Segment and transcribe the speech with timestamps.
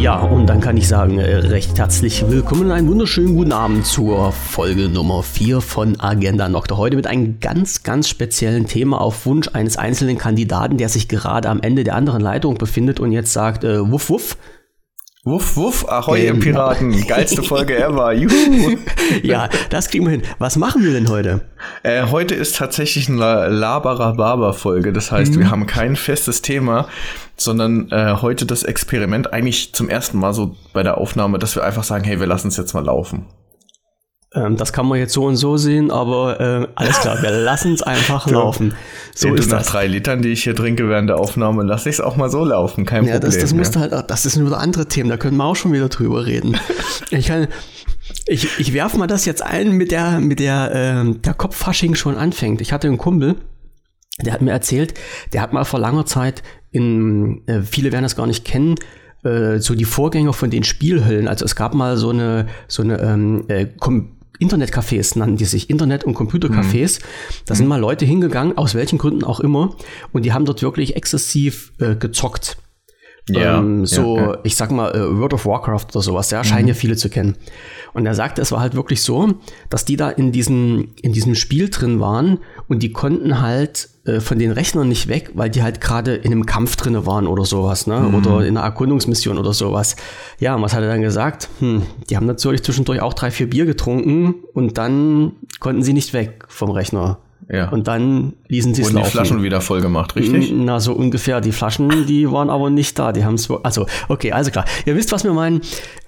[0.00, 3.84] Ja, und dann kann ich sagen, äh, recht herzlich willkommen und einen wunderschönen guten Abend
[3.84, 6.78] zur Folge Nummer 4 von Agenda Nocte.
[6.78, 11.50] Heute mit einem ganz, ganz speziellen Thema auf Wunsch eines einzelnen Kandidaten, der sich gerade
[11.50, 14.38] am Ende der anderen Leitung befindet und jetzt sagt, äh, wuff, wuff,
[15.22, 16.40] Wuff, wuff, ahoi, ihr ähm.
[16.40, 17.06] Piraten.
[17.06, 18.14] Geilste Folge ever.
[18.14, 18.78] Juhu.
[19.22, 20.22] ja, das kriegen wir hin.
[20.38, 21.42] Was machen wir denn heute?
[21.82, 24.94] Äh, heute ist tatsächlich eine Labara-Barber-Folge.
[24.94, 25.40] Das heißt, mhm.
[25.40, 26.88] wir haben kein festes Thema,
[27.36, 31.64] sondern äh, heute das Experiment eigentlich zum ersten Mal so bei der Aufnahme, dass wir
[31.64, 33.26] einfach sagen, hey, wir lassen es jetzt mal laufen.
[34.32, 37.74] Ähm, das kann man jetzt so und so sehen, aber äh, alles klar, wir lassen
[37.74, 38.74] es einfach laufen.
[39.12, 39.68] So Seht ist nach das.
[39.68, 42.44] drei Litern, die ich hier trinke während der Aufnahme, lasse ich es auch mal so
[42.44, 43.32] laufen, kein ja, Problem.
[43.32, 45.88] Das, das musste halt, das ist nur andere Themen, da können wir auch schon wieder
[45.88, 46.56] drüber reden.
[47.10, 47.48] ich kann,
[48.26, 52.16] ich, ich werfe mal das jetzt ein, mit der, mit der, äh, der Kopffasching schon
[52.16, 52.60] anfängt.
[52.60, 53.34] Ich hatte einen Kumpel,
[54.24, 54.94] der hat mir erzählt,
[55.32, 58.76] der hat mal vor langer Zeit in, äh, viele werden das gar nicht kennen,
[59.24, 61.26] äh, so die Vorgänger von den Spielhöllen.
[61.26, 63.66] Also es gab mal so eine, so eine ähm, äh,
[64.40, 67.00] Internetcafés nannten die sich, Internet- und Computercafés.
[67.00, 67.04] Mhm.
[67.46, 69.76] Da sind mal Leute hingegangen, aus welchen Gründen auch immer,
[70.12, 72.56] und die haben dort wirklich exzessiv äh, gezockt.
[73.28, 74.38] Ja, ähm, so, ja, ja.
[74.42, 76.68] ich sag mal, äh, World of Warcraft oder sowas, ja, scheinen mhm.
[76.68, 77.36] ja viele zu kennen.
[77.92, 79.34] Und er sagte, es war halt wirklich so,
[79.68, 84.20] dass die da in diesem, in diesem Spiel drin waren und die konnten halt äh,
[84.20, 87.44] von den Rechnern nicht weg, weil die halt gerade in einem Kampf drinne waren oder
[87.44, 88.00] sowas, ne?
[88.00, 88.14] Mhm.
[88.14, 89.96] Oder in einer Erkundungsmission oder sowas.
[90.38, 91.48] Ja, und was hat er dann gesagt?
[91.58, 96.12] Hm, die haben natürlich zwischendurch auch drei, vier Bier getrunken und dann konnten sie nicht
[96.12, 97.18] weg vom Rechner.
[97.52, 97.68] Ja.
[97.68, 99.06] Und dann ließen sie es laufen.
[99.06, 100.52] die Flaschen wieder voll gemacht, richtig?
[100.54, 101.40] Na, so ungefähr.
[101.40, 103.10] Die Flaschen, die waren aber nicht da.
[103.10, 104.64] Die haben es, also, okay, also klar.
[104.86, 105.60] Ihr wisst, was wir meinen.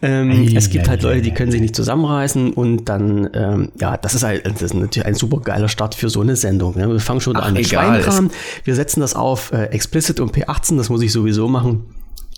[0.02, 3.96] Ähm, hey, es gibt halt Leute, die können sich nicht zusammenreißen und dann, ähm, ja,
[3.96, 6.76] das ist, halt, das ist natürlich ein super geiler Start für so eine Sendung.
[6.76, 6.88] Ne?
[6.88, 8.30] Wir fangen schon Ach, an mit Schweinkram.
[8.62, 11.86] Wir setzen das auf äh, Explicit und P18, das muss ich sowieso machen.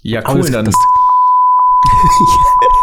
[0.02, 0.70] Ja, cool, dann.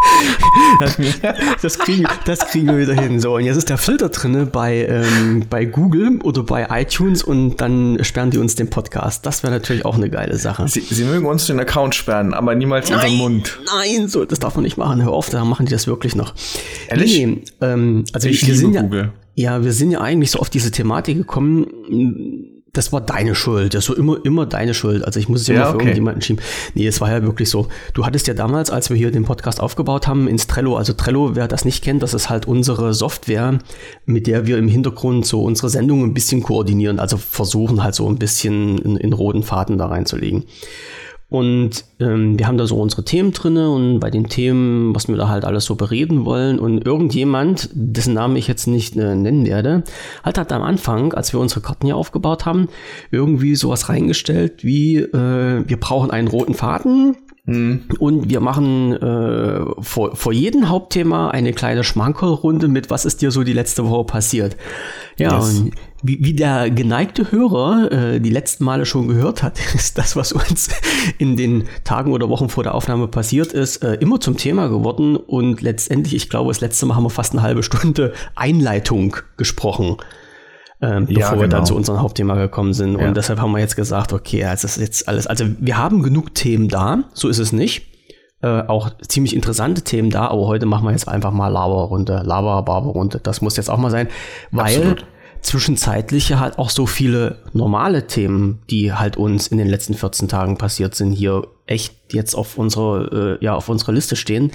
[1.62, 3.19] Das, kriegen, das kriegen wir wieder hin.
[3.19, 7.57] So, und jetzt ist der Filter drin bei, ähm, bei Google oder bei iTunes und
[7.57, 9.25] dann sperren die uns den Podcast.
[9.25, 10.68] Das wäre natürlich auch eine geile Sache.
[10.68, 13.59] Sie, Sie, mögen uns den Account sperren, aber niemals nein, unseren Mund.
[13.66, 15.03] Nein, so, das darf man nicht machen.
[15.03, 16.34] Hör auf, da machen die das wirklich noch.
[16.88, 17.18] Ehrlich?
[17.18, 19.12] Nee, ähm, also ich wir sind ja, Google.
[19.35, 23.73] ja, wir sind ja eigentlich so auf diese Thematik gekommen das war deine Schuld.
[23.73, 25.03] Das war immer, immer deine Schuld.
[25.03, 25.85] Also ich muss es ja, immer für okay.
[25.85, 26.41] irgendjemanden schieben.
[26.73, 27.67] Nee, es war ja wirklich so.
[27.93, 31.35] Du hattest ja damals, als wir hier den Podcast aufgebaut haben, ins Trello, also Trello,
[31.35, 33.59] wer das nicht kennt, das ist halt unsere Software,
[34.05, 38.07] mit der wir im Hintergrund so unsere Sendungen ein bisschen koordinieren, also versuchen halt so
[38.07, 40.45] ein bisschen in, in roten Faden da reinzulegen.
[41.31, 45.16] Und ähm, wir haben da so unsere Themen drinne und bei den Themen, was wir
[45.16, 46.59] da halt alles so bereden wollen.
[46.59, 49.86] Und irgendjemand, dessen Namen ich jetzt nicht äh, nennen werde,
[50.25, 52.68] halt hat am Anfang, als wir unsere Karten hier aufgebaut haben,
[53.12, 57.16] irgendwie sowas reingestellt wie, äh, wir brauchen einen roten Faden.
[57.46, 57.84] Mhm.
[57.98, 63.31] Und wir machen äh, vor, vor jedem Hauptthema eine kleine Schmankerlrunde mit, was ist dir
[63.31, 64.58] so die letzte Woche passiert.
[65.18, 65.59] Ja, yes.
[65.59, 65.72] und
[66.03, 70.31] wie, wie der geneigte Hörer äh, die letzten Male schon gehört hat, ist das, was
[70.31, 70.69] uns
[71.17, 75.16] in den Tagen oder Wochen vor der Aufnahme passiert ist, äh, immer zum Thema geworden.
[75.16, 79.97] Und letztendlich, ich glaube, das letzte Mal haben wir fast eine halbe Stunde Einleitung gesprochen.
[80.84, 81.41] Ähm, bevor ja, genau.
[81.41, 81.66] wir dann genau.
[81.66, 83.00] zu unserem Hauptthema gekommen sind.
[83.00, 83.07] Ja.
[83.07, 86.01] Und deshalb haben wir jetzt gesagt, okay, also das ist jetzt alles, also wir haben
[86.01, 87.85] genug Themen da, so ist es nicht.
[88.41, 93.19] Äh, auch ziemlich interessante Themen da, aber heute machen wir jetzt einfach mal Lava-Runde, Lava-Barber-Runde.
[93.22, 94.07] Das muss jetzt auch mal sein,
[94.50, 95.06] weil Absolut
[95.41, 100.57] zwischenzeitlich halt auch so viele normale Themen, die halt uns in den letzten 14 Tagen
[100.57, 104.51] passiert sind, hier echt jetzt auf unsere, äh, ja, auf unserer Liste stehen.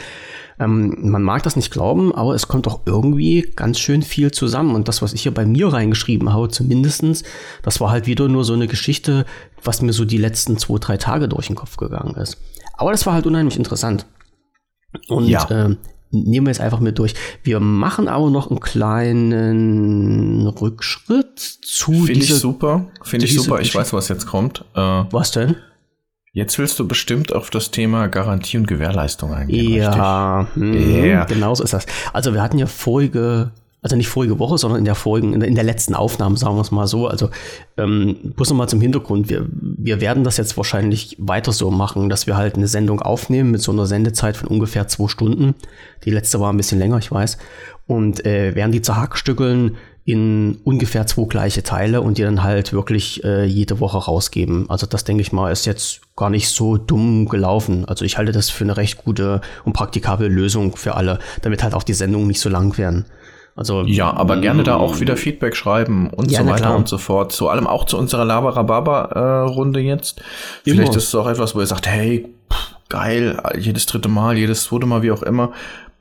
[0.59, 4.75] Ähm, man mag das nicht glauben, aber es kommt doch irgendwie ganz schön viel zusammen.
[4.75, 7.25] Und das, was ich hier bei mir reingeschrieben habe, zumindestens,
[7.63, 9.27] das war halt wieder nur so eine Geschichte,
[9.63, 12.39] was mir so die letzten zwei, drei Tage durch den Kopf gegangen ist.
[12.75, 14.07] Aber das war halt unheimlich interessant.
[15.09, 15.45] Und ja.
[15.51, 15.77] äh,
[16.25, 17.15] nehmen wir jetzt einfach mit durch.
[17.43, 22.87] Wir machen aber noch einen kleinen Rückschritt zu Finde ich super.
[23.03, 23.61] Finde ich super.
[23.61, 24.65] Ich weiß, was jetzt kommt.
[24.75, 25.57] Äh, was denn?
[26.33, 29.77] Jetzt willst du bestimmt auf das Thema Garantie und Gewährleistung eingehen.
[29.77, 31.25] Ja, mh, yeah.
[31.25, 31.87] genau so ist das.
[32.13, 33.53] Also wir hatten ja vorige
[33.83, 36.57] also nicht vorige Woche, sondern in der vorigen, in der, in der letzten Aufnahme, sagen
[36.57, 37.07] wir es mal so.
[37.07, 37.31] Also
[37.77, 39.29] ähm, bloß nochmal zum Hintergrund.
[39.29, 43.51] Wir, wir werden das jetzt wahrscheinlich weiter so machen, dass wir halt eine Sendung aufnehmen
[43.51, 45.55] mit so einer Sendezeit von ungefähr zwei Stunden.
[46.05, 47.39] Die letzte war ein bisschen länger, ich weiß.
[47.87, 49.77] Und äh, werden die zerhackstückeln
[50.07, 54.71] in ungefähr zwei gleiche Teile und die dann halt wirklich äh, jede Woche rausgeben.
[54.71, 57.85] Also das denke ich mal ist jetzt gar nicht so dumm gelaufen.
[57.85, 61.75] Also ich halte das für eine recht gute und praktikable Lösung für alle, damit halt
[61.75, 63.05] auch die Sendungen nicht so lang werden.
[63.57, 66.77] Also ja, aber gerne da auch wieder Feedback schreiben und ja, so weiter klar.
[66.77, 67.33] und so fort.
[67.33, 70.21] Zu allem auch zu unserer Labarababa-Runde äh, jetzt.
[70.65, 70.77] Immer.
[70.77, 72.29] Vielleicht ist es auch etwas, wo ihr sagt, hey,
[72.91, 75.53] geil, jedes dritte Mal, jedes zweite Mal, wie auch immer.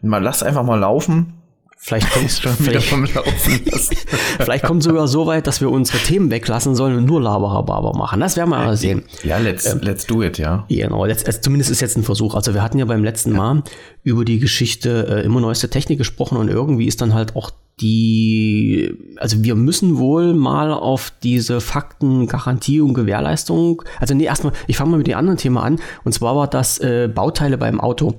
[0.02, 1.34] Mal lass einfach mal laufen.
[1.78, 3.62] Vielleicht kommt es schon wieder vom Laufen
[4.40, 8.20] Vielleicht kommt sogar so weit, dass wir unsere Themen weglassen sollen und nur Laberhababer machen.
[8.20, 9.04] Das werden wir aber sehen.
[9.24, 10.66] Ja, let's, ähm, let's do it, ja.
[10.68, 12.34] Genau, let's, also zumindest ist jetzt ein Versuch.
[12.34, 13.38] Also wir hatten ja beim letzten ja.
[13.38, 13.64] Mal
[14.04, 17.52] über die Geschichte äh, immer neueste Technik gesprochen und irgendwie ist dann halt auch
[17.82, 24.54] die, also wir müssen wohl mal auf diese Fakten, Garantie und Gewährleistung, also nee, erstmal,
[24.68, 27.82] ich fange mal mit dem anderen Thema an, und zwar war das äh, Bauteile beim
[27.82, 28.16] Auto.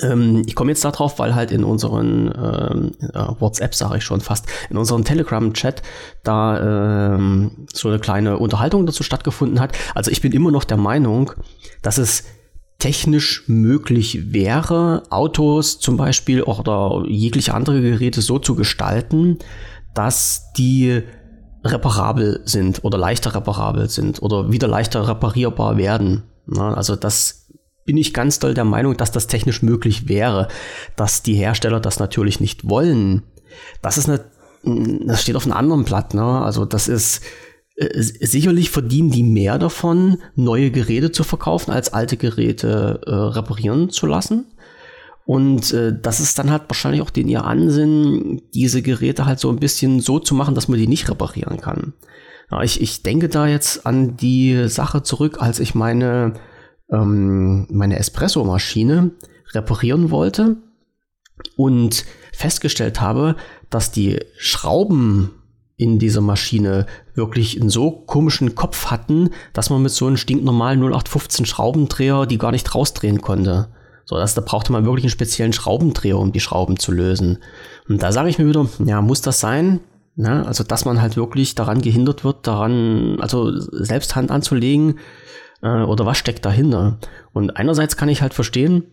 [0.00, 4.46] Ähm, ich komme jetzt darauf, weil halt in unseren äh, WhatsApp, sage ich schon fast,
[4.70, 5.82] in unserem Telegram-Chat
[6.24, 9.76] da ähm, so eine kleine Unterhaltung dazu stattgefunden hat.
[9.94, 11.32] Also ich bin immer noch der Meinung,
[11.82, 12.24] dass es
[12.78, 19.38] technisch möglich wäre, Autos zum Beispiel oder jegliche andere Geräte so zu gestalten,
[19.94, 21.02] dass die
[21.64, 26.24] reparabel sind oder leichter reparabel sind oder wieder leichter reparierbar werden.
[26.54, 27.45] also das
[27.86, 30.48] bin ich ganz doll der Meinung, dass das technisch möglich wäre,
[30.96, 33.22] dass die Hersteller das natürlich nicht wollen.
[33.80, 34.24] Das ist eine,
[35.06, 36.12] das steht auf einem anderen Blatt.
[36.12, 36.22] Ne?
[36.22, 37.22] Also das ist
[37.76, 43.90] äh, sicherlich verdienen die mehr davon, neue Geräte zu verkaufen, als alte Geräte äh, reparieren
[43.90, 44.46] zu lassen.
[45.24, 49.50] Und äh, das ist dann halt wahrscheinlich auch den ihr Ansinn, diese Geräte halt so
[49.50, 51.94] ein bisschen so zu machen, dass man die nicht reparieren kann.
[52.50, 56.34] Ja, ich, ich denke da jetzt an die Sache zurück, als ich meine,
[56.90, 59.12] ähm, meine Espresso-Maschine
[59.52, 60.56] reparieren wollte
[61.56, 63.36] und festgestellt habe,
[63.70, 65.30] dass die Schrauben
[65.76, 70.80] in dieser Maschine wirklich einen so komischen Kopf hatten, dass man mit so einem stinknormalen
[70.80, 73.68] 0815 Schraubendreher die gar nicht rausdrehen konnte.
[74.06, 77.38] So, das, da brauchte man wirklich einen speziellen Schraubendreher, um die Schrauben zu lösen.
[77.88, 79.80] Und da sage ich mir wieder, ja, muss das sein?
[80.14, 80.46] Ne?
[80.46, 84.98] Also, dass man halt wirklich daran gehindert wird, daran, also selbst Hand anzulegen,
[85.62, 86.98] äh, oder was steckt dahinter?
[87.32, 88.84] Und einerseits kann ich halt verstehen,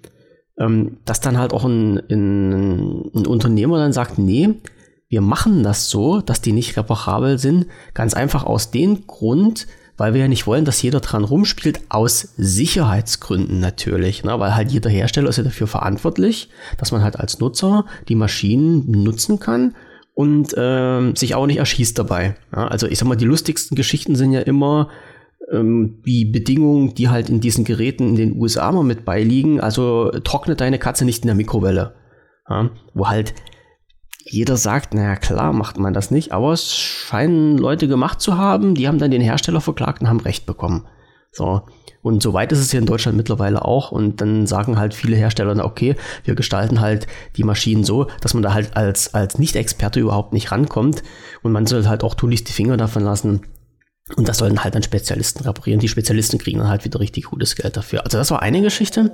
[0.58, 4.56] ähm, dass dann halt auch ein, ein, ein Unternehmer dann sagt, nee,
[5.10, 10.14] wir machen das so, dass die nicht reparabel sind, ganz einfach aus dem Grund, weil
[10.14, 14.40] wir ja nicht wollen, dass jeder dran rumspielt, aus Sicherheitsgründen natürlich, ne?
[14.40, 18.90] weil halt jeder Hersteller ist ja dafür verantwortlich, dass man halt als Nutzer die Maschinen
[18.90, 19.76] nutzen kann
[20.16, 22.36] und äh, sich auch nicht erschießt dabei.
[22.52, 22.68] Ja?
[22.68, 24.90] Also ich sag mal, die lustigsten Geschichten sind ja immer
[25.52, 29.60] ähm, die Bedingungen, die halt in diesen Geräten in den USA mal mit beiliegen.
[29.60, 31.96] Also trockne deine Katze nicht in der Mikrowelle.
[32.50, 32.70] Ja?
[32.94, 33.34] Wo halt
[34.26, 38.74] jeder sagt, naja klar macht man das nicht, aber es scheinen Leute gemacht zu haben,
[38.74, 40.88] die haben dann den Hersteller verklagt und haben Recht bekommen.
[41.32, 41.64] So.
[42.02, 43.92] Und so weit ist es hier in Deutschland mittlerweile auch.
[43.92, 45.96] Und dann sagen halt viele Hersteller, na okay,
[46.26, 47.08] wir gestalten halt
[47.38, 51.02] die Maschinen so, dass man da halt als, als Nicht-Experte überhaupt nicht rankommt.
[51.42, 53.42] Und man soll halt auch tunlichst die Finger davon lassen.
[54.16, 55.80] Und das sollen halt dann Spezialisten reparieren.
[55.80, 58.04] Die Spezialisten kriegen dann halt wieder richtig gutes Geld dafür.
[58.04, 59.14] Also das war eine Geschichte.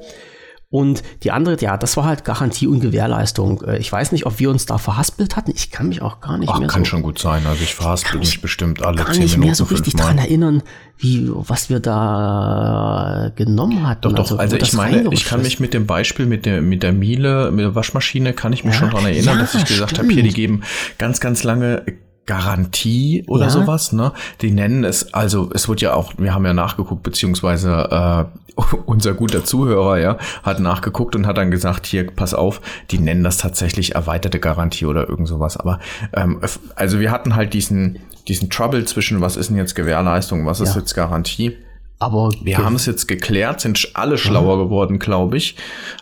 [0.71, 3.63] Und die andere, ja, das war halt Garantie und Gewährleistung.
[3.63, 5.51] Äh, ich weiß nicht, ob wir uns da verhaspelt hatten.
[5.55, 7.43] Ich kann mich auch gar nicht Ach, mehr kann so, schon gut sein.
[7.47, 9.23] Also ich verhaspel mich bestimmt alle zehn Minuten.
[9.23, 10.61] Ich kann mich mehr so richtig dran erinnern,
[10.99, 14.01] wie, was wir da genommen hatten.
[14.03, 16.83] Doch, doch, also, also ich meine, ich kann mich mit dem Beispiel mit der, mit
[16.83, 19.65] der Miele, mit der Waschmaschine, kann ich mich ja, schon dran erinnern, ja, dass ich
[19.65, 20.61] gesagt habe, hier, die geben
[20.99, 21.83] ganz, ganz lange
[22.25, 23.49] Garantie oder ja.
[23.49, 24.11] sowas, ne?
[24.41, 28.39] Die nennen es, also es wird ja auch, wir haben ja nachgeguckt, beziehungsweise äh,
[28.85, 32.61] unser guter Zuhörer, ja, hat nachgeguckt und hat dann gesagt, hier, pass auf,
[32.91, 35.57] die nennen das tatsächlich erweiterte Garantie oder irgend sowas.
[35.57, 35.79] Aber
[36.13, 36.39] ähm,
[36.75, 40.75] also wir hatten halt diesen, diesen Trouble zwischen, was ist denn jetzt Gewährleistung, was ist
[40.75, 40.81] ja.
[40.81, 41.57] jetzt Garantie?
[42.01, 44.63] Aber wir haben es jetzt geklärt, sind alle schlauer mhm.
[44.63, 45.57] geworden, glaube ich.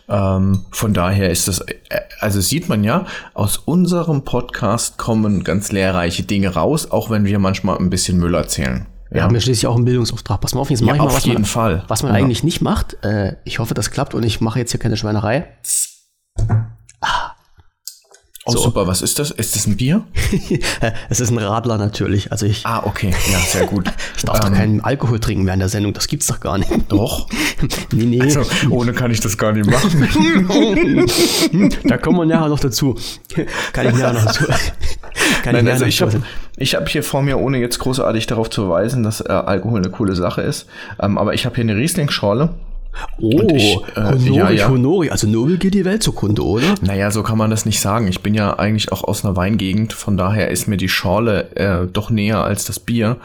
[0.08, 1.74] Ähm, von daher ist das, äh,
[2.20, 7.40] also sieht man ja, aus unserem Podcast kommen ganz lehrreiche Dinge raus, auch wenn wir
[7.40, 8.86] manchmal ein bisschen Müll erzählen.
[9.10, 9.24] Wir ja.
[9.24, 10.40] haben ja schließlich auch einen Bildungsauftrag.
[10.40, 11.84] Pass mal auf, jetzt mache ja, ich mal, was jeden man, Fall.
[11.88, 12.20] was man ja.
[12.20, 13.04] eigentlich nicht macht.
[13.04, 15.48] Äh, ich hoffe, das klappt und ich mache jetzt hier keine Schweinerei.
[17.02, 17.32] Ah,
[18.48, 18.60] Oh, so.
[18.60, 18.88] super.
[18.88, 19.32] Was ist das?
[19.32, 20.04] Ist das ein Bier?
[21.10, 22.32] es ist ein Radler natürlich.
[22.32, 22.66] Also ich.
[22.66, 23.14] Ah, okay.
[23.32, 23.92] Ja, sehr gut.
[24.16, 25.94] ich darf ähm, doch keinen Alkohol trinken während der Sendung.
[25.94, 26.72] Das gibt's doch gar nicht.
[26.88, 27.28] Doch.
[27.94, 28.22] nee, nee.
[28.22, 30.08] Also, ohne kann ich das gar nicht machen.
[31.84, 32.96] da kommen wir nachher noch dazu.
[33.74, 34.46] Kann ich nachher noch dazu.
[35.44, 36.22] Kann Nein, ich also ich habe
[36.56, 39.90] ich hab hier vor mir, ohne jetzt großartig darauf zu weisen, dass äh, Alkohol eine
[39.90, 40.68] coole Sache ist,
[41.02, 42.54] ähm, aber ich habe hier eine Riesling-Schorle
[43.20, 44.70] Oh, ich, äh, Honori, ja, ja.
[44.70, 45.10] Honori.
[45.10, 46.76] Also Nobel geht die Welt zugrunde, oder?
[46.82, 48.08] Naja, so kann man das nicht sagen.
[48.08, 51.88] Ich bin ja eigentlich auch aus einer Weingegend, von daher ist mir die Schorle äh,
[51.88, 53.18] doch näher als das Bier.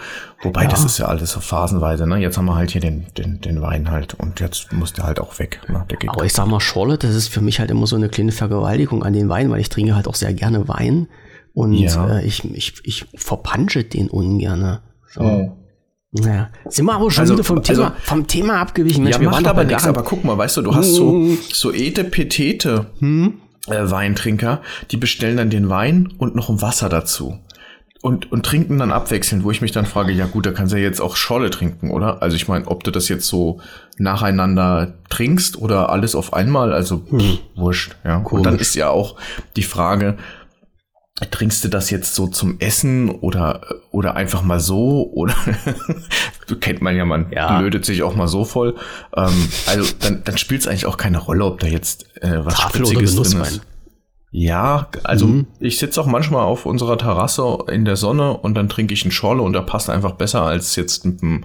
[0.42, 0.68] Wobei, ja.
[0.68, 2.16] das ist ja alles so phasenweise, ne?
[2.18, 5.20] Jetzt haben wir halt hier den, den, den Wein halt und jetzt muss der halt
[5.20, 5.60] auch weg.
[5.68, 5.84] Ne?
[6.08, 9.04] Aber ich sag mal, Schorle, das ist für mich halt immer so eine kleine Vergewaltigung
[9.04, 11.08] an den Wein, weil ich trinke halt auch sehr gerne Wein
[11.54, 12.18] und ja.
[12.18, 14.80] äh, ich, ich, ich verpansche den ungerne.
[15.06, 15.20] So.
[15.20, 15.61] Oh.
[16.12, 16.50] Ja.
[16.68, 19.04] Sind wir aber schon also, wieder vom Thema, also, vom Thema abgewichen.
[19.04, 21.38] Mensch, ja, macht aber nichts, aber guck mal, weißt du, du hast so, hm.
[21.52, 23.34] so Etepetete hm?
[23.66, 27.38] äh, Weintrinker, die bestellen dann den Wein und noch ein Wasser dazu.
[28.02, 30.76] Und, und trinken dann abwechselnd, wo ich mich dann frage, ja gut, da kannst du
[30.76, 32.20] ja jetzt auch Scholle trinken, oder?
[32.20, 33.60] Also ich meine, ob du das jetzt so
[33.96, 37.38] nacheinander trinkst oder alles auf einmal, also hm.
[37.54, 38.18] wurscht, ja.
[38.18, 38.32] Komisch.
[38.32, 39.16] Und dann ist ja auch
[39.56, 40.18] die Frage,
[41.30, 45.10] trinkst du das jetzt so zum Essen oder, oder einfach mal so?
[45.12, 45.34] Oder
[46.46, 47.58] du kennt man ja, man ja.
[47.58, 48.76] blödet sich auch mal so voll.
[49.16, 52.54] Ähm, also dann, dann spielt es eigentlich auch keine Rolle, ob da jetzt äh, was
[52.54, 53.62] Tafel Spritziges drin ist.
[54.34, 55.46] Ja, also mhm.
[55.60, 59.12] ich sitze auch manchmal auf unserer Terrasse in der Sonne und dann trinke ich einen
[59.12, 61.44] Schorle und der passt einfach besser als jetzt mit dem,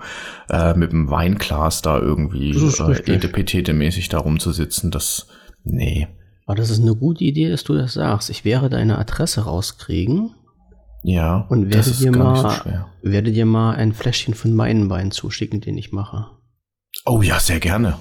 [0.50, 4.90] äh, mit dem Weinglas da irgendwie äh, etepetete-mäßig da rumzusitzen.
[4.90, 5.28] Das,
[5.66, 6.08] nee.
[6.48, 8.30] Aber das ist eine gute Idee, dass du das sagst.
[8.30, 10.34] Ich werde deine Adresse rauskriegen.
[11.04, 15.62] Ja, und werde dir mal, so werde dir mal ein Fläschchen von meinen Wein zuschicken,
[15.62, 16.28] den ich mache.
[17.06, 17.98] Oh ja, sehr gerne.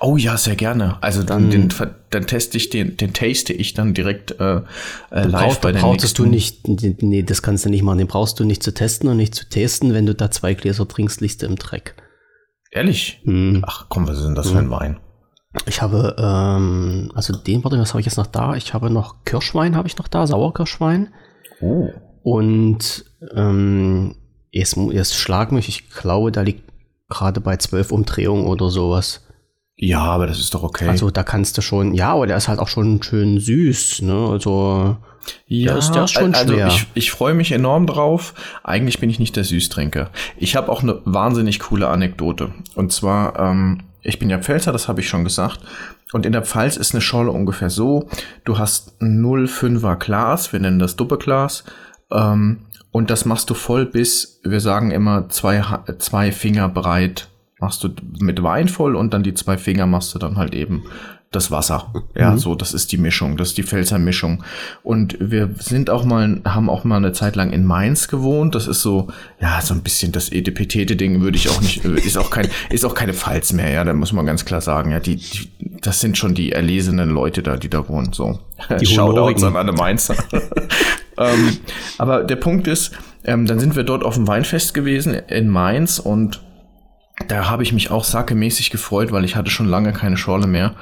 [0.00, 1.02] Oh ja, sehr gerne.
[1.02, 1.68] Also dann, den,
[2.10, 4.62] dann teste ich den, den taste ich dann direkt äh, äh
[5.10, 7.98] live brauchst, bei der brauchst du nicht, nee, das kannst du nicht machen.
[7.98, 9.92] Den brauchst du nicht zu testen und nicht zu testen.
[9.92, 11.96] Wenn du da zwei Gläser trinkst, liegst du im Dreck.
[12.70, 13.20] Ehrlich?
[13.24, 13.64] Hm.
[13.66, 14.52] Ach komm, was ist denn das hm.
[14.52, 15.00] für ein Wein?
[15.66, 18.54] Ich habe, ähm, also den, warte, was habe ich jetzt noch da?
[18.54, 21.12] Ich habe noch Kirschwein, habe ich noch da, Sauerkirschwein.
[21.60, 21.90] Oh.
[22.22, 23.04] Und
[23.34, 24.16] ähm,
[24.50, 26.72] jetzt, jetzt schlag mich, ich glaube, da liegt
[27.08, 29.26] gerade bei zwölf Umdrehungen oder sowas.
[29.76, 30.88] Ja, aber das ist doch okay.
[30.88, 34.28] Also da kannst du schon, ja, aber der ist halt auch schon schön süß, ne?
[34.30, 34.96] Also
[35.46, 36.68] ja, der ist, der ist schon also schwer.
[36.68, 38.34] ich, ich freue mich enorm drauf.
[38.64, 40.10] Eigentlich bin ich nicht der Süßtrinker.
[40.36, 42.52] Ich habe auch eine wahnsinnig coole Anekdote.
[42.74, 45.60] Und zwar, ähm, ich bin ja Pfälzer, das habe ich schon gesagt.
[46.12, 48.08] Und in der Pfalz ist eine Schorle ungefähr so.
[48.44, 51.64] Du hast 0,5er Glas, wir nennen das Doppelglas.
[52.10, 55.64] Ähm, und das machst du voll bis, wir sagen immer, zwei,
[55.98, 57.28] zwei Finger breit
[57.58, 60.82] machst du mit Wein voll und dann die zwei Finger machst du dann halt eben
[61.32, 61.92] das Wasser.
[62.14, 62.38] Ja, mhm.
[62.38, 64.44] so, das ist die Mischung, das ist die Pfälzer Mischung.
[64.82, 68.54] Und wir sind auch mal, haben auch mal eine Zeit lang in Mainz gewohnt.
[68.54, 69.08] Das ist so,
[69.40, 72.94] ja, so ein bisschen das Edepetete-Ding würde ich auch nicht, ist auch kein, ist auch
[72.94, 74.90] keine Pfalz mehr, ja, da muss man ganz klar sagen.
[74.90, 75.50] Ja, die, die
[75.82, 78.38] das sind schon die erlesenen Leute da, die da wohnen, so.
[78.80, 80.14] Die Shoutouts an alle Mainzer.
[81.18, 81.56] ähm,
[81.98, 82.92] aber der Punkt ist,
[83.24, 86.40] ähm, dann sind wir dort auf dem Weinfest gewesen in Mainz und
[87.28, 90.74] da habe ich mich auch sackemäßig gefreut, weil ich hatte schon lange keine Schorle mehr.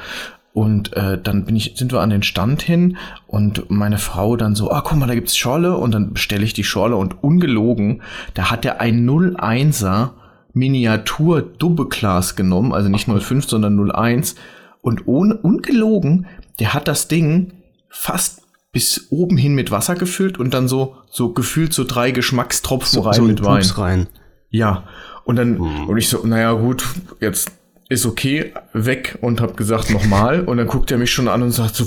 [0.53, 2.97] Und äh, dann bin ich, sind wir an den Stand hin
[3.29, 6.55] und meine Frau dann so, ah, guck mal, da gibt's Schorle und dann bestelle ich
[6.55, 8.03] die Schorle und ungelogen,
[8.35, 10.11] da hat er ein 01er
[10.53, 14.35] Miniatur Dubbeglas genommen, also nicht 05, sondern 01
[14.83, 16.27] und ohne, ungelogen,
[16.59, 17.53] der hat das Ding
[17.89, 18.43] fast
[18.73, 23.09] bis oben hin mit Wasser gefüllt und dann so, so gefühlt so drei Geschmackstropfen so,
[23.09, 23.65] rein so mit Wein.
[23.77, 24.07] rein.
[24.51, 24.85] Ja,
[25.25, 25.89] und dann, mhm.
[25.89, 26.85] und ich so, naja, gut,
[27.21, 27.53] jetzt
[27.91, 30.43] ist okay, weg und hab gesagt, nochmal.
[30.43, 31.87] Und dann guckt er mich schon an und sagt so,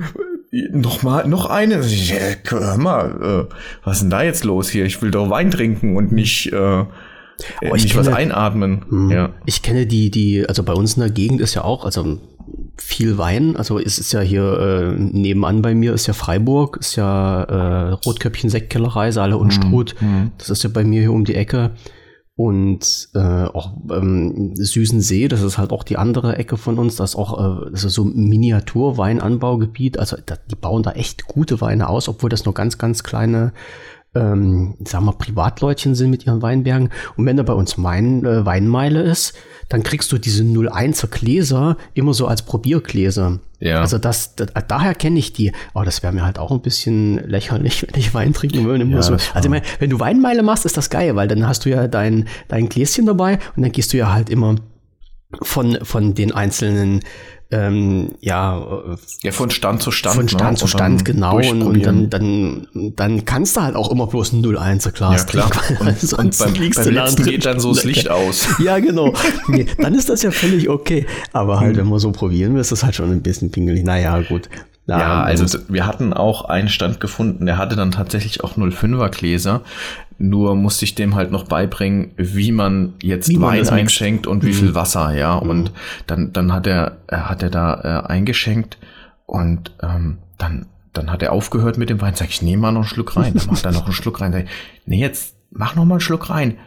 [0.72, 1.80] nochmal, noch eine?
[1.82, 2.16] Ja,
[2.48, 4.86] hör mal, äh, was ist denn da jetzt los hier?
[4.86, 6.86] Ich will doch Wein trinken und nicht, äh, oh,
[7.72, 8.86] nicht kenne, was einatmen.
[8.88, 9.30] Mh, ja.
[9.44, 12.18] Ich kenne die, die, also bei uns in der Gegend ist ja auch, also
[12.78, 13.54] viel Wein.
[13.56, 17.90] Also es ist ja hier äh, nebenan bei mir ist ja Freiburg, ist ja äh,
[17.90, 19.52] Rotköpfchen Sektkellerei, Saale und mhm.
[19.52, 19.94] Struth.
[20.00, 20.30] Mhm.
[20.38, 21.72] Das ist ja bei mir hier um die Ecke
[22.36, 26.96] und äh, auch ähm, Süßen See, das ist halt auch die andere Ecke von uns,
[26.96, 31.60] das ist auch äh, das ist so Miniatur-Weinanbaugebiet, also da, die bauen da echt gute
[31.60, 33.52] Weine aus, obwohl das nur ganz, ganz kleine
[34.14, 36.90] ähm, sagen wir, Privatleutchen sind mit ihren Weinbergen.
[37.16, 39.34] Und wenn da bei uns Wein, äh, Weinmeile ist,
[39.68, 43.40] dann kriegst du diese 01er Gläser immer so als Probiergläser.
[43.60, 43.80] Ja.
[43.80, 45.52] Also das, das daher kenne ich die.
[45.72, 48.84] Aber das wäre mir halt auch ein bisschen lächerlich, wenn ich Wein trinken würde.
[48.84, 51.70] Ja, also ich meine, wenn du Weinmeile machst, ist das geil, weil dann hast du
[51.70, 54.56] ja dein, dein Gläschen dabei und dann gehst du ja halt immer
[55.42, 57.02] von, von den einzelnen
[57.50, 58.88] ähm, ja,
[59.22, 60.16] ja, von Stand zu Stand.
[60.16, 60.56] Von Stand ne?
[60.56, 61.36] zu Stand, genau.
[61.36, 65.26] Und, und, dann, dann, dann kannst du halt auch immer bloß ein 0-1er Glas ja,
[65.26, 65.50] klar.
[65.52, 65.86] trinken.
[65.86, 68.48] Und, sonst und beim, beim letzten geht dann so das Licht aus.
[68.58, 69.12] ja, genau.
[69.46, 71.06] Nee, dann ist das ja völlig okay.
[71.32, 71.80] Aber halt, mhm.
[71.80, 73.84] wenn man so probieren will, ist das halt schon ein bisschen pingelig.
[73.84, 74.48] Naja, gut.
[74.86, 79.08] Ja, ja also wir hatten auch einen Stand gefunden, der hatte dann tatsächlich auch 05er
[79.08, 79.62] Gläser.
[80.18, 84.50] Nur musste ich dem halt noch beibringen, wie man jetzt wie Wein einschenkt und wie
[84.50, 84.54] mhm.
[84.54, 85.40] viel Wasser, ja.
[85.40, 85.50] Mhm.
[85.50, 85.72] Und
[86.06, 88.78] dann, dann hat er, hat er da äh, eingeschenkt
[89.26, 92.14] und ähm, dann, dann hat er aufgehört mit dem Wein.
[92.14, 93.34] Sag ich, nehme mal noch einen Schluck rein.
[93.34, 94.32] Dann macht er noch einen Schluck rein.
[94.32, 94.50] Sag ich,
[94.86, 96.58] nee, jetzt mach noch mal einen Schluck rein.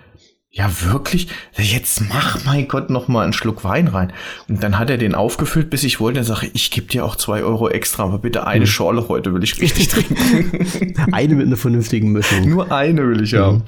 [0.49, 1.27] Ja, wirklich?
[1.55, 4.13] Jetzt mach, mein Gott, noch mal einen Schluck Wein rein.
[4.47, 6.19] Und dann hat er den aufgefüllt, bis ich wollte.
[6.19, 8.67] Dann sage ich, ich gebe dir auch zwei Euro extra, aber bitte eine hm.
[8.67, 10.95] Schorle heute will ich richtig trinken.
[11.13, 12.49] eine mit einer vernünftigen Mischung.
[12.49, 13.63] Nur eine will ich haben.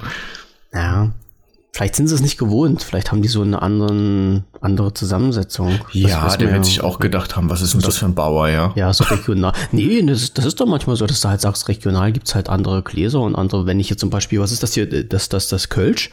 [0.72, 1.10] Ja.
[1.72, 2.82] Vielleicht sind sie es nicht gewohnt.
[2.82, 5.78] Vielleicht haben die so eine anderen, andere Zusammensetzung.
[5.92, 8.72] Ja, der wird sich auch gedacht haben, was ist denn das für ein Bauer, ja?
[8.74, 9.52] Ja, so regional.
[9.72, 12.48] nee, das, das, ist doch manchmal so, dass du halt sagst, regional gibt es halt
[12.48, 15.48] andere Gläser und andere, wenn ich jetzt zum Beispiel, was ist das hier, das, das,
[15.48, 16.10] das Kölsch?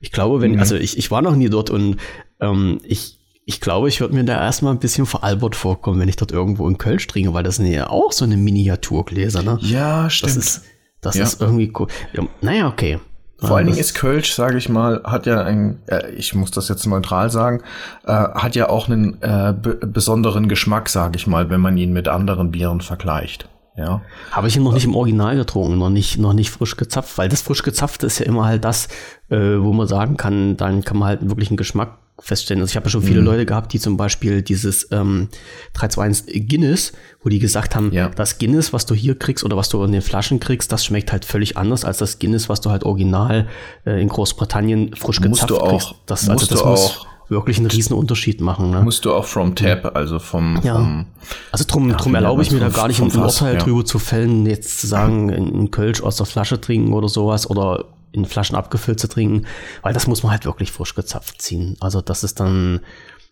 [0.00, 0.60] Ich glaube, wenn, mhm.
[0.60, 1.96] also ich, ich war noch nie dort und
[2.40, 6.16] ähm, ich, ich glaube, ich würde mir da erstmal ein bisschen veralbert vorkommen, wenn ich
[6.16, 9.58] dort irgendwo in Kölsch trinke, weil das sind ja auch so eine Miniaturgläser, ne?
[9.60, 10.36] Ja, stimmt.
[10.36, 10.64] Das ist,
[11.00, 11.22] das ja.
[11.24, 11.86] ist irgendwie cool.
[12.12, 12.98] Ja, naja, okay.
[13.38, 16.50] Vor ja, allen Dingen ist Kölsch, sage ich mal, hat ja ein, äh, ich muss
[16.50, 17.62] das jetzt neutral sagen,
[18.04, 22.08] äh, hat ja auch einen äh, besonderen Geschmack, sage ich mal, wenn man ihn mit
[22.08, 23.48] anderen Bieren vergleicht.
[23.76, 24.02] Ja.
[24.30, 27.28] Habe ich ihn noch nicht im Original getrunken, noch nicht, noch nicht frisch gezapft, weil
[27.28, 28.88] das frisch gezapfte ist ja immer halt das,
[29.28, 32.62] äh, wo man sagen kann, dann kann man halt wirklich einen Geschmack feststellen.
[32.62, 33.26] Also ich habe ja schon viele mhm.
[33.26, 35.28] Leute gehabt, die zum Beispiel dieses ähm,
[35.74, 36.92] 321 Guinness,
[37.22, 38.08] wo die gesagt haben, ja.
[38.08, 41.12] das Guinness, was du hier kriegst oder was du in den Flaschen kriegst, das schmeckt
[41.12, 43.48] halt völlig anders als das Guinness, was du halt original
[43.84, 45.94] äh, in Großbritannien frisch gezapft musst du auch, kriegst.
[46.06, 48.70] Das, also das muss wirklich einen riesen Unterschied machen.
[48.70, 48.82] Ne?
[48.82, 50.74] Musst du auch from tap, also vom, ja.
[50.74, 51.06] vom
[51.50, 53.60] also drum, ja, drum erlaube ich mir da gar nicht ein Urteil ja.
[53.60, 57.84] drüber zu fällen, jetzt zu sagen, in Kölsch aus der Flasche trinken oder sowas oder
[58.12, 59.46] in Flaschen abgefüllt zu trinken,
[59.82, 61.76] weil das muss man halt wirklich frisch gezapft ziehen.
[61.80, 62.80] Also das ist dann,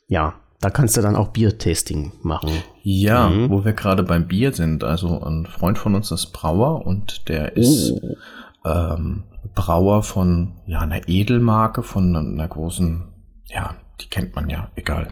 [0.09, 2.51] ja, da kannst du dann auch Biertasting machen.
[2.83, 3.51] Ja, mhm.
[3.51, 4.85] wo wir gerade beim Bier sind.
[4.85, 8.17] Also ein Freund von uns ist Brauer und der ist oh.
[8.65, 9.25] ähm,
[9.55, 13.05] Brauer von ja, einer Edelmarke, von einer großen,
[13.47, 15.09] ja, die kennt man ja, egal.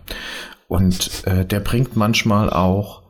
[0.68, 3.02] Und äh, der bringt manchmal auch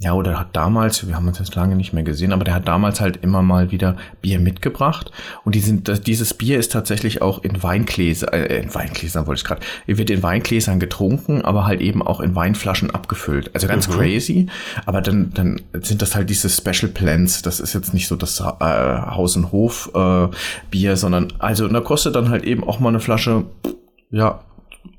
[0.00, 2.68] ja, oder hat damals, wir haben uns jetzt lange nicht mehr gesehen, aber der hat
[2.68, 5.10] damals halt immer mal wieder Bier mitgebracht.
[5.44, 9.44] Und die sind, dieses Bier ist tatsächlich auch in Weingläser, äh, in Weingläsern wollte ich
[9.44, 13.50] gerade, wird in Weingläsern getrunken, aber halt eben auch in Weinflaschen abgefüllt.
[13.54, 13.92] Also ganz mhm.
[13.94, 14.46] crazy.
[14.86, 17.42] Aber dann, dann sind das halt diese Special Plans.
[17.42, 22.14] Das ist jetzt nicht so das äh, Haus- und Hof-Bier, äh, sondern, also, da kostet
[22.14, 23.46] dann halt eben auch mal eine Flasche,
[24.10, 24.44] ja,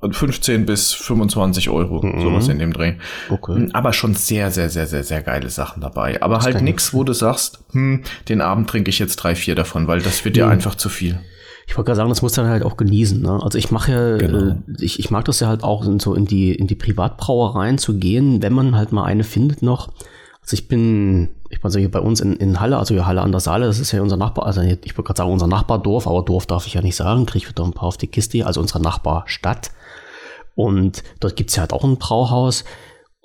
[0.08, 2.20] 15 bis 25 Euro, mhm.
[2.20, 2.94] sowas in dem Dreh.
[3.28, 3.54] Okay.
[3.54, 6.22] Hm, aber schon sehr, sehr, sehr, sehr, sehr geile Sachen dabei.
[6.22, 9.54] Aber das halt nichts, wo du sagst, hm, den Abend trinke ich jetzt drei, vier
[9.54, 10.40] davon, weil das wird mhm.
[10.40, 11.20] ja einfach zu viel.
[11.66, 13.22] Ich wollte gerade sagen, das muss dann halt auch genießen.
[13.22, 13.40] Ne?
[13.42, 14.38] Also ich mache ja, genau.
[14.38, 17.96] äh, ich, ich mag das ja halt auch, so in die, in die Privatbrauereien zu
[17.96, 19.92] gehen, wenn man halt mal eine findet noch.
[20.42, 23.32] Also ich bin, ich so hier bei uns in, in Halle, also hier Halle an
[23.32, 26.22] der Saale, das ist ja unser Nachbar, also ich wollte gerade sagen unser Nachbardorf, aber
[26.22, 28.60] Dorf darf ich ja nicht sagen, kriege ich wieder ein paar auf die Kiste, also
[28.60, 29.72] unsere Nachbarstadt.
[30.54, 32.64] Und dort gibt es ja halt auch ein Brauhaus.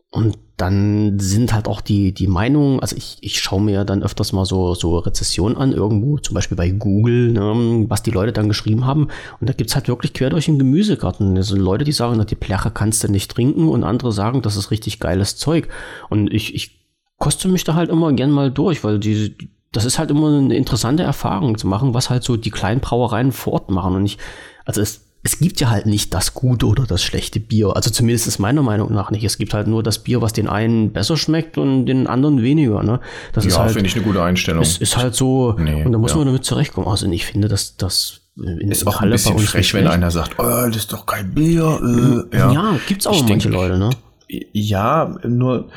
[0.09, 4.31] Und dann sind halt auch die, die Meinungen, also ich, ich schaue mir dann öfters
[4.31, 8.47] mal so, so Rezessionen an, irgendwo, zum Beispiel bei Google, ne, was die Leute dann
[8.47, 9.09] geschrieben haben.
[9.41, 11.41] Und da gibt es halt wirklich quer durch den Gemüsegarten.
[11.43, 14.71] Sind Leute, die sagen, die Pleche kannst du nicht trinken und andere sagen, das ist
[14.71, 15.67] richtig geiles Zeug.
[16.09, 16.84] Und ich, ich
[17.17, 19.35] koste mich da halt immer gern mal durch, weil die,
[19.71, 23.31] das ist halt immer eine interessante Erfahrung zu machen, was halt so die kleinen Brauereien
[23.31, 23.95] vor Ort machen.
[23.95, 24.17] Und ich,
[24.65, 27.75] also es es gibt ja halt nicht das gute oder das schlechte Bier.
[27.75, 29.23] Also zumindest ist meiner Meinung nach nicht.
[29.23, 32.83] Es gibt halt nur das Bier, was den einen besser schmeckt und den anderen weniger.
[32.83, 32.99] Ne?
[33.33, 34.61] Das ja, ist halt, finde ich eine gute Einstellung.
[34.61, 36.17] Es ist halt so, nee, und da muss ja.
[36.17, 36.87] man damit zurechtkommen.
[36.87, 40.43] Also ich finde, dass das in, ist auch ein bisschen frech, wenn einer sagt, oh,
[40.43, 42.27] das ist doch kein Bier.
[42.31, 42.51] Äh, ja.
[42.51, 43.89] ja, gibt's auch ich manche denk, Leute, ne?
[44.27, 45.69] Ja, nur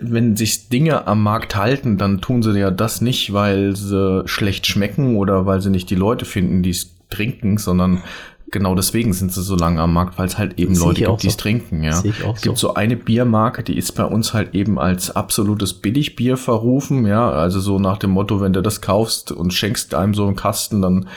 [0.00, 4.66] wenn sich Dinge am Markt halten, dann tun sie ja das nicht, weil sie schlecht
[4.66, 8.02] schmecken oder weil sie nicht die Leute finden, die es trinken, sondern
[8.50, 11.28] genau deswegen sind sie so lange am Markt, weil es halt eben Leute gibt, die
[11.28, 11.82] es trinken.
[11.82, 11.98] Ja.
[11.98, 12.68] Es gibt so.
[12.68, 17.06] so eine Biermarke, die ist bei uns halt eben als absolutes Billigbier verrufen.
[17.06, 20.36] Ja, also so nach dem Motto, wenn du das kaufst und schenkst einem so einen
[20.36, 21.08] Kasten, dann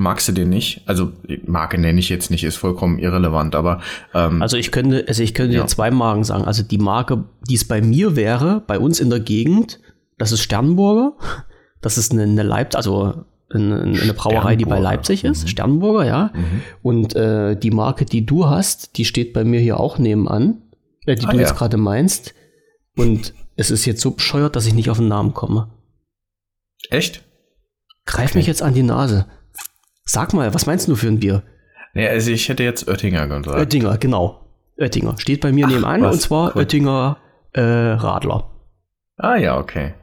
[0.00, 0.82] magst du den nicht.
[0.86, 1.12] Also
[1.46, 3.54] Marke nenne ich jetzt nicht, ist vollkommen irrelevant.
[3.54, 3.80] Aber
[4.14, 5.62] ähm, also ich könnte, also ich könnte ja.
[5.62, 6.44] dir zwei Marken sagen.
[6.44, 9.78] Also die Marke, die es bei mir wäre, bei uns in der Gegend,
[10.18, 11.12] das ist Sternburger.
[11.80, 15.48] Das ist eine, eine Leipzig, also eine, eine Brauerei, die bei Leipzig ist, mhm.
[15.48, 16.32] Sternburger, ja.
[16.34, 16.62] Mhm.
[16.82, 20.62] Und äh, die Marke, die du hast, die steht bei mir hier auch nebenan,
[21.06, 21.42] äh, die ah, du ja.
[21.42, 22.34] jetzt gerade meinst.
[22.96, 25.70] Und es ist jetzt so bescheuert, dass ich nicht auf den Namen komme.
[26.90, 27.22] Echt?
[28.06, 28.38] Greif okay.
[28.38, 29.26] mich jetzt an die Nase.
[30.12, 31.44] Sag mal, was meinst du für ein Bier?
[31.94, 33.56] Ja, also ich hätte jetzt Oettinger gesagt.
[33.56, 34.40] Oettinger, genau.
[34.76, 35.14] Oettinger.
[35.18, 36.14] Steht bei mir Ach, nebenan was?
[36.14, 36.62] und zwar cool.
[36.62, 37.18] Oettinger
[37.52, 38.50] äh, Radler.
[39.18, 39.94] Ah ja, okay.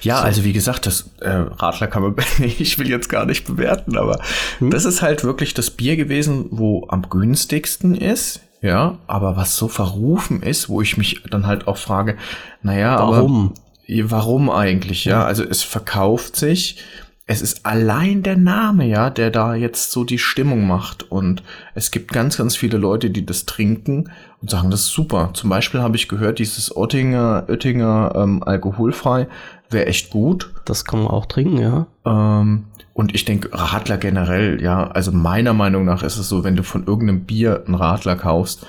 [0.00, 0.24] Ja, so.
[0.24, 2.16] also wie gesagt, das äh, Radler kann man,
[2.58, 4.18] ich will jetzt gar nicht bewerten, aber
[4.58, 4.70] hm?
[4.70, 8.40] das ist halt wirklich das Bier gewesen, wo am günstigsten ist.
[8.62, 12.16] Ja, aber was so verrufen ist, wo ich mich dann halt auch frage,
[12.62, 13.54] naja, warum?
[13.88, 15.04] Aber, warum eigentlich?
[15.04, 16.78] Ja, also es verkauft sich,
[17.32, 21.10] es ist allein der Name, ja, der da jetzt so die Stimmung macht.
[21.10, 21.42] Und
[21.74, 24.10] es gibt ganz, ganz viele Leute, die das trinken
[24.42, 25.30] und sagen, das ist super.
[25.32, 29.28] Zum Beispiel habe ich gehört, dieses Ottinger, Oettinger ähm, alkoholfrei
[29.70, 30.52] wäre echt gut.
[30.66, 31.86] Das kann man auch trinken, ja.
[32.04, 36.56] Ähm, und ich denke, Radler generell, ja, also meiner Meinung nach ist es so, wenn
[36.56, 38.66] du von irgendeinem Bier einen Radler kaufst,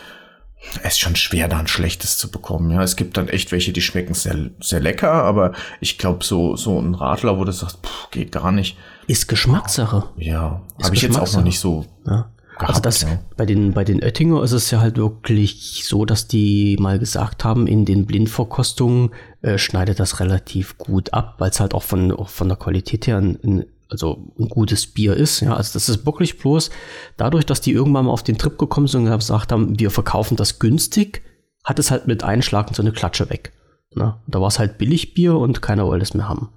[0.82, 2.72] es ist schon schwer, da ein schlechtes zu bekommen.
[2.72, 6.56] Ja, es gibt dann echt welche, die schmecken sehr, sehr lecker, aber ich glaube, so,
[6.56, 8.78] so ein Radler, wo du sagst, pff, geht gar nicht.
[9.08, 10.04] Ist Geschmackssache.
[10.18, 11.86] Ja, habe ich jetzt auch noch nicht so.
[12.06, 12.30] Ja.
[12.54, 13.20] Gehabt, also das, ja.
[13.36, 17.44] bei den, bei den Oettinger ist es ja halt wirklich so, dass die mal gesagt
[17.44, 19.10] haben, in den Blindverkostungen
[19.42, 23.08] äh, schneidet das relativ gut ab, weil es halt auch von, auch von der Qualität
[23.08, 25.40] her ein, ein also ein gutes Bier ist.
[25.40, 26.72] Ja, also das ist wirklich bloß
[27.16, 30.36] dadurch, dass die irgendwann mal auf den Trip gekommen sind und gesagt haben, wir verkaufen
[30.36, 31.22] das günstig,
[31.64, 33.54] hat es halt mit Einschlagen so eine Klatsche weg.
[33.96, 34.20] Ne?
[34.28, 36.50] Da war es halt Billigbier und keiner wollte es mehr haben.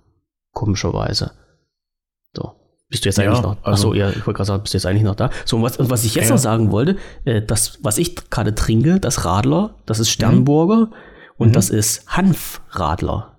[0.53, 1.33] Komischerweise.
[2.35, 2.53] So.
[2.89, 3.57] Bist du jetzt eigentlich ja, noch?
[3.63, 5.29] Also, Achso, ja, ich wollte gerade sagen, bist du jetzt eigentlich noch da?
[5.45, 6.31] So, und was, und was ich jetzt ja.
[6.31, 6.97] noch sagen wollte,
[7.27, 10.93] äh, das, was ich gerade trinke, das Radler, das ist Sternburger mhm.
[11.37, 11.53] und mhm.
[11.53, 13.36] das ist Hanfradler.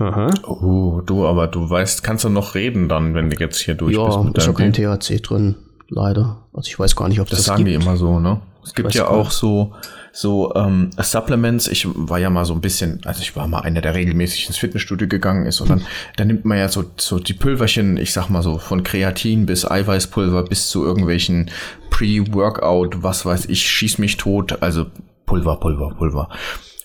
[0.00, 0.30] Aha.
[0.46, 3.94] Oh, du, aber du weißt, kannst du noch reden dann, wenn du jetzt hier durch
[3.94, 4.18] ja, bist.
[4.18, 5.56] Ja, ist ja kein THC drin,
[5.88, 6.38] leider.
[6.54, 7.68] Also ich weiß gar nicht, ob das, das sagen gibt.
[7.68, 8.40] die immer so, ne?
[8.64, 9.74] Es gibt ja auch so,
[10.12, 11.68] so ähm, Supplements.
[11.68, 14.56] Ich war ja mal so ein bisschen, also ich war mal einer, der regelmäßig ins
[14.56, 15.82] Fitnessstudio gegangen ist und dann,
[16.16, 19.70] dann nimmt man ja so, so die Pülverchen, ich sag mal so, von Kreatin bis
[19.70, 21.50] Eiweißpulver bis zu irgendwelchen
[21.90, 24.86] Pre-Workout, was weiß ich, schieß mich tot, also
[25.26, 26.28] Pulver, Pulver, Pulver.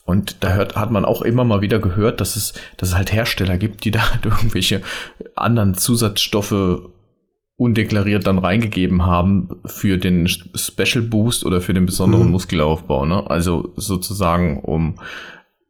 [0.05, 3.11] Und da hört, hat man auch immer mal wieder gehört, dass es, dass es halt
[3.11, 4.81] Hersteller gibt, die da halt irgendwelche
[5.35, 6.89] anderen Zusatzstoffe
[7.57, 12.31] undeklariert dann reingegeben haben für den Special Boost oder für den besonderen mhm.
[12.31, 13.05] Muskelaufbau.
[13.05, 13.29] Ne?
[13.29, 14.99] Also sozusagen, um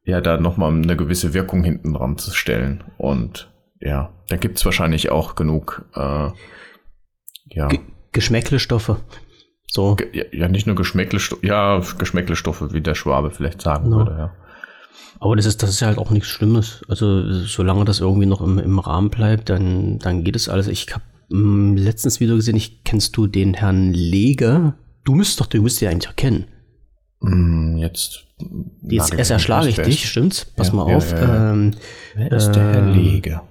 [0.03, 2.83] ja da nochmal eine gewisse Wirkung hinten dran zu stellen.
[2.97, 6.29] Und ja, da gibt's wahrscheinlich auch genug äh,
[7.49, 7.67] ja.
[7.67, 7.79] G
[8.11, 8.97] Geschmäcklestoffe.
[9.75, 9.97] So.
[10.13, 13.97] Ja, ja, nicht nur Geschmäckle, ja, Geschmäcklestoffe, wie der Schwabe vielleicht sagen no.
[13.97, 14.33] würde, ja.
[15.19, 16.81] Aber das ist, das ist ja halt auch nichts Schlimmes.
[16.87, 20.69] Also, solange das irgendwie noch im, im Rahmen bleibt, dann, dann geht es alles.
[20.69, 24.75] Ich habe hm, letztens wieder gesehen, ich kennst du den Herrn Leger?
[25.03, 26.45] Du müsstest doch, du müsstest ja eigentlich erkennen.
[27.19, 28.23] Mm, jetzt.
[28.81, 30.45] Jetzt erst erschlage ich dich, stimmt's?
[30.45, 31.11] Pass ja, mal auf.
[31.11, 31.73] Ja, ähm,
[32.15, 33.41] Wer ist der Herr ähm, Lege?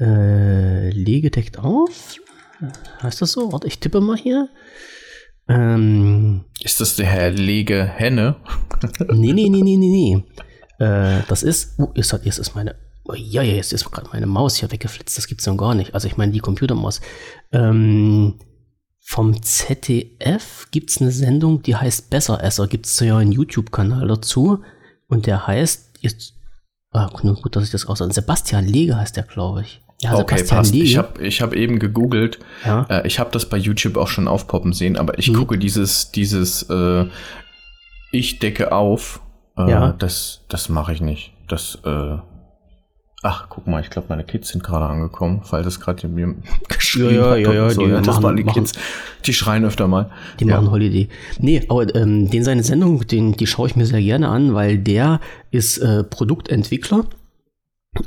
[0.00, 2.16] Äh, Lege deckt auf.
[3.00, 3.52] Heißt das so?
[3.52, 4.48] Warte, ich tippe mal hier.
[5.48, 8.36] Ähm, ist das der Herr Lege Henne?
[9.12, 10.22] nee, nee, nee, nee, nee,
[10.78, 10.84] nee.
[10.84, 14.26] Äh, das ist, oh, ist, jetzt ist meine, oh, ja, ja, jetzt ist gerade meine
[14.26, 15.94] Maus hier weggeflitzt, das gibt's noch gar nicht.
[15.94, 17.00] Also ich meine die Computermaus.
[17.52, 18.34] Ähm,
[19.00, 24.64] vom ZDF gibt's eine Sendung, die heißt Besseresser, gibt's ja einen YouTube-Kanal dazu
[25.06, 26.34] und der heißt, jetzt,
[26.90, 29.80] ah, gut, dass ich das aussage, Sebastian Lege heißt der, glaube ich.
[30.06, 30.72] Ja, also okay, passt.
[30.72, 30.82] Lee.
[30.82, 32.38] Ich habe ich hab eben gegoogelt.
[32.64, 32.86] Ja.
[32.88, 35.36] Äh, ich habe das bei YouTube auch schon aufpoppen sehen, aber ich mhm.
[35.36, 37.06] gucke dieses, dieses äh,
[38.12, 39.20] Ich decke auf.
[39.58, 39.92] Äh, ja.
[39.98, 41.32] Das, das mache ich nicht.
[41.48, 42.18] Das, äh,
[43.22, 46.36] ach, guck mal, ich glaube, meine Kids sind gerade angekommen, weil das gerade mir
[46.68, 47.82] geschrieben ja, ja, ja, ja, so.
[47.82, 48.74] die ja, das machen, die Kids,
[49.24, 50.10] die schreien öfter mal.
[50.38, 50.54] Die ja.
[50.56, 51.08] machen Holiday.
[51.40, 54.78] Nee, aber ähm, den seine Sendung, den, die schaue ich mir sehr gerne an, weil
[54.78, 57.06] der ist äh, Produktentwickler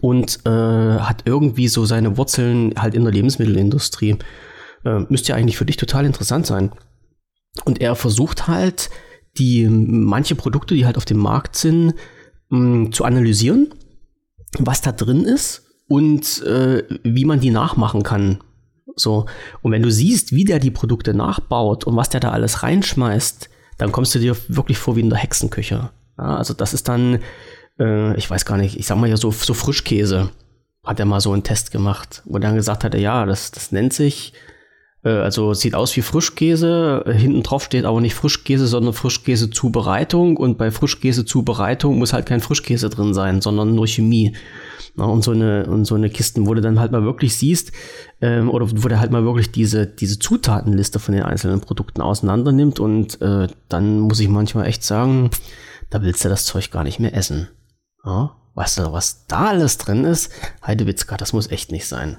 [0.02, 4.18] und äh, hat irgendwie so seine Wurzeln halt in der Lebensmittelindustrie.
[4.86, 6.72] Äh, müsste ja eigentlich für dich total interessant sein.
[7.66, 8.90] Und er versucht halt,
[9.38, 11.94] die manche Produkte, die halt auf dem Markt sind,
[12.50, 13.74] mh, zu analysieren,
[14.58, 18.40] was da drin ist und äh, wie man die nachmachen kann.
[18.96, 19.26] So.
[19.62, 23.50] Und wenn du siehst, wie der die Produkte nachbaut und was der da alles reinschmeißt,
[23.78, 25.90] dann kommst du dir wirklich vor wie in der Hexenküche.
[26.18, 27.20] Ja, also das ist dann
[27.80, 30.30] äh, ich weiß gar nicht, ich sag mal ja so, so Frischkäse.
[30.84, 33.94] Hat er mal so einen Test gemacht, wo dann gesagt hat, ja, das, das nennt
[33.94, 34.34] sich,
[35.04, 40.58] äh, also sieht aus wie Frischkäse, hinten drauf steht aber nicht Frischkäse, sondern Frischkäse-Zubereitung und
[40.58, 44.36] bei Frischkäse-Zubereitung muss halt kein Frischkäse drin sein, sondern nur Chemie.
[44.96, 47.72] Na, und so eine, und so eine Kisten, wo du dann halt mal wirklich siehst,
[48.22, 52.52] ähm, oder wo der halt mal wirklich diese, diese Zutatenliste von den einzelnen Produkten auseinander
[52.52, 55.30] nimmt und äh, dann muss ich manchmal echt sagen,
[55.90, 57.50] da willst du das Zeug gar nicht mehr essen.
[58.06, 60.32] Ja, weißt du, was da alles drin ist?
[60.66, 62.18] Heidewitzka, das muss echt nicht sein.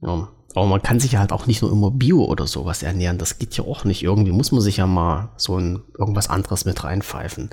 [0.00, 3.18] Ja, aber man kann sich ja halt auch nicht nur immer Bio oder sowas ernähren.
[3.18, 4.02] Das geht ja auch nicht.
[4.02, 7.50] Irgendwie muss man sich ja mal so ein irgendwas anderes mit reinpfeifen.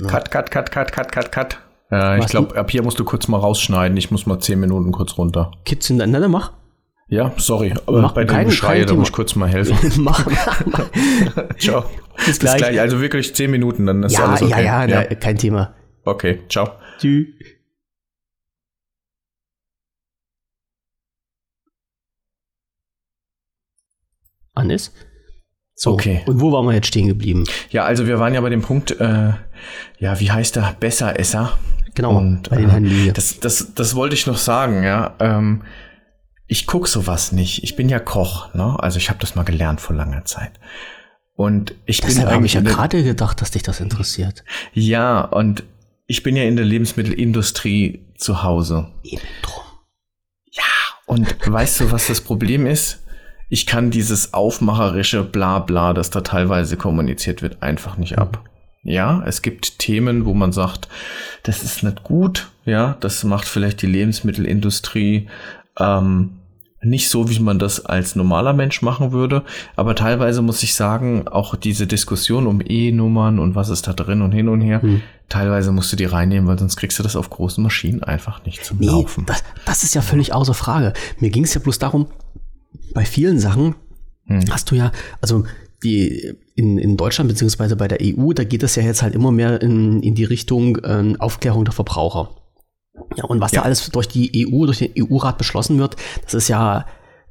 [0.00, 0.08] Ja.
[0.08, 1.58] Cut, cut, cut, cut, cut, cut, cut.
[1.90, 3.96] Äh, ich glaube, ab hier musst du kurz mal rausschneiden.
[3.96, 5.52] Ich muss mal zehn Minuten kurz runter.
[5.64, 6.52] Kids hintereinander, mach.
[7.10, 9.78] Ja, sorry, aber mach bei dem Schreie, da muss ich kurz mal helfen.
[10.04, 10.60] mach, mach.
[11.58, 11.84] Ciao.
[12.26, 12.56] Bis gleich.
[12.58, 12.80] Bis gleich.
[12.80, 14.62] Also wirklich zehn Minuten, dann ist ja, alles okay.
[14.62, 15.14] Ja, ja, ja.
[15.14, 15.74] Kein Thema.
[16.04, 16.68] Okay, ciao
[17.02, 17.24] du.
[24.54, 24.76] An.
[25.74, 26.22] So, okay.
[26.26, 27.44] Und wo waren wir jetzt stehen geblieben?
[27.70, 29.32] Ja, also wir waren ja bei dem Punkt, äh,
[29.98, 30.74] ja, wie heißt er?
[30.80, 31.56] Besseresser.
[31.94, 32.16] Genau.
[32.16, 35.14] Und, bei den äh, Herrn das, das, das wollte ich noch sagen, ja.
[35.20, 35.62] Ähm,
[36.48, 37.62] ich gucke sowas nicht.
[37.62, 38.76] Ich bin ja Koch, ne?
[38.80, 40.52] Also ich habe das mal gelernt vor langer Zeit.
[41.34, 42.56] Und ich Deshalb bin eigentlich.
[42.56, 44.42] Hab ich ja gerade gedacht, dass dich das interessiert.
[44.72, 45.62] Ja, und
[46.08, 48.88] ich bin ja in der Lebensmittelindustrie zu Hause.
[49.04, 49.62] Eben drum.
[50.50, 50.64] Ja,
[51.06, 53.04] und weißt du, was das Problem ist?
[53.48, 58.44] ich kann dieses aufmacherische Blabla, das da teilweise kommuniziert wird, einfach nicht ab.
[58.82, 60.88] Ja, es gibt Themen, wo man sagt,
[61.42, 65.28] das ist nicht gut, ja, das macht vielleicht die Lebensmittelindustrie
[65.78, 66.37] ähm,
[66.82, 69.42] nicht so, wie man das als normaler Mensch machen würde.
[69.74, 74.22] Aber teilweise muss ich sagen, auch diese Diskussion um E-Nummern und was ist da drin
[74.22, 75.02] und hin und her, hm.
[75.28, 78.64] teilweise musst du die reinnehmen, weil sonst kriegst du das auf großen Maschinen einfach nicht
[78.64, 79.26] zum nee, Laufen.
[79.26, 80.92] Das, das ist ja völlig außer Frage.
[81.18, 82.06] Mir ging es ja bloß darum,
[82.94, 83.74] bei vielen Sachen
[84.26, 84.44] hm.
[84.50, 85.44] hast du ja, also
[85.82, 89.30] die in, in Deutschland beziehungsweise bei der EU, da geht es ja jetzt halt immer
[89.30, 92.30] mehr in, in die Richtung äh, Aufklärung der Verbraucher.
[93.16, 93.60] Ja, und was ja.
[93.60, 96.86] da alles durch die EU, durch den EU-Rat beschlossen wird, das ist ja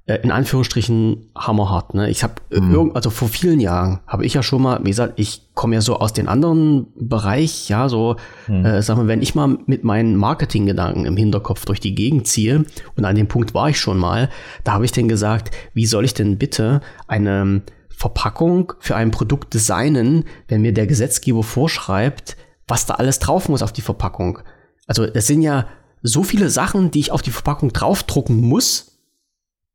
[0.07, 1.93] äh, in Anführungsstrichen hammerhart.
[1.93, 2.09] Ne?
[2.09, 2.91] Ich habe äh, mhm.
[2.93, 5.99] also vor vielen Jahren habe ich ja schon mal, wie gesagt, ich komme ja so
[5.99, 8.15] aus den anderen Bereich, ja, so,
[8.47, 8.65] mhm.
[8.65, 12.63] äh, sagen wir, wenn ich mal mit meinen Marketinggedanken im Hinterkopf durch die Gegend ziehe,
[12.95, 14.29] und an dem Punkt war ich schon mal,
[14.63, 19.53] da habe ich denn gesagt, wie soll ich denn bitte eine Verpackung für ein Produkt
[19.53, 24.39] designen, wenn mir der Gesetzgeber vorschreibt, was da alles drauf muss auf die Verpackung.
[24.87, 25.67] Also es sind ja
[26.01, 28.97] so viele Sachen, die ich auf die Verpackung draufdrucken muss,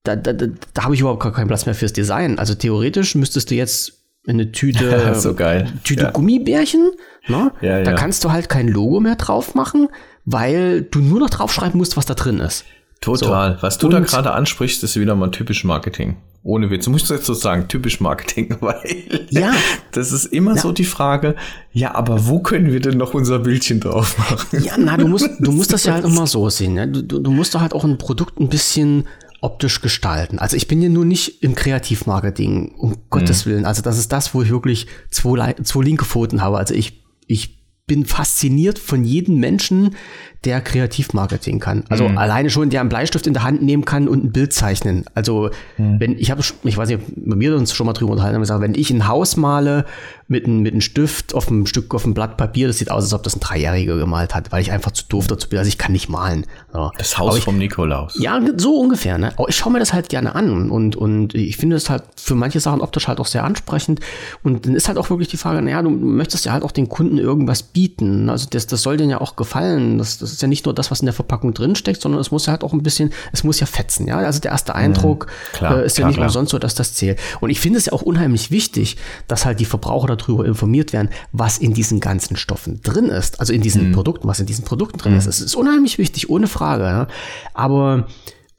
[0.05, 2.39] da, da, da, da habe ich überhaupt gar keinen Platz mehr fürs Design.
[2.39, 3.93] Also theoretisch müsstest du jetzt
[4.27, 5.73] eine Tüte, so geil.
[5.85, 6.11] Tüte ja.
[6.11, 6.91] Gummibärchen,
[7.29, 7.53] ne?
[7.61, 9.89] Ja, da kannst du halt kein Logo mehr drauf machen,
[10.25, 12.65] weil du nur noch draufschreiben musst, was da drin ist.
[13.01, 13.57] Total.
[13.57, 13.63] So.
[13.63, 16.17] Was du Und da gerade ansprichst, ist wieder mal typisch Marketing.
[16.45, 16.87] Ohne Witz.
[16.87, 18.83] Du musst jetzt so sagen, typisch Marketing, weil
[19.31, 19.53] ja.
[19.93, 20.61] das ist immer ja.
[20.61, 21.37] so die Frage,
[21.73, 24.63] ja, aber wo können wir denn noch unser Bildchen drauf machen?
[24.65, 26.75] Ja, na, du musst, du musst das ja halt immer so sehen.
[26.75, 26.89] Ne?
[26.89, 29.05] Du, du musst doch halt auch ein Produkt ein bisschen
[29.41, 30.39] optisch gestalten.
[30.39, 32.97] Also ich bin ja nur nicht im Kreativmarketing, um mhm.
[33.11, 33.65] Gottes Willen.
[33.65, 36.59] Also das ist das, wo ich wirklich zwei, zwei linke Pfoten habe.
[36.59, 37.62] Also ich, ich
[37.93, 39.97] bin fasziniert von jedem Menschen,
[40.45, 41.85] der Kreativmarketing kann.
[41.91, 42.17] Also mhm.
[42.17, 45.05] alleine schon, der einen Bleistift in der Hand nehmen kann und ein Bild zeichnen.
[45.15, 46.01] Also mhm.
[46.01, 48.75] wenn ich habe, ich weiß nicht, wir uns schon mal drüber unterhalten, haben gesagt, wenn
[48.75, 49.85] ich ein Haus male
[50.33, 53.05] mit einem mit einem Stift auf einem Stück auf einem Blatt Papier, das sieht aus,
[53.05, 55.59] als ob das ein Dreijähriger gemalt hat, weil ich einfach zu doof dazu bin.
[55.59, 56.47] Also ich kann nicht malen.
[56.73, 56.91] So.
[56.99, 58.19] Das Haus ich, vom Nikolaus.
[58.19, 59.19] Ja, so ungefähr.
[59.19, 59.33] Ne?
[59.37, 62.35] Aber ich schaue mir das halt gerne an und und ich finde es halt für
[62.35, 64.01] manche Sachen optisch halt auch sehr ansprechend.
[64.43, 66.89] Und dann ist halt auch wirklich die Frage, naja, du möchtest ja halt auch den
[66.89, 68.31] Kunden irgendwas bieten.
[68.31, 69.99] Also das, das soll denen ja auch gefallen.
[69.99, 72.47] Das, das ist ja nicht nur das, was in der Verpackung drinsteckt, sondern es muss
[72.47, 74.17] ja halt auch ein bisschen, es muss ja fetzen, ja.
[74.19, 76.29] Also der erste Eindruck mhm, klar, äh, ist klar, ja nicht klar.
[76.29, 77.19] umsonst so, dass das zählt.
[77.41, 78.97] Und ich finde es ja auch unheimlich wichtig,
[79.29, 83.41] dass halt die Verbraucher darüber informiert werden, was in diesen ganzen Stoffen drin ist.
[83.41, 83.93] Also in diesen mhm.
[83.93, 85.19] Produkten, was in diesen Produkten drin mhm.
[85.19, 85.27] ist.
[85.27, 86.85] Es ist unheimlich wichtig, ohne Frage.
[86.85, 87.07] Ja?
[87.55, 88.07] Aber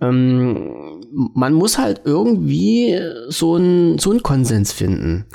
[0.01, 1.01] ähm,
[1.33, 2.99] man muss halt irgendwie
[3.29, 5.25] so einen so einen Konsens finden.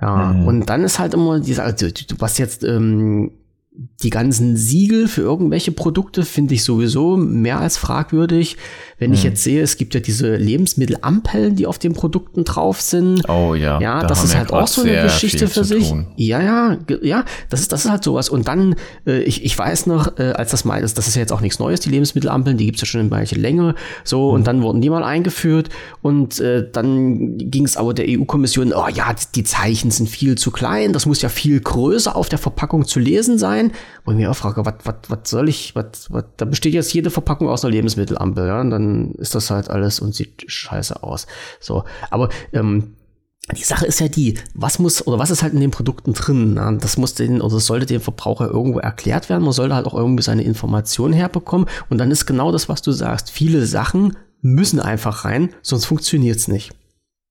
[0.00, 0.46] Ja, mhm.
[0.46, 1.86] und dann ist halt immer diese, also,
[2.18, 3.30] was jetzt ähm,
[4.02, 8.56] die ganzen Siegel für irgendwelche Produkte finde ich sowieso mehr als fragwürdig.
[8.98, 9.14] Wenn hm.
[9.14, 13.28] ich jetzt sehe, es gibt ja diese Lebensmittelampeln, die auf den Produkten drauf sind.
[13.28, 13.80] Oh ja.
[13.80, 15.90] Ja, da das ist halt auch so eine Geschichte für sich.
[15.90, 16.06] Tun.
[16.16, 18.30] Ja, ja, ja, das ist, das ist halt sowas.
[18.30, 21.20] Und dann, äh, ich, ich weiß noch, äh, als das mal ist, das ist ja
[21.20, 23.74] jetzt auch nichts Neues, die Lebensmittelampeln, die gibt's ja schon in welche Länge.
[24.04, 24.36] So, hm.
[24.36, 25.68] und dann wurden die mal eingeführt
[26.00, 30.50] und äh, dann ging es aber der EU-Kommission, oh ja, die Zeichen sind viel zu
[30.50, 33.65] klein, das muss ja viel größer auf der Verpackung zu lesen sein.
[34.04, 36.92] Wo ich mir auch frage, was, was, was soll ich, was, was, da besteht jetzt
[36.92, 41.02] jede Verpackung aus einer Lebensmittelampel, ja, und dann ist das halt alles und sieht scheiße
[41.02, 41.26] aus.
[41.60, 42.96] So, aber ähm,
[43.54, 46.54] die Sache ist ja die, was muss oder was ist halt in den Produkten drin?
[46.54, 46.72] Na?
[46.72, 49.44] Das muss den oder sollte dem Verbraucher irgendwo erklärt werden.
[49.44, 51.68] Man sollte halt auch irgendwie seine Informationen herbekommen.
[51.88, 53.30] Und dann ist genau das, was du sagst.
[53.30, 56.72] Viele Sachen müssen einfach rein, sonst funktioniert es nicht.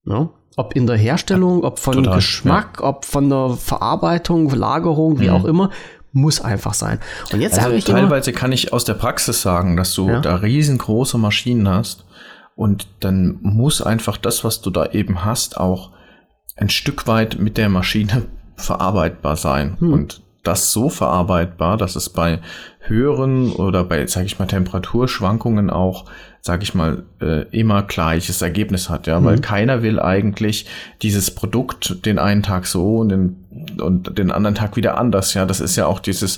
[0.05, 0.29] Ja?
[0.57, 2.87] Ob in der Herstellung, ob von Total, Geschmack, ja.
[2.87, 5.35] ob von der Verarbeitung, Lagerung, wie mhm.
[5.35, 5.69] auch immer
[6.15, 6.99] muss einfach sein.
[7.33, 10.21] Und jetzt also ich teilweise kann ich aus der Praxis sagen, dass du ja?
[10.21, 12.05] da riesengroße Maschinen hast
[12.55, 15.91] und dann muss einfach das, was du da eben hast, auch
[16.55, 18.23] ein Stück weit mit der Maschine
[18.55, 19.75] verarbeitbar sein.
[19.79, 19.91] Hm.
[19.93, 22.39] Und das so verarbeitbar, dass es bei
[22.79, 26.05] höheren oder bei, sage ich mal, Temperaturschwankungen auch,
[26.45, 29.25] sage ich mal, äh, immer gleiches Ergebnis hat, ja, mhm.
[29.25, 30.67] weil keiner will eigentlich
[31.01, 35.47] dieses Produkt den einen Tag so und den, und den anderen Tag wieder anders, ja,
[35.47, 36.37] das ist ja auch dieses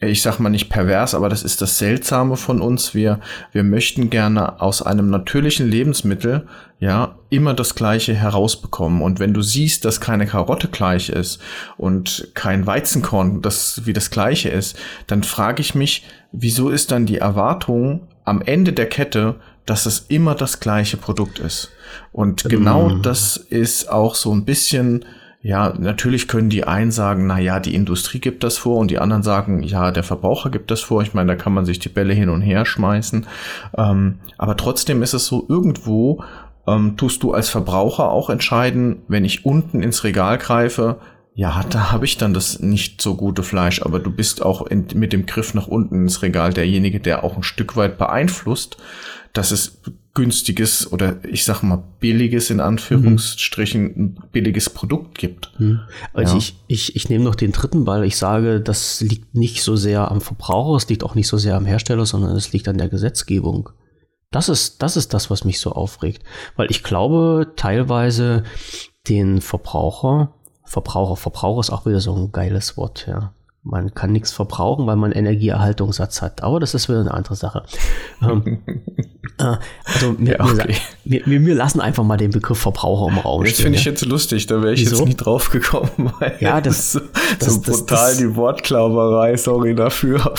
[0.00, 2.94] ich sag mal nicht pervers, aber das ist das Seltsame von uns.
[2.94, 3.18] Wir,
[3.50, 6.46] wir möchten gerne aus einem natürlichen Lebensmittel,
[6.78, 9.02] ja, immer das Gleiche herausbekommen.
[9.02, 11.40] Und wenn du siehst, dass keine Karotte gleich ist
[11.76, 17.04] und kein Weizenkorn das wie das Gleiche ist, dann frage ich mich, wieso ist dann
[17.04, 19.36] die Erwartung am Ende der Kette,
[19.66, 21.70] dass es immer das gleiche Produkt ist?
[22.12, 23.02] Und genau mm.
[23.02, 25.04] das ist auch so ein bisschen
[25.40, 28.98] ja, natürlich können die einen sagen, na ja, die Industrie gibt das vor und die
[28.98, 31.02] anderen sagen, ja, der Verbraucher gibt das vor.
[31.02, 33.26] Ich meine, da kann man sich die Bälle hin und her schmeißen.
[33.76, 36.24] Ähm, aber trotzdem ist es so, irgendwo
[36.66, 40.96] ähm, tust du als Verbraucher auch entscheiden, wenn ich unten ins Regal greife,
[41.38, 44.88] ja, da habe ich dann das nicht so gute Fleisch, aber du bist auch in,
[44.94, 48.76] mit dem Griff nach unten ins Regal derjenige, der auch ein Stück weit beeinflusst,
[49.34, 49.80] dass es
[50.14, 54.02] günstiges oder ich sag mal billiges in Anführungsstrichen mhm.
[54.02, 55.52] ein billiges Produkt gibt.
[55.60, 55.82] Mhm.
[56.12, 56.38] Also ja.
[56.38, 58.04] ich, ich, ich nehme noch den dritten Ball.
[58.04, 61.54] Ich sage, das liegt nicht so sehr am Verbraucher, es liegt auch nicht so sehr
[61.54, 63.70] am Hersteller, sondern es liegt an der Gesetzgebung.
[64.32, 66.24] Das ist, das ist das, was mich so aufregt.
[66.56, 68.42] Weil ich glaube, teilweise
[69.08, 70.34] den Verbraucher,
[70.68, 73.32] Verbraucher, Verbraucher ist auch wieder so ein geiles Wort, ja.
[73.62, 76.42] Man kann nichts verbrauchen, weil man Energieerhaltungssatz hat.
[76.42, 77.64] Aber das ist wieder eine andere Sache.
[78.22, 78.62] ähm,
[79.38, 80.76] äh, also wir, ja, okay.
[81.08, 84.04] Wir, wir, wir, lassen einfach mal den Begriff Verbraucher im Raum Das finde ich jetzt
[84.04, 84.96] lustig, da wäre ich Wieso?
[84.96, 86.12] jetzt nicht drauf gekommen.
[86.40, 87.00] ja, das, so,
[87.38, 90.34] das, so das, brutal das, die Wortklauberei, sorry dafür.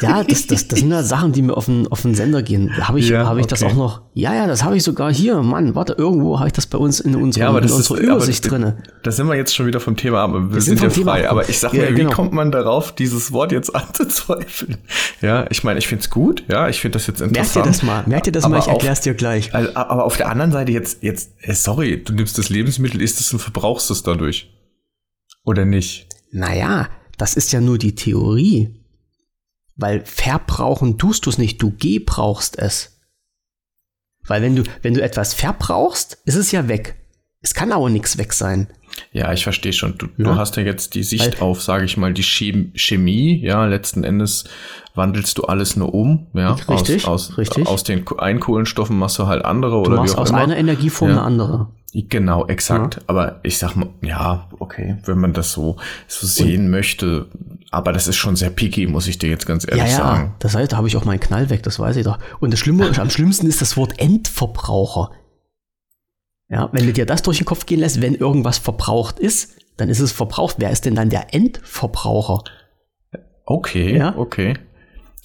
[0.00, 2.70] ja, das, das, das sind ja Sachen, die mir auf den, auf den Sender gehen.
[2.88, 3.50] Habe ich, ja, hab ich okay.
[3.50, 4.02] das auch noch?
[4.14, 5.42] Ja, ja, das habe ich sogar hier.
[5.42, 8.50] Mann, warte, irgendwo habe ich das bei uns in, unserer, ja, in unserer ist, Übersicht
[8.50, 8.72] drin.
[9.02, 11.28] Da sind wir jetzt schon wieder vom Thema, aber wir, wir sind, sind ja frei.
[11.28, 12.12] Aber ich sag ja, mir, wie genau.
[12.12, 12.92] kommt man darauf?
[13.02, 14.78] dieses Wort jetzt anzuzweifeln.
[15.20, 17.54] Ja, ich meine, ich finde es gut, ja, ich finde das jetzt interessant.
[17.54, 19.54] Merk dir das mal, merk dir das mal, ich erkläre es dir gleich.
[19.54, 23.20] Also, aber auf der anderen Seite jetzt, jetzt, äh, sorry, du nimmst das Lebensmittel, isst
[23.20, 24.50] es und verbrauchst es dadurch.
[25.44, 26.08] Oder nicht?
[26.30, 28.74] Naja, das ist ja nur die Theorie.
[29.76, 33.00] Weil verbrauchen tust du es nicht, du gebrauchst es.
[34.26, 36.96] Weil wenn du, wenn du etwas verbrauchst, ist es ja weg.
[37.40, 38.68] Es kann aber nichts weg sein.
[39.10, 39.98] Ja, ich verstehe schon.
[39.98, 40.24] Du, ja.
[40.24, 43.40] du hast ja jetzt die Sicht Weil, auf, sage ich mal, die Chemie.
[43.42, 44.44] Ja, letzten Endes
[44.94, 46.26] wandelst du alles nur um.
[46.34, 47.66] Ja, richtig, aus, aus, richtig.
[47.66, 50.38] aus den Einkohlenstoffen machst du halt andere du oder machst wie auch aus immer.
[50.38, 51.16] einer Energieform ja.
[51.16, 51.68] eine andere.
[51.94, 52.96] Genau, exakt.
[52.96, 53.02] Ja.
[53.06, 55.76] Aber ich sag mal, ja, okay, wenn man das so,
[56.08, 57.26] so sehen Und, möchte,
[57.70, 59.96] aber das ist schon sehr picky, muss ich dir jetzt ganz ehrlich ja, ja.
[59.96, 60.34] sagen.
[60.38, 62.18] Das heißt, da habe ich auch meinen Knall weg, das weiß ich doch.
[62.40, 65.10] Und das Schlimme, am schlimmsten ist das Wort Endverbraucher.
[66.48, 69.88] Ja, wenn du dir das durch den Kopf gehen lässt, wenn irgendwas verbraucht ist, dann
[69.88, 70.56] ist es verbraucht.
[70.58, 72.44] Wer ist denn dann der Endverbraucher?
[73.44, 74.14] Okay, ja?
[74.16, 74.54] okay.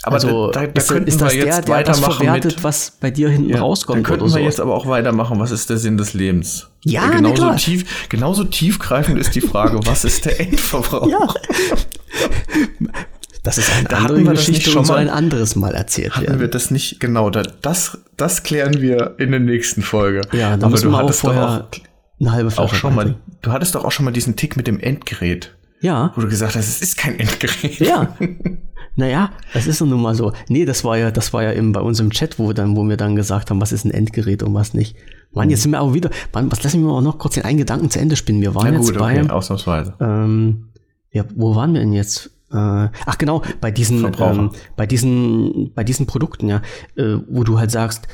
[0.04, 3.10] Aber also, da, da, da ist, ist das der, der das verwertet, mit, was bei
[3.10, 3.98] dir hinten ja, rauskommt?
[3.98, 5.40] Dann könnten wir jetzt aber auch weitermachen.
[5.40, 6.68] Was ist der Sinn des Lebens?
[6.84, 11.10] Ja, genauso tief, genauso tiefgreifend ist die Frage, was ist der Endverbraucher?
[11.10, 11.28] Ja.
[13.44, 16.42] Das ist eine da andere Geschichte schon mal ein anderes Mal erzählt hatten werden.
[16.42, 20.20] wir das nicht, genau, das, das klären wir in der nächsten Folge.
[20.34, 21.80] Ja, da müssen wir auch vorher auch,
[22.20, 24.68] eine halbe Flasche auch schon mal, Du hattest doch auch schon mal diesen Tick mit
[24.68, 25.56] dem Endgerät.
[25.80, 26.12] Ja.
[26.18, 27.80] Wo du gesagt hast, es ist kein Endgerät.
[27.80, 28.18] Ja.
[28.98, 30.34] Naja, das ist nun mal so.
[30.50, 32.84] Nee, das war ja, das war ja eben bei uns im Chat, wo, dann, wo
[32.84, 34.98] wir dann gesagt haben, was ist ein Endgerät und was nicht.
[35.32, 36.10] Mann, jetzt sind wir auch wieder.
[36.34, 38.42] Mann, was lassen wir auch noch kurz den einen Gedanken zu Ende spinnen.
[38.42, 39.22] Wir waren Na gut, jetzt bei.
[39.22, 39.94] Okay, ausnahmsweise.
[40.00, 40.70] Ähm,
[41.12, 42.32] ja, wo waren wir denn jetzt?
[42.52, 42.56] Äh,
[43.06, 46.64] ach genau, bei diesen, ähm, bei diesen, bei diesen Produkten, ja,
[46.96, 48.08] äh, wo du halt sagst,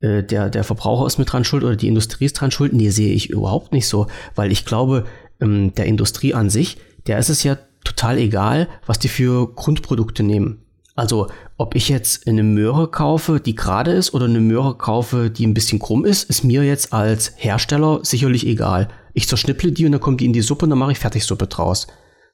[0.00, 2.74] äh, der, der Verbraucher ist mit dran schuld oder die Industrie ist dran schuld.
[2.74, 5.04] Nee, sehe ich überhaupt nicht so, weil ich glaube,
[5.40, 10.22] ähm, der Industrie an sich, der ist es ja total egal, was die für Grundprodukte
[10.22, 10.62] nehmen.
[10.94, 15.46] Also, ob ich jetzt eine Möhre kaufe, die gerade ist, oder eine Möhre kaufe, die
[15.46, 18.88] ein bisschen krumm ist, ist mir jetzt als Hersteller sicherlich egal.
[19.14, 21.46] Ich zerschnipple die und dann kommt die in die Suppe und dann mache ich Fertigsuppe
[21.46, 21.86] draus.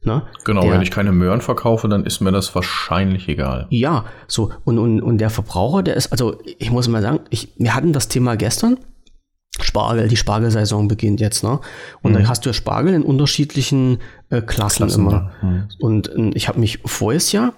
[0.03, 0.23] Ne?
[0.45, 3.67] Genau, der, wenn ich keine Möhren verkaufe, dann ist mir das wahrscheinlich egal.
[3.71, 4.51] Ja, so.
[4.65, 7.93] Und, und, und der Verbraucher, der ist, also ich muss mal sagen, ich, wir hatten
[7.93, 8.79] das Thema gestern.
[9.75, 11.59] Spargel, die Spargelsaison beginnt jetzt, ne?
[12.01, 12.23] Und mhm.
[12.23, 13.99] da hast du ja Spargel in unterschiedlichen
[14.31, 15.33] äh, Klassen, Klassen, immer.
[15.43, 15.65] Mhm.
[15.81, 17.55] Und äh, ich habe mich voriges Jahr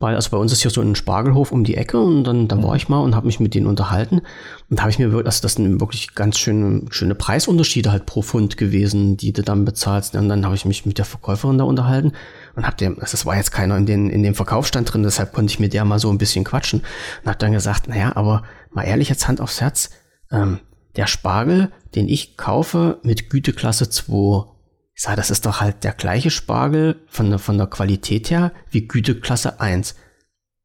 [0.00, 2.62] weil also bei uns ist hier so ein Spargelhof um die Ecke und dann, dann
[2.62, 2.76] war mhm.
[2.76, 4.22] ich mal und habe mich mit denen unterhalten
[4.68, 8.04] und da habe ich mir wirklich, also das sind wirklich ganz schöne, schöne Preisunterschiede halt
[8.04, 10.16] pro Pfund gewesen, die du dann bezahlst.
[10.16, 12.12] Und dann habe ich mich mit der Verkäuferin da unterhalten
[12.56, 15.32] und hab dem, also das war jetzt keiner in, den, in dem Verkaufsstand drin, deshalb
[15.32, 16.80] konnte ich mit der mal so ein bisschen quatschen
[17.22, 18.42] und habe dann gesagt, naja, aber
[18.72, 19.90] mal ehrlich jetzt Hand aufs Herz,
[20.32, 20.58] ähm,
[20.96, 24.54] der Spargel, den ich kaufe mit Güteklasse 2,
[24.94, 28.52] ich sage, das ist doch halt der gleiche Spargel von der, von der Qualität her
[28.70, 29.96] wie Güteklasse 1.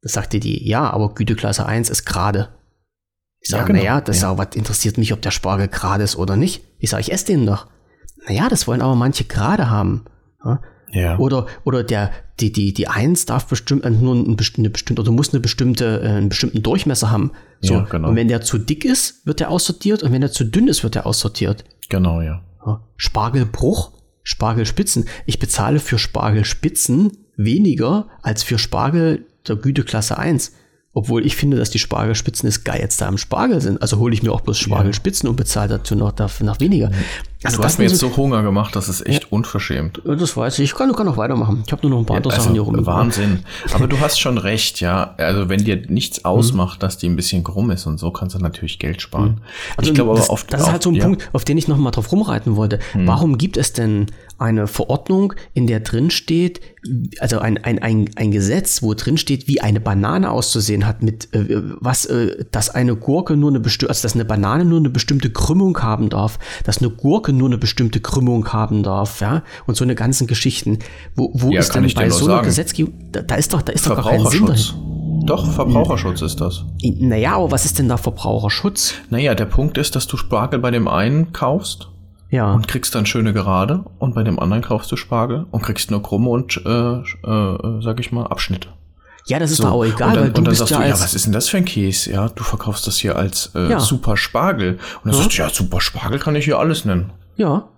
[0.02, 2.48] Das sagte die, ja, aber Güteklasse 1 ist gerade.
[3.40, 3.78] Ich sage, ja, genau.
[3.78, 4.30] naja, das ja.
[4.30, 6.62] Auch, was interessiert mich, ob der Spargel gerade ist oder nicht.
[6.78, 7.68] Ich sage, ich esse den doch.
[8.26, 10.04] Naja, das wollen aber manche gerade haben.
[10.44, 10.60] Ja?
[10.92, 11.18] Ja.
[11.18, 12.10] Oder, oder der,
[12.40, 16.08] die, die, die Eins darf bestimmt äh, nur eine bestimmte, oder muss eine bestimmte, äh,
[16.08, 17.32] einen bestimmten Durchmesser haben.
[17.60, 17.74] So.
[17.74, 18.08] Ja, genau.
[18.08, 20.82] Und wenn der zu dick ist, wird der aussortiert und wenn der zu dünn ist,
[20.82, 21.64] wird der aussortiert.
[21.88, 22.42] Genau, ja.
[22.96, 25.06] Spargelbruch, Spargelspitzen.
[25.26, 30.52] Ich bezahle für Spargelspitzen weniger als für Spargel der Güteklasse 1.
[30.92, 33.80] Obwohl ich finde, dass die Spargelspitzen das Geilste am Spargel sind.
[33.80, 35.30] Also hole ich mir auch bloß Spargelspitzen ja.
[35.30, 36.90] und bezahle dazu noch, dafür noch weniger.
[37.42, 40.02] Also du hast mir jetzt so Hunger gemacht, das ist echt ja, unverschämt.
[40.04, 40.64] Das weiß ich.
[40.64, 41.62] Ich kann, kann noch weitermachen.
[41.64, 42.84] Ich habe nur noch ein paar ja, andere also Sachen hier rum.
[42.84, 43.44] Wahnsinn.
[43.72, 45.14] Aber du hast schon recht, ja.
[45.16, 46.26] Also wenn dir nichts mhm.
[46.26, 49.30] ausmacht, dass die ein bisschen krumm ist und so, kannst du natürlich Geld sparen.
[49.30, 49.42] Mhm.
[49.78, 50.52] Also ich glaube aber oft.
[50.52, 51.04] Das ist halt so ein ja.
[51.04, 52.78] Punkt, auf den ich noch mal drauf rumreiten wollte.
[52.92, 53.06] Mhm.
[53.06, 54.06] Warum gibt es denn
[54.40, 56.60] eine Verordnung, in der drin steht,
[57.20, 61.32] also ein, ein, ein, ein Gesetz, wo drin steht, wie eine Banane auszusehen hat, mit
[61.34, 64.88] äh, was, äh, dass eine Gurke nur eine bestimmte, also dass eine Banane nur eine
[64.88, 69.76] bestimmte Krümmung haben darf, dass eine Gurke nur eine bestimmte Krümmung haben darf, ja, und
[69.76, 70.78] so eine ganzen Geschichten.
[71.14, 73.86] Wo, wo ja, ist denn bei so einer Gesetzgebung, da, da, ist doch, da ist
[73.86, 74.60] doch gar kein Sinn drin.
[75.26, 76.64] Doch, Verbraucherschutz ist das.
[76.82, 78.94] Naja, aber was ist denn da Verbraucherschutz?
[79.10, 81.90] Naja, der Punkt ist, dass du Spargel bei dem einen kaufst
[82.30, 82.52] ja.
[82.52, 86.02] und kriegst dann schöne Gerade und bei dem anderen kaufst du Spargel und kriegst nur
[86.02, 88.68] krumme und, äh, äh, sag ich mal, Abschnitte.
[89.26, 89.64] Ja, das ist so.
[89.64, 91.26] doch auch egal, und dann, weil du und dann sagst ja du, ja, was ist
[91.26, 92.12] denn das für ein Käse?
[92.12, 93.78] Ja, du verkaufst das hier als äh, ja.
[93.78, 94.72] Super Spargel.
[94.72, 95.22] Und dann ja.
[95.22, 97.12] sagst du, ja, Super Spargel kann ich hier alles nennen.
[97.36, 97.68] Ja.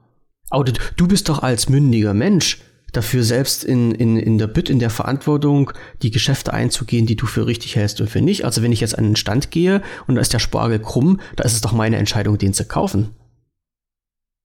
[0.51, 2.61] Aber du, du bist doch als mündiger Mensch
[2.93, 5.73] dafür selbst in, in, in der Bütt, in der Verantwortung,
[6.03, 8.45] die Geschäfte einzugehen, die du für richtig hältst und für nicht.
[8.45, 11.45] Also wenn ich jetzt an den Stand gehe und da ist der Spargel krumm, da
[11.45, 13.11] ist es doch meine Entscheidung, den zu kaufen.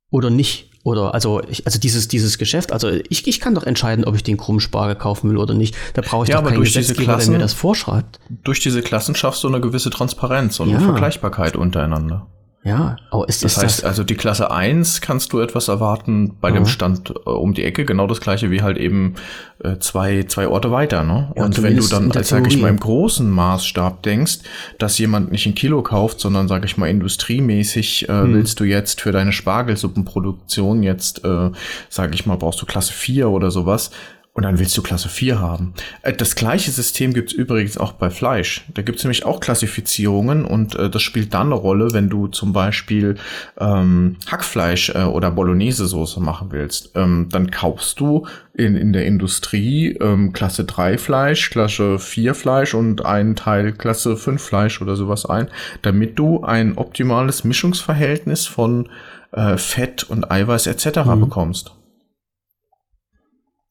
[0.09, 0.69] Oder nicht.
[0.83, 4.23] Oder also, ich, also dieses, dieses Geschäft, also ich, ich kann doch entscheiden, ob ich
[4.23, 5.75] den krummen Spargel kaufen will oder nicht.
[5.95, 8.19] Da brauche ich ja, doch keinen Gesetzgeber, Klassen, der mir das vorschreibt.
[8.29, 10.77] Durch diese Klassen schaffst du eine gewisse Transparenz und ja.
[10.77, 12.27] eine Vergleichbarkeit untereinander.
[12.63, 16.35] Ja, oh, ist, das ist heißt, das also die Klasse 1 kannst du etwas erwarten
[16.41, 16.55] bei ja.
[16.55, 19.15] dem Stand äh, um die Ecke, genau das gleiche wie halt eben
[19.63, 21.03] äh, zwei, zwei Orte weiter.
[21.03, 21.31] Ne?
[21.35, 24.39] Ja, und wenn du dann, als sage ich mal, im großen Maßstab denkst,
[24.79, 28.33] dass jemand nicht ein Kilo kauft, sondern sage ich mal, industriemäßig äh, hm.
[28.33, 31.51] willst du jetzt für deine Spargelsuppenproduktion jetzt, äh,
[31.89, 33.91] sage ich mal, brauchst du Klasse 4 oder sowas,
[34.37, 35.73] und dann willst du Klasse 4 haben.
[36.03, 38.65] Äh, das gleiche System gibt's übrigens auch bei Fleisch.
[38.71, 42.53] Da gibt's nämlich auch Klassifizierungen und äh, das spielt dann eine Rolle, wenn du zum
[42.53, 43.15] Beispiel
[43.59, 46.91] ähm, Hackfleisch äh, oder Bolognese-Soße machen willst.
[46.93, 52.75] Ähm, dann kaufst du in, in der Industrie ähm, Klasse 3 Fleisch, Klasse 4 Fleisch
[52.75, 55.47] und einen Teil Klasse 5 Fleisch oder sowas ein,
[55.81, 58.87] damit du ein optimales Mischungsverhältnis von
[59.31, 61.05] äh, Fett und Eiweiß etc.
[61.05, 61.21] Mhm.
[61.21, 61.71] bekommst.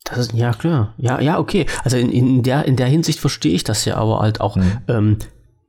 [0.09, 0.95] Das ist, ja, klar.
[0.99, 1.67] Ja, ja, okay.
[1.85, 4.57] Also in, in, der, in der Hinsicht verstehe ich das ja aber halt auch.
[4.57, 4.79] Mhm.
[4.89, 5.17] Ähm,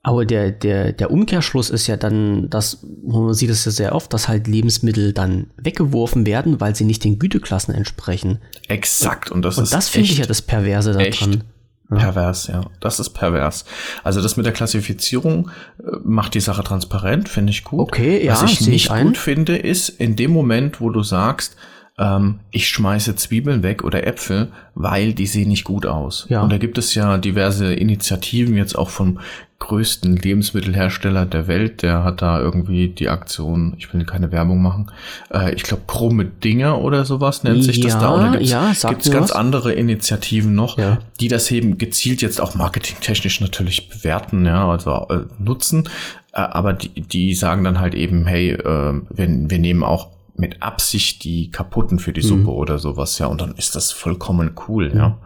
[0.04, 4.14] aber der, der, der Umkehrschluss ist ja dann, dass man sieht es ja sehr oft,
[4.14, 8.40] dass halt Lebensmittel dann weggeworfen werden, weil sie nicht den Güteklassen entsprechen.
[8.70, 9.32] Exakt.
[9.32, 11.44] Und das und das finde ich ja das Perverse daran.
[11.90, 11.98] Ja.
[11.98, 12.66] Pervers, ja.
[12.80, 13.66] Das ist pervers.
[14.04, 17.80] Also das mit der Klassifizierung äh, macht die Sache transparent, finde ich gut.
[17.80, 18.42] Okay, ja.
[18.42, 21.56] Was ich nicht ich gut finde, ist in dem Moment, wo du sagst,
[21.98, 26.28] ähm, ich schmeiße Zwiebeln weg oder Äpfel, weil die sehen nicht gut aus.
[26.30, 26.42] Ja.
[26.42, 29.20] Und da gibt es ja diverse Initiativen jetzt auch vom
[29.60, 34.92] größten Lebensmittelhersteller der Welt, der hat da irgendwie die Aktion, ich will keine Werbung machen,
[35.34, 38.14] äh, ich glaube krumme Dinger oder sowas nennt sich ja, das da.
[38.14, 39.36] Oder gibt's, ja, gibt's ganz was?
[39.36, 41.00] andere Initiativen noch, ja.
[41.20, 45.90] die das eben gezielt jetzt auch marketingtechnisch natürlich bewerten, ja, also äh, nutzen,
[46.34, 50.62] äh, aber die, die sagen dann halt eben, hey, äh, wir, wir nehmen auch mit
[50.62, 52.28] Absicht die kaputten für die mhm.
[52.28, 54.98] Suppe oder sowas, ja, und dann ist das vollkommen cool, mhm.
[54.98, 55.18] ja.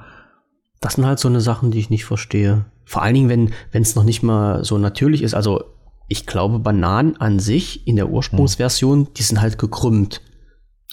[0.79, 2.65] Das sind halt so eine Sachen, die ich nicht verstehe.
[2.85, 5.35] Vor allen Dingen, wenn wenn es noch nicht mal so natürlich ist.
[5.35, 5.63] Also
[6.07, 9.07] ich glaube, Bananen an sich in der Ursprungsversion, mhm.
[9.15, 10.21] die sind halt gekrümmt.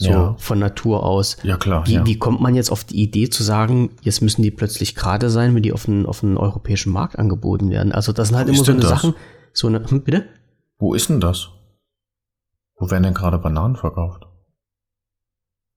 [0.01, 0.37] So ja.
[0.39, 1.39] von Natur aus.
[1.43, 1.85] Ja, klar.
[1.89, 2.07] Wie, ja.
[2.07, 5.57] wie kommt man jetzt auf die Idee zu sagen, jetzt müssen die plötzlich gerade sein,
[5.57, 7.91] wenn die auf den, auf den europäischen Markt angeboten werden?
[7.91, 8.91] Also das sind halt Wo immer so eine das?
[8.91, 9.15] Sachen.
[9.53, 10.27] So eine, hm, bitte?
[10.79, 11.49] Wo ist denn das?
[12.79, 14.27] Wo werden denn gerade Bananen verkauft?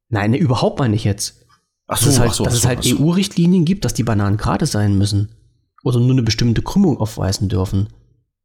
[0.09, 1.45] Nein, überhaupt mal nicht jetzt.
[1.87, 4.37] Ach so, dass es halt, so, dass so, es halt EU-Richtlinien gibt, dass die Bananen
[4.37, 5.35] gerade sein müssen.
[5.83, 7.89] Oder nur eine bestimmte Krümmung aufweisen dürfen.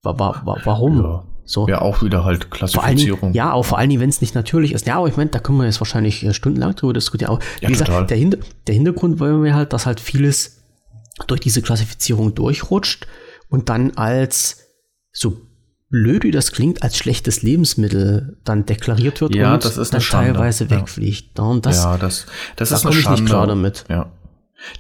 [0.03, 1.03] Wa wa wa warum?
[1.03, 1.25] Ja.
[1.45, 1.69] So.
[1.69, 3.21] Ja, auch wieder halt Klassifizierung.
[3.21, 4.87] Dingen, ja, auch vor allen Dingen, wenn es nicht natürlich ist.
[4.87, 7.31] Ja, aber ich meine, da können wir jetzt wahrscheinlich äh, stundenlang drüber diskutieren.
[7.31, 8.07] Aber ja, wie gesagt, total.
[8.07, 10.65] Der, Hinter der Hintergrund wollen wir halt, dass halt vieles
[11.29, 13.07] durch diese Klassifizierung durchrutscht
[13.49, 14.67] und dann als
[15.13, 15.41] so
[15.89, 20.01] blöd wie das klingt, als schlechtes Lebensmittel dann deklariert wird ja, und das ist dann
[20.01, 20.71] teilweise ja.
[20.71, 21.39] wegfliegt.
[21.39, 22.27] Und das, ja, das,
[22.57, 23.85] das da ist eine ich nicht klar damit.
[23.89, 24.11] Ja.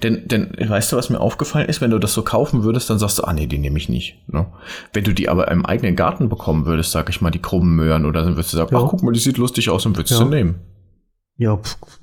[0.03, 2.99] Denn, denn, weißt du, was mir aufgefallen ist, wenn du das so kaufen würdest, dann
[2.99, 4.17] sagst du, ah nee, die nehme ich nicht.
[4.27, 4.47] Ne?
[4.93, 8.05] Wenn du die aber im eigenen Garten bekommen würdest, sag ich mal, die krummen Möhren,
[8.07, 8.83] oder dann würdest du sagen, ja.
[8.83, 10.25] ach guck mal, die sieht lustig aus und würdest ja.
[10.25, 10.57] du nehmen.
[11.37, 11.59] Ja,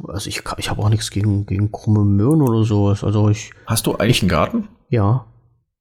[0.08, 3.04] also ich, ich habe auch nichts gegen, gegen krumme Möhren oder sowas.
[3.04, 3.52] Also ich.
[3.66, 4.68] Hast du eigentlich einen Garten?
[4.90, 5.26] Ja.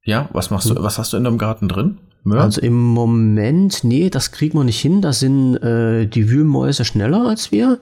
[0.05, 0.83] Ja, was machst du, hm.
[0.83, 1.99] was hast du in deinem Garten drin?
[2.25, 2.43] Möhren?
[2.43, 5.01] Also im Moment, nee, das kriegen wir nicht hin.
[5.03, 7.79] Da sind äh, die Wühlmäuse schneller als wir.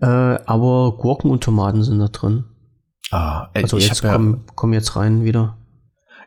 [0.00, 2.44] Äh, aber Gurken und Tomaten sind da drin.
[3.10, 5.56] Ah, ey, also jetzt komm, ja, komm jetzt rein wieder.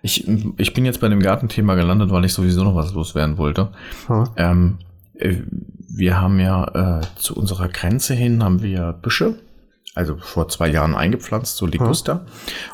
[0.01, 3.71] Ich, ich bin jetzt bei dem Gartenthema gelandet, weil ich sowieso noch was loswerden wollte.
[4.37, 4.77] Ähm,
[5.15, 5.37] äh,
[5.89, 9.35] wir haben ja äh, zu unserer Grenze hin haben wir Büsche,
[9.95, 12.13] also vor zwei Jahren eingepflanzt, so Liguster.
[12.13, 12.21] Hm.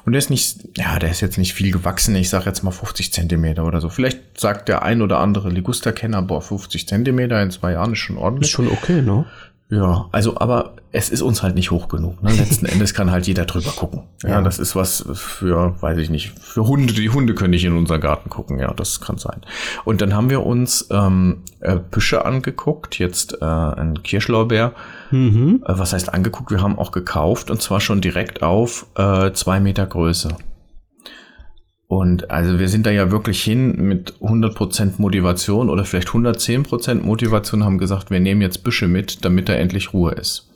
[0.05, 2.15] Und der ist nicht, ja, der ist jetzt nicht viel gewachsen.
[2.15, 3.89] Ich sage jetzt mal 50 Zentimeter oder so.
[3.89, 8.17] Vielleicht sagt der ein oder andere Liguster-Kenner, boah, 50 Zentimeter in zwei Jahren ist schon
[8.17, 8.49] ordentlich.
[8.49, 9.25] Ist schon okay, ne?
[9.71, 12.21] Ja, also aber es ist uns halt nicht hoch genug.
[12.21, 12.33] Ne?
[12.33, 14.01] Letzten Endes kann halt jeder drüber gucken.
[14.21, 16.93] Ja, ja, das ist was für, weiß ich nicht, für Hunde.
[16.93, 18.59] Die Hunde können nicht in unseren Garten gucken.
[18.59, 19.39] Ja, das kann sein.
[19.85, 22.99] Und dann haben wir uns ähm, äh, Büsche angeguckt.
[22.99, 24.73] Jetzt äh, ein Kirschlorbeer.
[25.09, 25.63] Mhm.
[25.65, 26.51] Äh, was heißt angeguckt?
[26.51, 30.35] Wir haben auch gekauft und zwar schon direkt auf äh, zwei Meter Größe.
[31.91, 37.65] Und also wir sind da ja wirklich hin mit 100% Motivation oder vielleicht 110% Motivation,
[37.65, 40.49] haben gesagt, wir nehmen jetzt Büsche mit, damit da endlich Ruhe ist.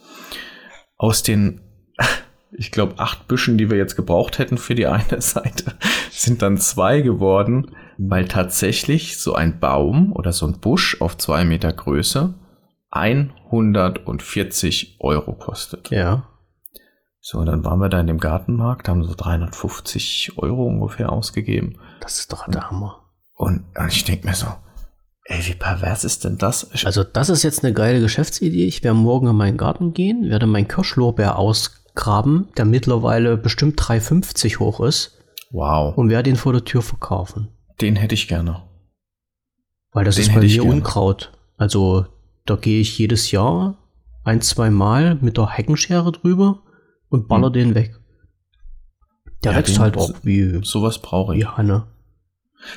[0.95, 1.59] Aus den,
[2.53, 5.73] ich glaube, acht Büschen, die wir jetzt gebraucht hätten für die eine Seite,
[6.09, 11.43] sind dann zwei geworden, weil tatsächlich so ein Baum oder so ein Busch auf zwei
[11.43, 12.33] Meter Größe
[12.91, 15.89] 140 Euro kostet.
[15.89, 16.29] Ja.
[17.27, 21.79] So, und dann waren wir da in dem Gartenmarkt, haben so 350 Euro ungefähr ausgegeben.
[21.99, 23.01] Das ist doch der Hammer.
[23.33, 24.45] Und, und ich denke mir so,
[25.23, 26.69] ey, wie pervers ist denn das?
[26.85, 28.67] Also, das ist jetzt eine geile Geschäftsidee.
[28.67, 34.59] Ich werde morgen in meinen Garten gehen, werde meinen Kirschlorbeer ausgraben, der mittlerweile bestimmt 3,50
[34.59, 35.17] hoch ist.
[35.49, 35.97] Wow.
[35.97, 37.47] Und werde ihn vor der Tür verkaufen.
[37.81, 38.61] Den hätte ich gerne.
[39.93, 41.31] Weil das Den ist bei mir Unkraut.
[41.57, 42.05] Also,
[42.45, 43.79] da gehe ich jedes Jahr
[44.23, 46.61] ein, zwei Mal mit der Heckenschere drüber
[47.09, 47.53] und baller hm.
[47.53, 47.99] den weg.
[49.43, 50.59] Der ja, wächst halt auch wie.
[50.63, 51.41] Sowas brauche ich.
[51.41, 51.87] Ja, ne?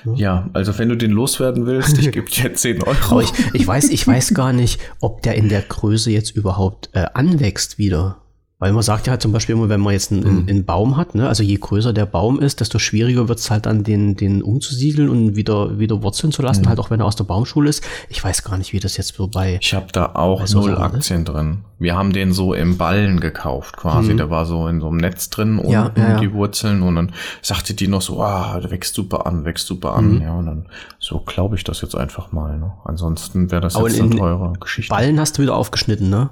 [0.05, 0.15] Ja.
[0.15, 3.21] ja, also wenn du den loswerden willst, ich gebe dir 10 Euro.
[3.21, 7.07] Ich, ich, weiß, ich weiß gar nicht, ob der in der Größe jetzt überhaupt äh,
[7.15, 8.23] anwächst wieder.
[8.61, 10.49] Weil man sagt ja halt zum Beispiel immer, wenn man jetzt einen, mhm.
[10.49, 13.67] einen Baum hat, ne, also je größer der Baum ist, desto schwieriger wird es halt
[13.67, 16.69] dann, den, den umzusiedeln und wieder, wieder wurzeln zu lassen, mhm.
[16.69, 17.85] halt auch wenn er aus der Baumschule ist.
[18.09, 19.59] Ich weiß gar nicht, wie das jetzt so bei.
[19.63, 21.29] Ich habe da auch null Aktien ist.
[21.29, 21.59] drin.
[21.79, 24.13] Wir haben den so im Ballen gekauft quasi.
[24.13, 24.17] Mhm.
[24.17, 27.13] Der war so in so einem Netz drin und ja, ja, die Wurzeln und dann
[27.43, 30.17] sagte die noch so, ah, der wächst super an, wächst super an.
[30.17, 30.23] Mhm.
[30.23, 30.67] Ja, und dann
[30.99, 32.59] so glaube ich das jetzt einfach mal.
[32.59, 32.73] Ne?
[32.85, 34.93] Ansonsten wäre das Aber jetzt eine teure Geschichte.
[34.93, 36.31] Ballen hast du wieder aufgeschnitten, ne?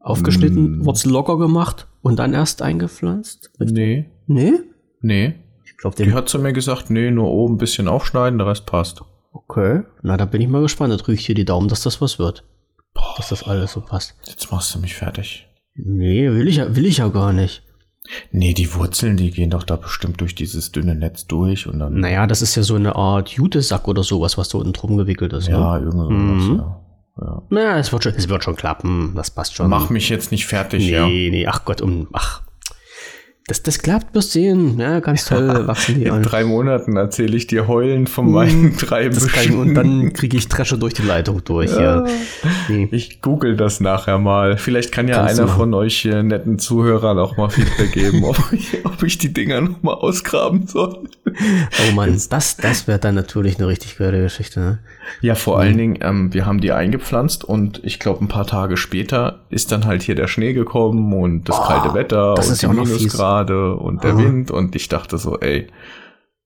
[0.00, 0.84] Aufgeschnitten, mm.
[0.84, 3.50] Wurzel locker gemacht und dann erst eingepflanzt?
[3.60, 3.76] Richtig?
[3.76, 4.06] Nee.
[4.26, 4.52] Nee?
[5.00, 5.34] Nee.
[5.64, 8.66] Ich glaub, Die hat zu mir gesagt, nee, nur oben ein bisschen aufschneiden, der Rest
[8.66, 9.02] passt.
[9.32, 9.82] Okay.
[10.02, 10.92] Na, da bin ich mal gespannt.
[10.92, 12.44] Da drücke ich dir die Daumen, dass das was wird.
[12.94, 14.14] Boah, dass das alles so passt.
[14.26, 15.46] Jetzt machst du mich fertig.
[15.74, 17.62] Nee, will ich ja, will ich ja gar nicht.
[18.30, 22.00] Nee, die Wurzeln, die gehen doch da bestimmt durch dieses dünne Netz durch und dann.
[22.00, 25.32] Naja, das ist ja so eine Art Jutesack oder sowas, was da unten drum gewickelt
[25.32, 25.48] ist.
[25.48, 25.84] Ja, ne?
[25.84, 26.56] irgendwas, mhm.
[26.56, 26.85] ja.
[27.20, 27.42] Ja.
[27.48, 29.12] Na, es wird schon, es wird schon klappen.
[29.14, 29.70] Das passt schon.
[29.70, 31.06] Mach mich jetzt nicht fertig, nee, ja.
[31.06, 32.42] Nee, nee, ach Gott, um, ach,
[33.48, 34.76] das, das klappt, wirst sehen.
[34.80, 36.22] Ja, ganz toll wachsen die In an.
[36.24, 39.60] drei Monaten erzähle ich dir heulen von meinen mm, drei Büschen.
[39.60, 41.70] Und dann kriege ich Dresche durch die Leitung durch.
[41.70, 42.04] Ja.
[42.04, 42.12] ja.
[42.68, 42.88] Nee.
[42.90, 44.58] Ich google das nachher mal.
[44.58, 48.36] Vielleicht kann ja Kannst einer von euch hier netten Zuhörern auch mal Feedback geben, ob,
[48.52, 51.04] ich, ob ich die Dinger noch mal ausgraben soll.
[51.24, 54.58] Oh Mann, das, das wäre dann natürlich eine richtig geile Geschichte.
[54.58, 54.78] Ne?
[55.20, 55.60] Ja, vor mhm.
[55.60, 59.70] allen Dingen, ähm, wir haben die eingepflanzt und ich glaube, ein paar Tage später ist
[59.70, 62.70] dann halt hier der Schnee gekommen und das oh, kalte Wetter das und ist ja
[62.70, 64.18] die Minusgrade gerade und der Aha.
[64.18, 65.68] Wind und ich dachte so, ey,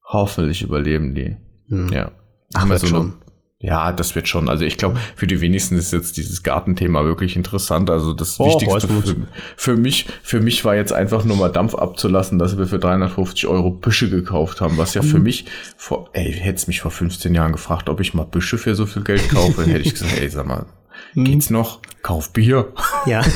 [0.05, 1.37] hoffentlich überleben die.
[1.69, 1.89] Hm.
[1.93, 2.13] Ja.
[2.55, 3.15] Ach, wird so schon.
[3.63, 4.49] Ja, das wird schon.
[4.49, 7.91] Also ich glaube, für die wenigsten ist jetzt dieses Gartenthema wirklich interessant.
[7.91, 9.17] Also das oh, Wichtigste für,
[9.57, 13.47] für, mich, für mich war jetzt einfach nur mal Dampf abzulassen, dass wir für 350
[13.47, 15.25] Euro Büsche gekauft haben, was ja für mhm.
[15.25, 15.45] mich
[15.77, 19.05] vor, ey, hättest mich vor 15 Jahren gefragt, ob ich mal Büsche für so viel
[19.05, 20.65] Geld kaufe, hätte ich gesagt, ey, sag mal,
[21.13, 21.25] hm.
[21.25, 21.81] geht's noch?
[22.03, 22.73] Kauf Bier.
[23.05, 23.23] Ja.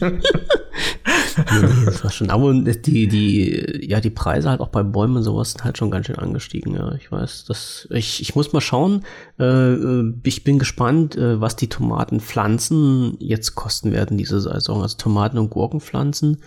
[1.36, 2.30] nee, das war schon.
[2.30, 5.90] Aber die, die, ja, die Preise halt auch bei Bäumen und sowas sind halt schon
[5.90, 6.92] ganz schön angestiegen, ja.
[6.94, 9.04] Ich weiß, das, ich, ich muss mal schauen.
[9.38, 14.82] Äh, äh, ich bin gespannt, äh, was die Tomatenpflanzen jetzt kosten werden diese Saison.
[14.82, 16.38] Also Tomaten- und Gurkenpflanzen.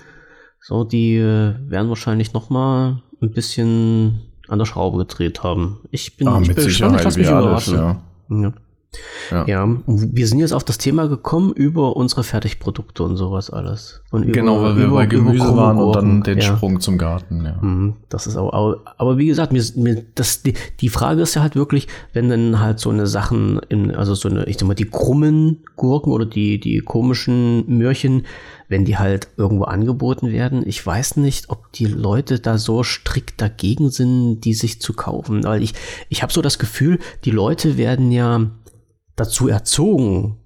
[0.59, 5.79] So, die äh, werden wahrscheinlich noch mal ein bisschen an der Schraube gedreht haben.
[5.91, 7.75] Ich bin, ah, ich bin gespannt, ich lasse mich überraschen.
[7.75, 8.01] Ja.
[8.29, 8.53] ja.
[9.31, 9.45] Ja.
[9.45, 14.01] ja, wir sind jetzt auf das Thema gekommen über unsere Fertigprodukte und sowas alles.
[14.09, 16.43] Und über, genau, weil wir über, bei Gemüse waren und dann den ja.
[16.43, 17.43] Sprung zum Garten.
[17.43, 17.57] Ja.
[17.61, 21.41] Mhm, das ist auch, aber wie gesagt, mir, mir das, die, die Frage ist ja
[21.41, 24.75] halt wirklich, wenn dann halt so eine Sachen, in, also so eine, ich sag mal,
[24.75, 28.25] die krummen Gurken oder die, die komischen Möhrchen,
[28.69, 33.41] wenn die halt irgendwo angeboten werden, ich weiß nicht, ob die Leute da so strikt
[33.41, 35.43] dagegen sind, die sich zu kaufen.
[35.43, 35.73] Weil ich,
[36.09, 38.47] ich habe so das Gefühl, die Leute werden ja
[39.17, 40.37] dazu erzogen,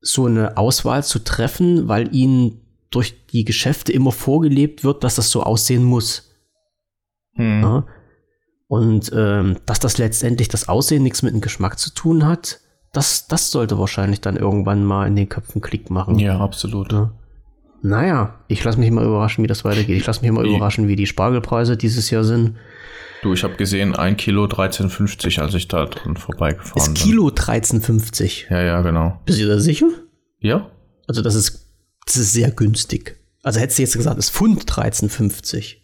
[0.00, 5.30] so eine Auswahl zu treffen, weil ihnen durch die Geschäfte immer vorgelebt wird, dass das
[5.30, 6.30] so aussehen muss.
[7.32, 7.62] Hm.
[7.62, 7.86] Ja?
[8.68, 12.60] Und ähm, dass das letztendlich das Aussehen nichts mit dem Geschmack zu tun hat,
[12.92, 16.18] das, das sollte wahrscheinlich dann irgendwann mal in den Köpfen Klick machen.
[16.18, 16.92] Ja, absolut.
[16.92, 17.12] Ja.
[17.84, 19.98] Naja, ich lasse mich mal überraschen, wie das weitergeht.
[19.98, 22.56] Ich lasse mich mal überraschen, wie die Spargelpreise dieses Jahr sind.
[23.22, 26.94] Du, ich habe gesehen, ein Kilo 13,50, als ich da dran vorbeigefahren ist bin.
[26.94, 28.50] Kilo 13,50?
[28.50, 29.20] Ja, ja, genau.
[29.26, 29.88] Bist du da sicher?
[30.40, 30.70] Ja.
[31.06, 31.68] Also das ist,
[32.06, 33.18] das ist sehr günstig.
[33.42, 35.76] Also hättest du jetzt gesagt, es ist Pfund 13,50.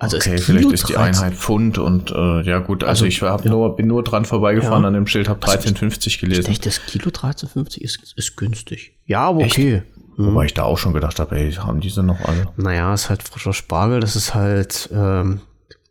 [0.00, 3.44] Also okay, vielleicht ist die Einheit Pfund und äh, ja gut, also, also ich hab
[3.44, 3.50] ja.
[3.50, 4.88] nur, bin nur dran vorbeigefahren ja.
[4.88, 6.50] an dem Schild, habe 13,50 also gelesen.
[6.50, 8.98] Echt, das Kilo 13,50 ist, ist günstig.
[9.04, 9.82] Ja, aber okay.
[10.16, 10.26] Mhm.
[10.26, 12.48] Wobei ich da auch schon gedacht habe, ey, haben diese noch alle?
[12.56, 15.40] Naja, ist halt frischer Spargel, das ist halt ähm,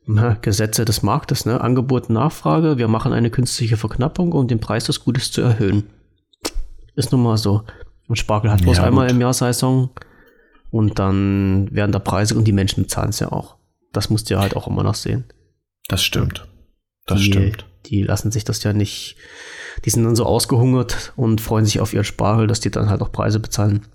[0.06, 1.62] na, Gesetze des Marktes, ne?
[1.62, 2.78] Angebot, Nachfrage.
[2.78, 5.90] Wir machen eine künstliche Verknappung, um den Preis des Gutes zu erhöhen.
[6.96, 7.64] Ist nun mal so.
[8.08, 9.92] Und Spargel hat bloß ja, einmal im Jahr Saison
[10.72, 13.58] und dann werden da Preise und die Menschen zahlen es ja auch.
[13.94, 15.26] Das musst du ja halt auch immer noch sehen.
[15.88, 16.48] Das stimmt.
[17.06, 17.66] Das die, stimmt.
[17.86, 19.16] Die lassen sich das ja nicht,
[19.86, 23.02] die sind dann so ausgehungert und freuen sich auf ihren Spargel, dass die dann halt
[23.02, 23.86] auch Preise bezahlen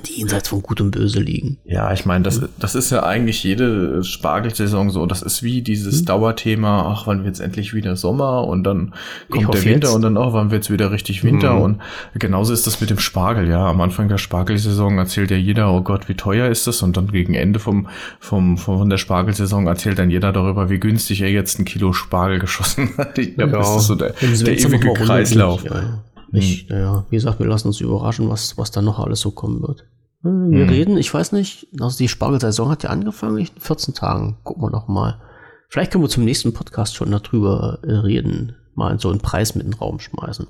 [0.00, 1.58] die jenseits von Gut und Böse liegen.
[1.64, 5.06] Ja, ich meine, das, das ist ja eigentlich jede Spargelsaison so.
[5.06, 6.06] Das ist wie dieses hm.
[6.06, 8.94] Dauerthema, ach, wann wird's endlich wieder Sommer und dann
[9.30, 9.94] kommt der Winter jetzt.
[9.94, 11.54] und dann auch, wann wird's wieder richtig Winter.
[11.54, 11.62] Hm.
[11.62, 11.80] Und
[12.14, 13.66] genauso ist das mit dem Spargel, ja.
[13.66, 16.82] Am Anfang der Spargelsaison erzählt ja jeder, oh Gott, wie teuer ist das?
[16.82, 17.88] Und dann gegen Ende vom,
[18.20, 22.38] vom, von der Spargelsaison erzählt dann jeder darüber, wie günstig er jetzt ein Kilo Spargel
[22.38, 23.18] geschossen hat.
[23.18, 25.64] Ich glaube, ja, das ist so der, der ewige Kreislauf.
[25.64, 26.02] Ja.
[26.32, 26.68] Ich, hm.
[26.70, 29.82] naja, wie gesagt, wir lassen uns überraschen, was, was da noch alles so kommen wird.
[30.24, 30.68] Äh, wir hm.
[30.68, 34.38] reden, ich weiß nicht, also die Spargelsaison hat ja angefangen, in 14 Tagen.
[34.44, 35.20] Gucken wir noch mal.
[35.68, 39.64] Vielleicht können wir zum nächsten Podcast schon darüber äh, reden, mal so einen Preis mit
[39.64, 40.46] in den Raum schmeißen,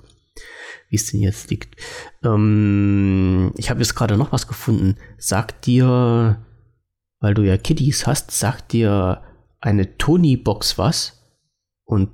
[0.91, 1.76] wie es denn jetzt liegt.
[2.22, 4.97] Ähm, ich habe jetzt gerade noch was gefunden.
[5.16, 6.45] Sagt dir,
[7.20, 9.22] weil du ja Kiddies hast, sagt dir
[9.61, 11.14] eine Tony-Box was?
[11.85, 12.11] Und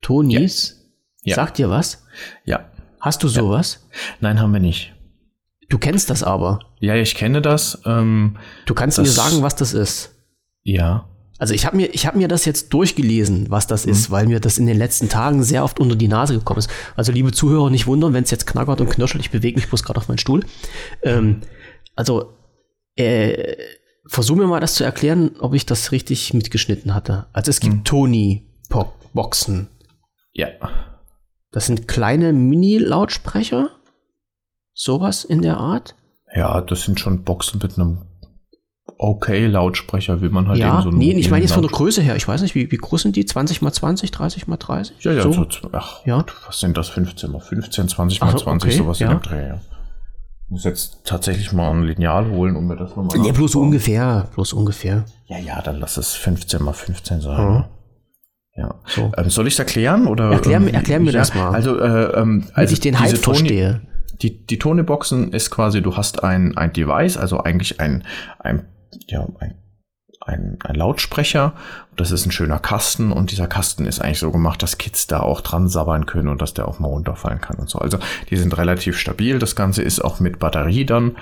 [0.00, 0.92] Tonys,
[1.22, 1.30] ja.
[1.30, 1.34] ja.
[1.34, 2.04] sagt dir was?
[2.44, 2.70] Ja.
[3.04, 3.80] Hast du sowas?
[3.90, 3.98] Ja.
[4.20, 4.94] Nein, haben wir nicht.
[5.68, 6.60] Du kennst das aber.
[6.80, 7.82] Ja, ich kenne das.
[7.84, 10.14] Ähm, du kannst das, mir sagen, was das ist.
[10.62, 11.06] Ja.
[11.38, 13.92] Also ich habe mir, hab mir das jetzt durchgelesen, was das mhm.
[13.92, 16.70] ist, weil mir das in den letzten Tagen sehr oft unter die Nase gekommen ist.
[16.96, 19.84] Also liebe Zuhörer, nicht wundern, wenn es jetzt knackert und knirschelt, ich bewege mich bloß
[19.84, 20.42] gerade auf meinen Stuhl.
[21.02, 21.42] Ähm,
[21.96, 22.32] also
[22.96, 23.54] äh,
[24.06, 27.26] versuch mir mal das zu erklären, ob ich das richtig mitgeschnitten hatte.
[27.34, 27.84] Also es gibt mhm.
[27.84, 29.68] Tony-Boxen.
[30.32, 30.48] Ja.
[31.54, 33.70] Das sind kleine Mini-Lautsprecher.
[34.74, 35.94] Sowas in der Art.
[36.34, 38.02] Ja, das sind schon Boxen mit einem
[38.98, 42.02] okay Lautsprecher, wie man halt ja, eben so Nee, ich meine jetzt von der Größe
[42.02, 42.16] her.
[42.16, 43.24] Ich weiß nicht, wie, wie groß sind die?
[43.24, 45.04] 20 mal 20, 30 mal 30?
[45.04, 45.30] Ja, ja, so.
[45.32, 46.26] so ach, ja.
[46.44, 46.88] was sind das?
[46.88, 49.12] 15 mal 15, 20 mal 20, okay, sowas ja.
[49.12, 49.48] in der Dreh.
[49.50, 49.60] Ja.
[50.48, 54.54] Muss jetzt tatsächlich mal ein Lineal holen, um mir das nochmal Ja, bloß ungefähr, bloß
[54.54, 55.04] ungefähr.
[55.26, 57.48] Ja, ja, dann lass es 15 mal 15 sein.
[57.48, 57.64] Mhm.
[58.56, 58.76] Ja.
[58.86, 59.12] So.
[59.16, 60.06] Ähm, soll ich es erklären?
[60.06, 61.50] Oder, erklär, ähm, erklär mir ja, das mal.
[61.50, 63.82] Also, äh, ähm, also ich den Hype verstehe.
[64.22, 68.04] Die, die Toneboxen ist quasi, du hast ein, ein Device, also eigentlich ein,
[68.38, 68.64] ein,
[69.08, 69.54] ja, ein,
[70.20, 71.54] ein, ein Lautsprecher.
[71.96, 75.20] Das ist ein schöner Kasten und dieser Kasten ist eigentlich so gemacht, dass Kids da
[75.20, 77.80] auch dran sabbern können und dass der auch mal runterfallen kann und so.
[77.80, 77.98] Also
[78.30, 79.40] die sind relativ stabil.
[79.40, 81.16] Das Ganze ist auch mit Batterie dann.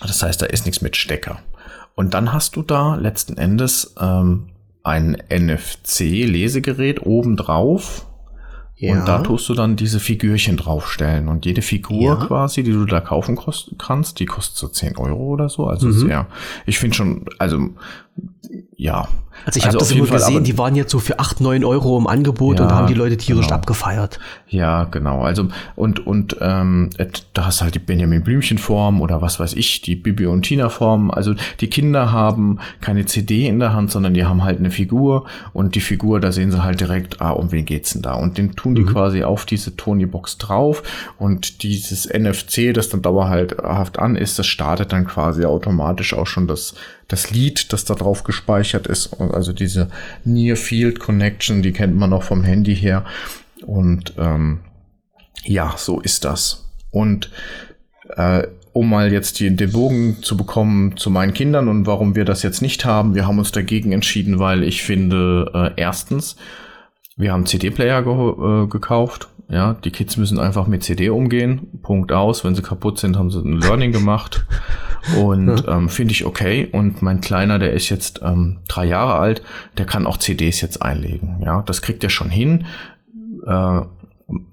[0.00, 1.40] Das heißt, da ist nichts mit Stecker.
[1.94, 4.53] Und dann hast du da letzten Endes ähm,
[4.84, 8.06] ein NFC-Lesegerät obendrauf.
[8.76, 8.92] Ja.
[8.92, 11.28] Und da tust du dann diese Figürchen draufstellen.
[11.28, 12.26] Und jede Figur ja.
[12.26, 13.38] quasi, die du da kaufen
[13.78, 15.66] kannst, die kostet so 10 Euro oder so.
[15.66, 15.92] Also mhm.
[15.92, 16.26] sehr,
[16.66, 17.70] ich finde schon, also
[18.76, 19.08] ja,
[19.44, 21.98] also ich also habe das immer gesehen, die waren jetzt so für 8, 9 Euro
[21.98, 23.56] im Angebot ja, und haben die Leute tierisch genau.
[23.56, 24.18] abgefeiert.
[24.48, 25.22] Ja, genau.
[25.22, 26.90] Also und und ähm,
[27.34, 30.68] da hast halt die Benjamin Blümchen Form oder was weiß ich, die Bibi und Tina
[30.68, 31.10] Form.
[31.10, 35.26] Also die Kinder haben keine CD in der Hand, sondern die haben halt eine Figur
[35.52, 38.14] und die Figur, da sehen sie halt direkt, ah, um wen geht's denn da?
[38.14, 38.92] Und den tun die mhm.
[38.92, 40.82] quasi auf diese Tony Box drauf
[41.18, 46.46] und dieses NFC, das dann dauerhaft an ist, das startet dann quasi automatisch auch schon
[46.46, 46.74] das
[47.08, 49.90] das Lied, das da drauf gespeichert ist, also diese
[50.24, 53.04] Near Field Connection, die kennt man noch vom Handy her.
[53.66, 54.60] Und ähm,
[55.44, 56.70] ja, so ist das.
[56.90, 57.30] Und
[58.16, 62.24] äh, um mal jetzt die, den Bogen zu bekommen zu meinen Kindern und warum wir
[62.24, 66.36] das jetzt nicht haben, wir haben uns dagegen entschieden, weil ich finde, äh, erstens,
[67.16, 69.28] wir haben CD-Player ge äh, gekauft.
[69.48, 71.80] Ja, die Kids müssen einfach mit CD umgehen.
[71.82, 72.44] Punkt aus.
[72.44, 74.46] Wenn sie kaputt sind, haben sie ein Learning gemacht.
[75.18, 76.68] Und ähm, finde ich okay.
[76.72, 79.42] Und mein Kleiner, der ist jetzt ähm, drei Jahre alt,
[79.76, 81.42] der kann auch CDs jetzt einlegen.
[81.44, 82.64] Ja, das kriegt er schon hin.
[83.46, 83.80] Äh,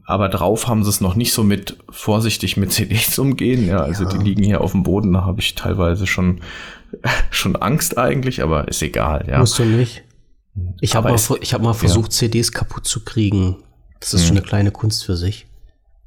[0.06, 3.68] aber drauf haben sie es noch nicht so mit vorsichtig mit CDs umgehen.
[3.68, 4.10] Ja, also ja.
[4.10, 6.42] die liegen hier auf dem Boden, da habe ich teilweise schon,
[7.32, 9.26] schon Angst eigentlich, aber ist egal.
[9.30, 9.40] Ja.
[9.40, 10.04] Musst du nicht.
[10.82, 12.18] Ich habe mal, hab mal versucht, ja.
[12.18, 13.56] CDs kaputt zu kriegen.
[14.02, 15.46] Das ist schon eine kleine Kunst für sich.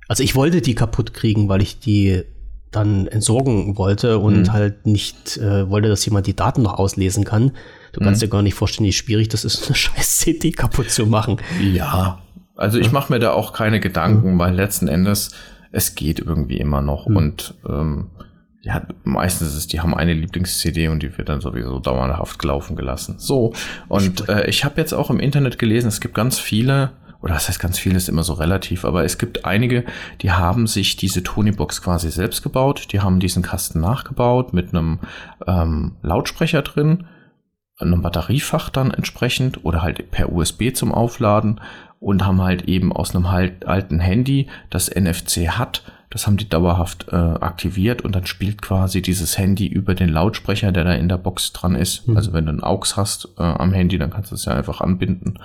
[0.09, 2.25] Also ich wollte die kaputt kriegen, weil ich die
[2.71, 4.53] dann entsorgen wollte und hm.
[4.53, 7.53] halt nicht äh, wollte, dass jemand die Daten noch auslesen kann.
[7.93, 8.29] Du kannst hm.
[8.29, 11.39] dir gar nicht vorstellen, wie schwierig das ist, eine scheiß CD kaputt zu machen.
[11.73, 12.19] Ja,
[12.57, 14.39] also ich mache mir da auch keine Gedanken, mhm.
[14.39, 15.31] weil letzten Endes
[15.73, 17.17] es geht irgendwie immer noch mhm.
[17.17, 18.11] und ähm,
[18.63, 22.77] ja, meistens ist es, die haben eine Lieblings-CD und die wird dann sowieso dauerhaft gelaufen
[22.77, 23.17] gelassen.
[23.19, 23.53] So,
[23.89, 26.93] und äh, ich habe jetzt auch im Internet gelesen, es gibt ganz viele,
[27.25, 29.85] oder das heißt ganz viele ist immer so relativ, aber es gibt einige,
[30.21, 34.99] die haben sich diese Tony-Box quasi selbst gebaut, die haben diesen Kasten nachgebaut mit einem
[35.47, 37.07] ähm, Lautsprecher drin,
[37.79, 41.63] einem Batteriefach dann entsprechend oder halt per USB zum Aufladen
[41.99, 46.51] und haben halt eben aus einem halt alten Handy, das NFC hat, das haben die
[46.51, 51.09] dauerhaft äh, aktiviert und dann spielt quasi dieses Handy über den Lautsprecher, der da in
[51.09, 52.07] der Box dran ist.
[52.07, 52.19] Mhm.
[52.19, 54.83] Also wenn du einen AUX hast äh, am Handy, dann kannst du es ja einfach
[54.83, 55.39] anbinden,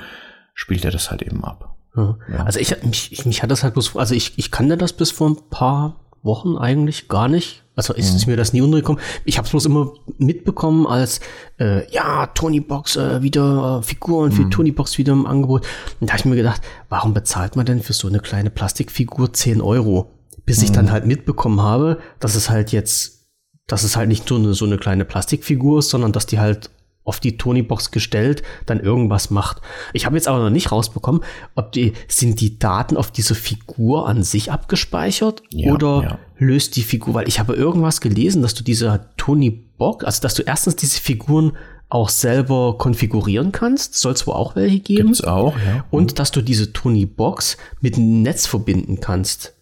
[0.59, 1.77] spielt er das halt eben ab.
[1.95, 2.17] Ja.
[2.29, 2.43] Ja.
[2.43, 5.29] Also ich, mich, mich hat das halt bloß, also ich, ich kannte das bis vor
[5.29, 7.63] ein paar Wochen eigentlich gar nicht.
[7.77, 8.33] Also ist, ist mhm.
[8.33, 9.01] mir das nie untergekommen.
[9.23, 11.21] Ich habe es bloß immer mitbekommen als,
[11.61, 14.51] äh, ja, Tony Box äh, wieder, äh, Figuren für mhm.
[14.51, 15.65] Tony Box wieder im Angebot.
[16.01, 19.31] Und da habe ich mir gedacht, warum bezahlt man denn für so eine kleine Plastikfigur
[19.31, 20.11] 10 Euro?
[20.45, 20.63] Bis mhm.
[20.65, 23.29] ich dann halt mitbekommen habe, dass es halt jetzt,
[23.65, 26.69] dass es halt nicht nur eine, so eine kleine Plastikfigur ist, sondern dass die halt
[27.09, 29.61] auf die Tony-Box gestellt, dann irgendwas macht.
[29.93, 31.21] Ich habe jetzt aber noch nicht rausbekommen,
[31.55, 36.19] ob die, sind die Daten auf diese Figur an sich abgespeichert ja, oder ja.
[36.37, 40.43] löst die Figur, weil ich habe irgendwas gelesen, dass du diese Tony-Box, also dass du
[40.43, 41.57] erstens diese Figuren
[41.89, 45.07] auch selber konfigurieren kannst, soll es wohl auch welche geben.
[45.07, 45.85] Gibt's auch, ja.
[45.89, 49.55] Und dass du diese Tony-Box mit einem Netz verbinden kannst.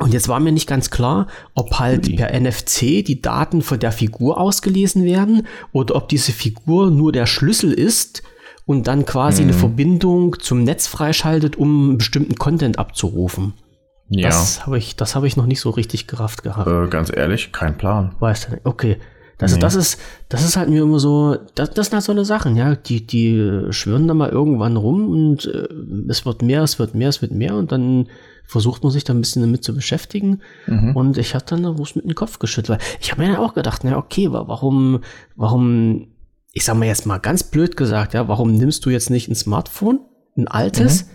[0.00, 2.16] Und jetzt war mir nicht ganz klar, ob halt Ui.
[2.16, 7.26] per NFC die Daten von der Figur ausgelesen werden oder ob diese Figur nur der
[7.26, 8.22] Schlüssel ist
[8.64, 9.48] und dann quasi hm.
[9.48, 13.54] eine Verbindung zum Netz freischaltet, um bestimmten Content abzurufen.
[14.10, 14.28] Ja.
[14.28, 16.68] Das habe ich, das ich noch nicht so richtig gerafft gehabt.
[16.68, 18.14] Äh, ganz ehrlich, kein Plan.
[18.20, 18.98] Weißt du, okay.
[19.38, 19.60] Das, nee.
[19.60, 22.56] das, ist, das ist halt mir immer so, das, das sind halt so eine Sachen,
[22.56, 22.74] ja.
[22.74, 25.68] Die, die schwören da mal irgendwann rum und äh,
[26.08, 28.08] es wird mehr, es wird mehr, es wird mehr und dann
[28.48, 30.40] versucht man sich da ein bisschen damit zu beschäftigen.
[30.66, 30.96] Mhm.
[30.96, 32.80] Und ich hatte dann bloß mit dem Kopf geschüttelt.
[32.98, 35.02] Ich habe mir dann auch gedacht, na okay, warum,
[35.36, 36.08] warum,
[36.52, 39.34] ich sag mal jetzt mal ganz blöd gesagt, ja, warum nimmst du jetzt nicht ein
[39.34, 40.00] Smartphone,
[40.36, 41.08] ein altes, mhm.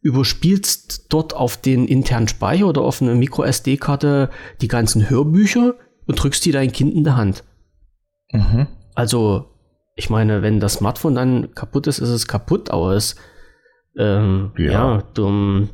[0.00, 4.28] überspielst dort auf den internen Speicher oder auf eine Micro SD-Karte
[4.60, 5.76] die ganzen Hörbücher
[6.06, 7.44] und drückst die dein Kind in der Hand?
[8.32, 8.66] Mhm.
[8.96, 9.46] Also,
[9.94, 13.14] ich meine, wenn das Smartphone dann kaputt ist, ist es kaputt, aber es,
[13.96, 14.72] ähm, ja.
[14.72, 15.68] ja, du,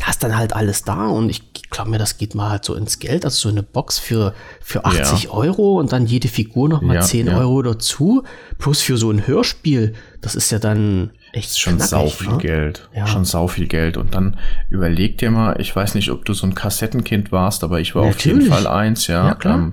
[0.00, 2.98] hast dann halt alles da und ich glaube mir, das geht mal halt so ins
[2.98, 5.30] Geld, also so eine Box für, für 80 ja.
[5.30, 7.36] Euro und dann jede Figur noch mal ja, 10 ja.
[7.36, 8.22] Euro dazu,
[8.58, 12.38] plus für so ein Hörspiel, das ist ja dann echt schon knackig, sau viel ne?
[12.38, 13.06] Geld, ja.
[13.06, 14.38] schon sau viel Geld und dann
[14.70, 18.06] überleg dir mal, ich weiß nicht, ob du so ein Kassettenkind warst, aber ich war
[18.06, 18.36] Natürlich.
[18.36, 19.58] auf jeden Fall eins, ja, ja klar.
[19.58, 19.72] Ähm,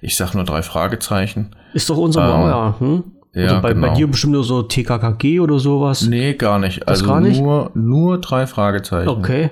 [0.00, 1.54] ich sag nur drei Fragezeichen.
[1.74, 3.04] Ist doch unser ähm, Baujahr, hm?
[3.34, 3.88] Ja, also bei, genau.
[3.88, 6.06] bei dir bestimmt nur so TKKG oder sowas?
[6.06, 6.82] Nee, gar nicht.
[6.82, 7.40] Das also gar nicht?
[7.40, 9.08] Nur, nur drei Fragezeichen.
[9.08, 9.50] Okay.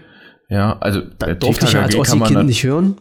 [0.48, 2.96] Ja, also da durfte ich ja als Ossi-Kind nicht hören.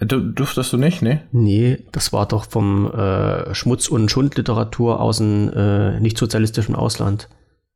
[0.00, 1.22] Du, durftest du nicht, ne?
[1.30, 7.28] Nee, das war doch vom äh, Schmutz- und Schundliteratur aus dem äh, nicht-sozialistischen Ausland.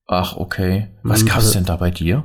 [0.09, 0.89] Ach, okay.
[1.05, 2.25] Was mhm, gab's also, denn da bei dir?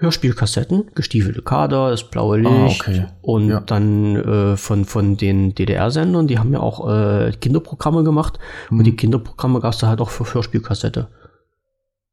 [0.00, 3.06] Hörspielkassetten, gestiefelte Kader, das blaue ah, Licht ah, okay.
[3.20, 3.60] und ja.
[3.60, 8.38] dann äh, von, von den DDR-Sendern, die haben ja auch äh, Kinderprogramme gemacht
[8.68, 8.78] hm.
[8.78, 11.08] und die Kinderprogramme gab es da halt auch für Hörspielkassette.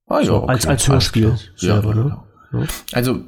[0.08, 0.50] Ah, ja, so, okay.
[0.50, 2.18] als, als Hörspiel selber, ja, ne?
[2.54, 2.64] Ja.
[2.94, 3.20] Also,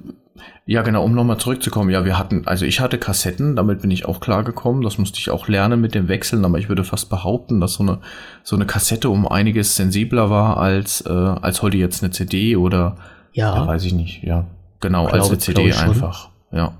[0.65, 1.89] ja, genau, um nochmal zurückzukommen.
[1.91, 4.81] Ja, wir hatten, also ich hatte Kassetten, damit bin ich auch klar gekommen.
[4.81, 7.83] Das musste ich auch lernen mit dem Wechseln, aber ich würde fast behaupten, dass so
[7.83, 7.99] eine,
[8.43, 12.97] so eine Kassette um einiges sensibler war als, äh, als heute jetzt eine CD oder
[13.37, 13.55] ja.
[13.55, 14.45] ja weiß ich nicht, ja.
[14.79, 16.29] Genau, glaube, als eine CD einfach.
[16.51, 16.73] Ja.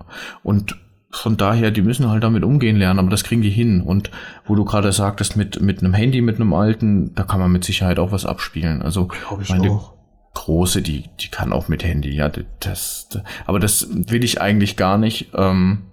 [0.43, 0.75] Und
[1.09, 3.81] von daher, die müssen halt damit umgehen lernen, aber das kriegen die hin.
[3.81, 4.11] Und
[4.45, 7.63] wo du gerade sagtest, mit, mit einem Handy, mit einem alten, da kann man mit
[7.63, 8.81] Sicherheit auch was abspielen.
[8.81, 9.07] Also
[9.49, 9.93] meine auch.
[10.33, 14.75] große, die, die kann auch mit Handy, ja, das, das aber das will ich eigentlich
[14.75, 15.29] gar nicht.
[15.33, 15.83] Ähm,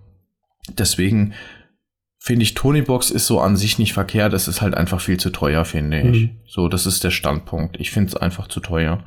[0.79, 1.35] deswegen
[2.25, 4.33] finde ich, Tonybox ist so an sich nicht verkehrt.
[4.33, 6.23] Es ist halt einfach viel zu teuer, finde ich.
[6.23, 6.31] Mhm.
[6.47, 7.79] So, das ist der Standpunkt.
[7.79, 9.05] Ich finde es einfach zu teuer.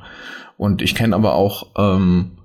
[0.56, 2.38] Und ich kenne aber auch ähm,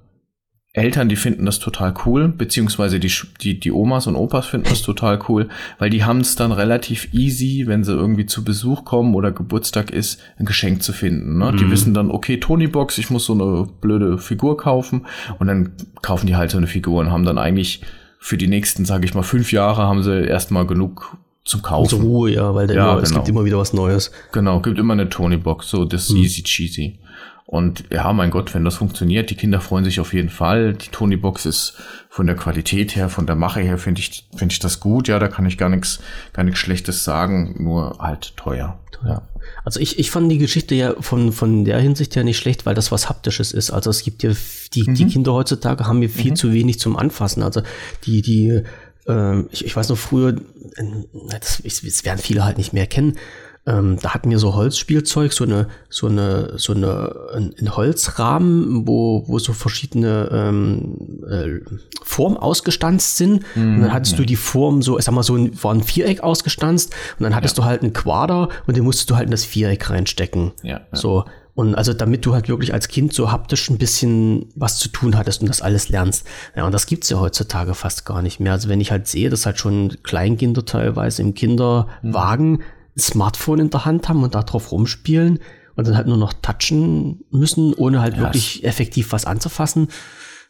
[0.71, 3.11] Eltern, die finden das total cool, beziehungsweise die,
[3.41, 5.47] die, die Omas und Opas finden das total cool,
[5.77, 9.91] weil die haben es dann relativ easy, wenn sie irgendwie zu Besuch kommen oder Geburtstag
[9.91, 11.37] ist, ein Geschenk zu finden.
[11.37, 11.51] Ne?
[11.51, 11.57] Mhm.
[11.57, 15.05] Die wissen dann, okay, Tonybox, ich muss so eine blöde Figur kaufen
[15.37, 17.83] und dann kaufen die halt so eine Figur und haben dann eigentlich
[18.23, 21.89] für die nächsten, sage ich mal, fünf Jahre haben sie erstmal genug zum Kaufen.
[21.89, 22.99] Zur Ruhe, ja, weil ja, immer, genau.
[23.01, 24.11] es gibt immer wieder was Neues.
[24.31, 26.17] Genau, gibt immer eine Tony-Box, so das mhm.
[26.19, 26.99] easy cheesy.
[27.45, 30.73] Und ja, mein Gott, wenn das funktioniert, die Kinder freuen sich auf jeden Fall.
[30.73, 31.73] Die Tony-Box ist
[32.07, 35.09] von der Qualität her, von der Mache her, finde ich, finde ich das gut.
[35.09, 35.99] Ja, da kann ich gar nichts,
[36.31, 38.79] gar nichts Schlechtes sagen, nur halt teuer.
[39.05, 39.21] Ja.
[39.63, 42.75] Also ich, ich fand die Geschichte ja von, von der Hinsicht ja nicht schlecht, weil
[42.75, 43.71] das was Haptisches ist.
[43.71, 44.31] Also es gibt ja,
[44.73, 44.95] die, mhm.
[44.95, 46.35] die Kinder heutzutage haben ja viel mhm.
[46.35, 47.43] zu wenig zum Anfassen.
[47.43, 47.61] Also
[48.05, 48.63] die, die,
[49.07, 50.35] äh, ich, ich weiß noch früher,
[50.75, 50.83] äh,
[51.29, 53.17] das, das werden viele halt nicht mehr kennen,
[53.65, 58.85] ähm, da hatten wir so Holzspielzeug, so eine, so eine, so eine, ein, ein Holzrahmen,
[58.87, 61.59] wo, wo so verschiedene ähm, äh,
[62.03, 63.43] Formen ausgestanzt sind.
[63.55, 64.17] Mhm, und dann hattest ja.
[64.17, 67.35] du die Form so, ich sag mal, so ein, war ein Viereck ausgestanzt und dann
[67.35, 67.63] hattest ja.
[67.63, 70.51] du halt einen Quader und den musstest du halt in das Viereck reinstecken.
[70.61, 70.81] Ja, ja.
[70.91, 71.23] So.
[71.55, 75.15] Und also damit du halt wirklich als Kind so haptisch ein bisschen was zu tun
[75.15, 76.25] hattest und das alles lernst.
[76.55, 78.51] Ja, und das gibt's ja heutzutage fast gar nicht mehr.
[78.51, 82.61] Also wenn ich halt sehe, dass halt schon Kleinkinder teilweise im Kinderwagen mhm
[82.97, 85.39] Smartphone in der Hand haben und darauf rumspielen
[85.75, 89.87] und dann halt nur noch touchen müssen, ohne halt ja, wirklich effektiv was anzufassen,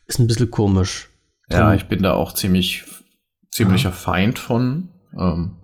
[0.08, 1.10] ist ein bisschen komisch.
[1.50, 2.84] Ja, ich bin da auch ziemlich,
[3.52, 3.96] ziemlicher ja.
[3.96, 5.58] Feind von, ähm,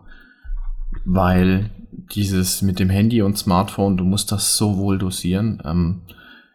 [1.05, 5.61] weil dieses mit dem Handy und Smartphone, du musst das so wohl dosieren.
[5.65, 6.01] Ähm,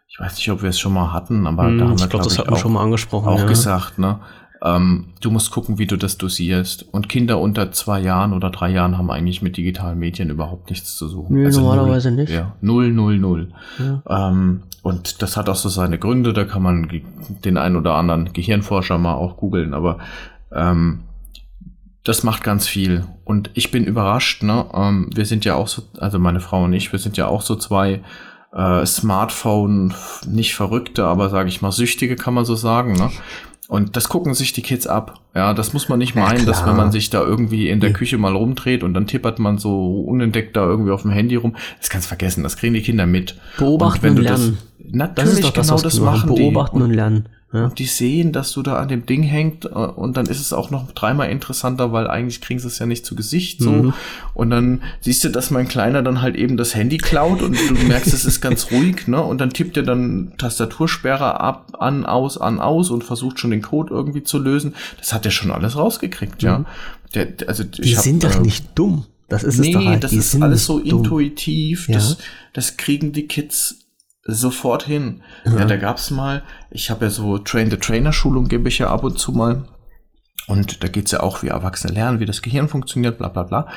[0.09, 2.09] ich weiß nicht, ob wir es schon mal hatten, aber hm, da haben wir, glaube
[2.09, 3.29] glaub, das hatten wir schon mal angesprochen.
[3.29, 3.47] Auch ja.
[3.47, 4.21] gesagt, ne?
[4.65, 6.87] Ähm, du musst gucken, wie du das dosierst.
[6.91, 10.97] Und Kinder unter zwei Jahren oder drei Jahren haben eigentlich mit digitalen Medien überhaupt nichts
[10.97, 11.37] zu suchen.
[11.37, 12.33] Nee, also normalerweise null, nicht.
[12.33, 13.49] Ja, null, null, null.
[13.79, 14.31] Ja.
[14.31, 16.33] Ähm, und das hat auch so seine Gründe.
[16.33, 16.89] Da kann man
[17.45, 19.75] den einen oder anderen Gehirnforscher mal auch googeln.
[19.75, 19.99] Aber
[20.51, 21.01] ähm,
[22.03, 23.05] das macht ganz viel.
[23.25, 24.43] Und ich bin überrascht.
[24.43, 24.65] Ne?
[24.73, 27.43] Ähm, wir sind ja auch so, also meine Frau und ich, wir sind ja auch
[27.43, 28.01] so zwei
[28.55, 29.93] äh, Smartphone,
[30.27, 32.95] nicht Verrückte, aber sage ich mal Süchtige, kann man so sagen.
[32.95, 33.11] Ne?
[33.69, 35.21] Und das gucken sich die Kids ab.
[35.35, 37.95] Ja, das muss man nicht meinen, ja, dass wenn man sich da irgendwie in der.
[37.95, 41.55] Küche mal rumdreht und dann tippert man so unentdeckt da irgendwie auf dem Handy rum.
[41.79, 43.37] Das kannst du vergessen, das kriegen die Kinder mit.
[43.57, 44.59] Beobachten und, und lernen.
[44.79, 46.83] Das, natürlich, das ist doch das, genau das machen Beobachten die.
[46.83, 47.29] und lernen.
[47.55, 47.67] Ja.
[47.67, 50.53] Und die sehen, dass du da an dem Ding hängt äh, und dann ist es
[50.53, 53.71] auch noch dreimal interessanter, weil eigentlich kriegen sie es ja nicht zu Gesicht so.
[53.71, 53.93] Mhm.
[54.35, 57.75] Und dann siehst du, dass mein Kleiner dann halt eben das Handy klaut und du
[57.87, 59.23] merkst, es ist ganz ruhig, ne?
[59.23, 63.63] Und dann tippt er dann Tastatursperre ab, an, aus, an, aus und versucht schon den
[63.63, 64.75] Code irgendwie zu lösen.
[64.99, 66.49] Das hat er schon alles rausgekriegt, mhm.
[66.49, 66.65] ja.
[67.15, 69.07] Der, also die sind hab, doch äh, nicht dumm.
[69.29, 70.03] Das ist nee, es doch halt.
[70.03, 71.05] das die ist alles so dumm.
[71.05, 71.89] intuitiv.
[71.89, 71.95] Ja?
[71.95, 72.19] Das,
[72.53, 73.84] das kriegen die Kids
[74.25, 75.23] sofort hin.
[75.45, 79.19] Ja, ja da gab's mal, ich habe ja so Train-the-Trainer-Schulung, gebe ich ja ab und
[79.19, 79.69] zu mal.
[80.47, 83.69] Und da geht's ja auch, wie Erwachsene lernen, wie das Gehirn funktioniert, bla bla bla.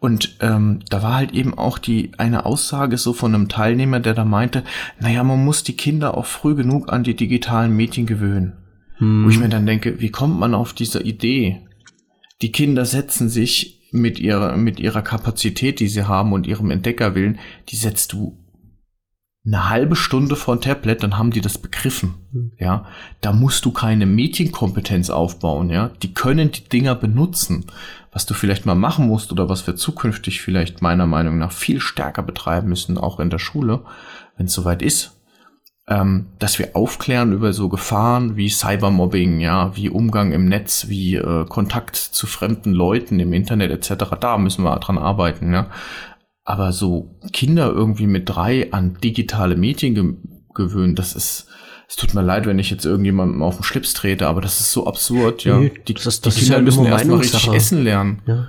[0.00, 4.14] Und ähm, da war halt eben auch die eine Aussage so von einem Teilnehmer, der
[4.14, 4.64] da meinte,
[4.98, 8.54] naja, man muss die Kinder auch früh genug an die digitalen Medien gewöhnen.
[8.96, 9.24] Hm.
[9.24, 11.62] Wo ich mir dann denke, wie kommt man auf diese Idee?
[12.42, 17.38] Die Kinder setzen sich mit ihrer, mit ihrer Kapazität, die sie haben und ihrem Entdeckerwillen,
[17.68, 18.36] die setzt du
[19.46, 22.14] eine halbe Stunde vor ein Tablet, dann haben die das begriffen.
[22.32, 22.52] Mhm.
[22.58, 22.86] Ja,
[23.20, 25.70] da musst du keine Medienkompetenz aufbauen.
[25.70, 27.66] Ja, die können die Dinger benutzen.
[28.12, 31.80] Was du vielleicht mal machen musst oder was wir zukünftig vielleicht meiner Meinung nach viel
[31.80, 33.82] stärker betreiben müssen, auch in der Schule,
[34.36, 35.16] wenn es soweit ist,
[35.86, 41.16] ähm, dass wir aufklären über so Gefahren wie Cybermobbing, ja, wie Umgang im Netz, wie
[41.16, 44.16] äh, Kontakt zu fremden Leuten im Internet etc.
[44.18, 45.52] Da müssen wir dran arbeiten.
[45.52, 45.66] Ja,
[46.46, 50.14] aber so Kinder irgendwie mit drei an digitale Medien ge
[50.54, 51.48] gewöhnen, das ist,
[51.86, 54.72] es tut mir leid, wenn ich jetzt irgendjemandem auf den Schlips trete, aber das ist
[54.72, 55.58] so absurd, ja.
[55.58, 58.22] Nee, die, das, das die Kinder ja müssen erst mal richtig essen lernen.
[58.26, 58.48] Ja.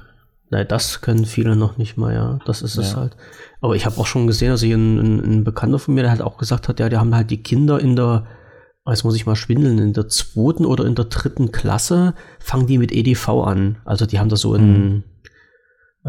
[0.50, 2.40] Nein, das können viele noch nicht mal, ja.
[2.46, 3.18] Das ist es halt.
[3.60, 6.12] Aber ich habe auch schon gesehen, also hier ein, ein, ein, Bekannter von mir, der
[6.12, 8.26] halt auch gesagt hat, ja, die haben halt die Kinder in der,
[8.88, 12.78] jetzt muss ich mal schwindeln, in der zweiten oder in der dritten Klasse fangen die
[12.78, 13.80] mit EDV an.
[13.84, 15.04] Also die haben da so ein, mhm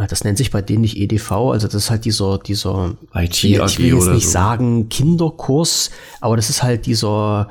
[0.07, 3.59] das nennt sich bei denen nicht EDV, also das ist halt dieser, dieser, IT ich,
[3.59, 4.31] ich will jetzt nicht so.
[4.31, 5.91] sagen Kinderkurs,
[6.21, 7.49] aber das ist halt dieser,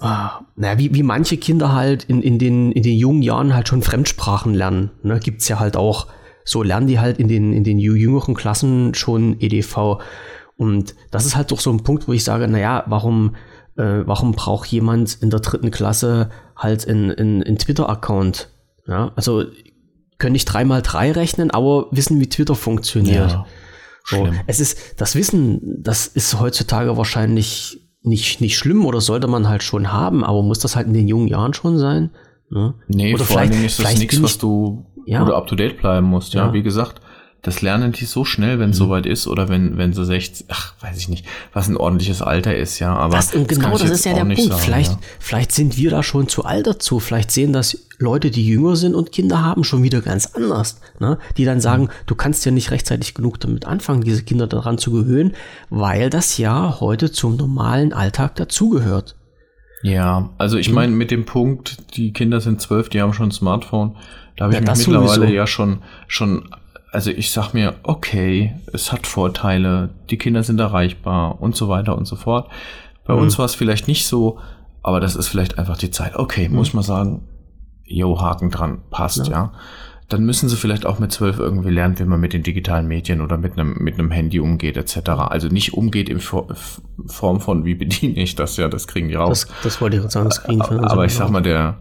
[0.00, 0.06] äh,
[0.56, 3.82] naja, wie, wie manche Kinder halt in, in, den, in den jungen Jahren halt schon
[3.82, 4.90] Fremdsprachen lernen.
[5.02, 5.18] Ne?
[5.20, 6.08] Gibt es ja halt auch,
[6.44, 10.00] so lernen die halt in den, in den jüngeren Klassen schon EDV.
[10.56, 13.36] Und das ist halt doch so ein Punkt, wo ich sage, naja, warum,
[13.76, 18.50] äh, warum braucht jemand in der dritten Klasse halt einen in Twitter-Account?
[18.86, 19.44] Ja, also
[20.22, 23.32] können nicht drei mal drei rechnen, aber wissen, wie Twitter funktioniert.
[23.32, 23.46] Ja,
[24.04, 29.48] so, es ist, das Wissen, das ist heutzutage wahrscheinlich nicht, nicht schlimm oder sollte man
[29.48, 32.10] halt schon haben, aber muss das halt in den jungen Jahren schon sein?
[32.50, 32.74] Ne?
[32.86, 35.24] Nee, oder vor allen Dingen ist das nichts, was du, ja.
[35.24, 36.34] du up to date bleiben musst.
[36.34, 36.52] Ja, ja.
[36.52, 37.00] wie gesagt,
[37.42, 38.84] das lernen die so schnell, wenn es mhm.
[38.84, 42.54] soweit ist oder wenn, wenn sie 60, ach, weiß ich nicht, was ein ordentliches Alter
[42.54, 42.94] ist, ja.
[42.94, 44.40] Aber das, und genau das ist ja der Punkt.
[44.40, 44.98] Sagen, vielleicht, ja.
[45.18, 47.00] vielleicht sind wir da schon zu alt dazu.
[47.00, 50.80] Vielleicht sehen das Leute, die jünger sind und Kinder haben, schon wieder ganz anders.
[51.00, 51.18] Ne?
[51.36, 51.90] Die dann sagen, mhm.
[52.06, 55.34] du kannst ja nicht rechtzeitig genug damit anfangen, diese Kinder daran zu gewöhnen,
[55.68, 59.16] weil das ja heute zum normalen Alltag dazugehört.
[59.82, 60.74] Ja, also ich mhm.
[60.76, 63.96] meine, mit dem Punkt, die Kinder sind zwölf, die haben schon ein Smartphone,
[64.36, 65.34] da habe ich ja, mich mittlerweile sowieso.
[65.34, 66.48] ja schon, schon
[66.92, 71.96] also ich sag mir, okay, es hat Vorteile, die Kinder sind erreichbar und so weiter
[71.96, 72.50] und so fort.
[73.06, 73.22] Bei mhm.
[73.22, 74.38] uns war es vielleicht nicht so,
[74.82, 76.16] aber das ist vielleicht einfach die Zeit.
[76.16, 76.56] Okay, mhm.
[76.56, 77.26] muss man sagen,
[77.84, 79.32] jo, Haken dran, passt, ja.
[79.32, 79.52] ja.
[80.10, 83.22] Dann müssen sie vielleicht auch mit zwölf irgendwie lernen, wie man mit den digitalen Medien
[83.22, 85.08] oder mit einem, mit einem Handy umgeht, etc.
[85.08, 89.46] Also nicht umgeht in Form von, wie bediene ich das, ja, das kriegen die raus.
[89.46, 91.78] Das, das wollte ich jetzt sagen, das kriegen Aber, aber ich sag mal, der,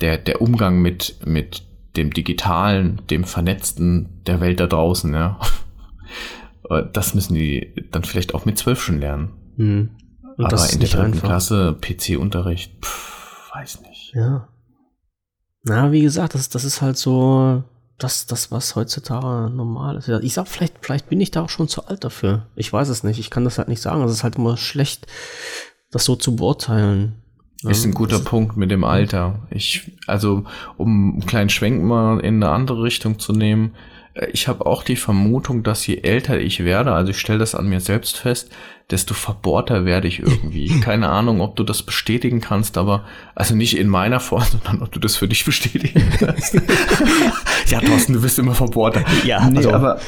[0.00, 1.62] der, der Umgang mit, mit
[1.96, 5.38] dem Digitalen, dem Vernetzten der Welt da draußen, ja.
[6.92, 9.30] Das müssen die dann vielleicht auch mit zwölf schon lernen.
[9.56, 9.90] Mhm.
[10.38, 12.72] Aber in der dritten Klasse PC-Unterricht,
[13.52, 14.14] weiß nicht.
[14.14, 14.48] Ja.
[15.64, 17.62] Na, wie gesagt, das, das ist halt so
[17.98, 20.08] das, das, was heutzutage normal ist.
[20.08, 22.46] Ich sag, vielleicht, vielleicht bin ich da auch schon zu alt dafür.
[22.56, 23.18] Ich weiß es nicht.
[23.18, 24.02] Ich kann das halt nicht sagen.
[24.02, 25.06] Es ist halt immer schlecht,
[25.90, 27.21] das so zu beurteilen.
[27.64, 29.38] Ist ein guter Punkt mit dem Alter.
[29.50, 30.44] Ich, also,
[30.76, 33.74] um einen kleinen Schwenk mal in eine andere Richtung zu nehmen,
[34.14, 37.54] äh, ich habe auch die Vermutung, dass je älter ich werde, also ich stelle das
[37.54, 38.50] an mir selbst fest,
[38.90, 40.80] desto verbohrter werde ich irgendwie.
[40.80, 43.04] Keine Ahnung, ob du das bestätigen kannst, aber
[43.34, 46.54] also nicht in meiner Form, sondern ob du das für dich bestätigen kannst.
[47.66, 49.04] ja, Thorsten, du bist immer verbohrter.
[49.24, 49.72] Ja, nee, also.
[49.72, 50.00] aber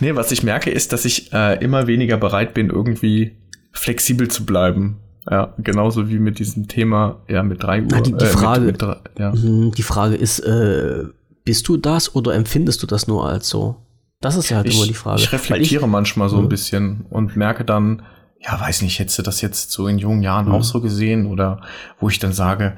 [0.00, 3.36] nee, was ich merke, ist, dass ich äh, immer weniger bereit bin, irgendwie
[3.72, 5.00] flexibel zu bleiben.
[5.30, 7.88] Ja, genauso wie mit diesem Thema, ja, mit drei Uhr.
[7.90, 9.32] Na, die, die äh, Frage, mit, mit ja.
[9.32, 11.04] Mhm, die Frage ist, äh,
[11.44, 13.76] bist du das oder empfindest du das nur als so?
[14.20, 15.20] Das ist ja halt ich, immer die Frage.
[15.20, 16.48] Ich reflektiere ich, manchmal so ein mhm.
[16.48, 18.02] bisschen und merke dann,
[18.40, 20.52] ja, weiß nicht, hättest du das jetzt so in jungen Jahren mhm.
[20.52, 21.60] auch so gesehen oder
[22.00, 22.76] wo ich dann sage,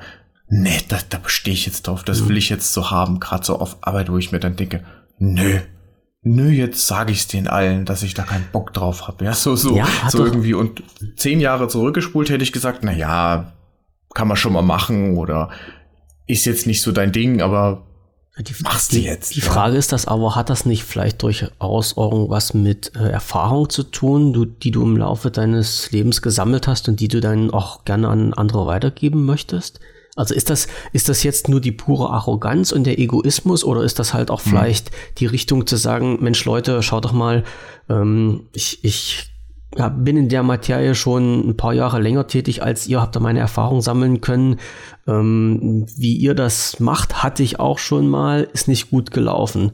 [0.49, 2.31] nee, da, da bestehe ich jetzt drauf, das mhm.
[2.31, 4.85] will ich jetzt so haben, gerade so auf Arbeit, wo ich mir dann denke,
[5.19, 5.61] nö,
[6.23, 9.25] nö, jetzt sage ich es den allen, dass ich da keinen Bock drauf habe.
[9.25, 10.55] Ja, so, so, ja, so irgendwie.
[10.55, 10.83] Und
[11.17, 13.53] zehn Jahre zurückgespult hätte ich gesagt, na ja,
[14.15, 15.51] kann man schon mal machen oder
[16.27, 17.87] ist jetzt nicht so dein Ding, aber
[18.39, 19.31] die, machst du jetzt.
[19.31, 23.69] Die, die Frage ist das aber, hat das nicht vielleicht durchaus irgendwas mit äh, Erfahrung
[23.69, 27.51] zu tun, du, die du im Laufe deines Lebens gesammelt hast und die du dann
[27.51, 29.81] auch gerne an andere weitergeben möchtest?
[30.21, 33.99] Also ist das, ist das jetzt nur die pure Arroganz und der Egoismus oder ist
[33.99, 34.51] das halt auch hm.
[34.51, 37.43] vielleicht die Richtung zu sagen, Mensch Leute, schaut doch mal,
[37.89, 39.31] ähm, ich, ich
[39.77, 43.21] ja, bin in der Materie schon ein paar Jahre länger tätig als ihr, habt da
[43.21, 44.59] meine Erfahrungen sammeln können.
[45.07, 49.73] Ähm, wie ihr das macht, hatte ich auch schon mal, ist nicht gut gelaufen.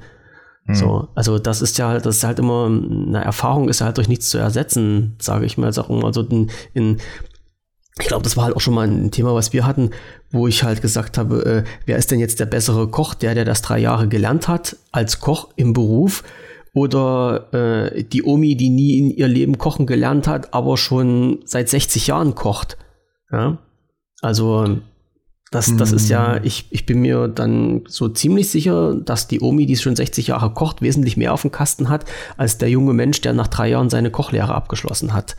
[0.67, 0.75] Hm.
[0.75, 4.09] So, also das ist ja halt, das ist halt immer, eine Erfahrung ist halt durch
[4.09, 5.67] nichts zu ersetzen, sage ich mal.
[5.67, 6.99] Also in, in
[7.99, 9.91] ich glaube, das war halt auch schon mal ein Thema, was wir hatten,
[10.31, 13.45] wo ich halt gesagt habe, äh, wer ist denn jetzt der bessere Koch, der, der
[13.45, 16.23] das drei Jahre gelernt hat, als Koch im Beruf,
[16.77, 21.71] oder äh, die Omi, die nie in ihr Leben kochen gelernt hat, aber schon seit
[21.71, 22.77] 60 Jahren kocht.
[23.33, 23.57] Ja?
[24.21, 24.77] Also
[25.51, 26.41] das, das ist ja, hm.
[26.45, 30.51] ich, ich bin mir dann so ziemlich sicher, dass die Omi, die schon 60 Jahre
[30.51, 32.05] kocht, wesentlich mehr auf dem Kasten hat,
[32.37, 35.37] als der junge Mensch, der nach drei Jahren seine Kochlehre abgeschlossen hat.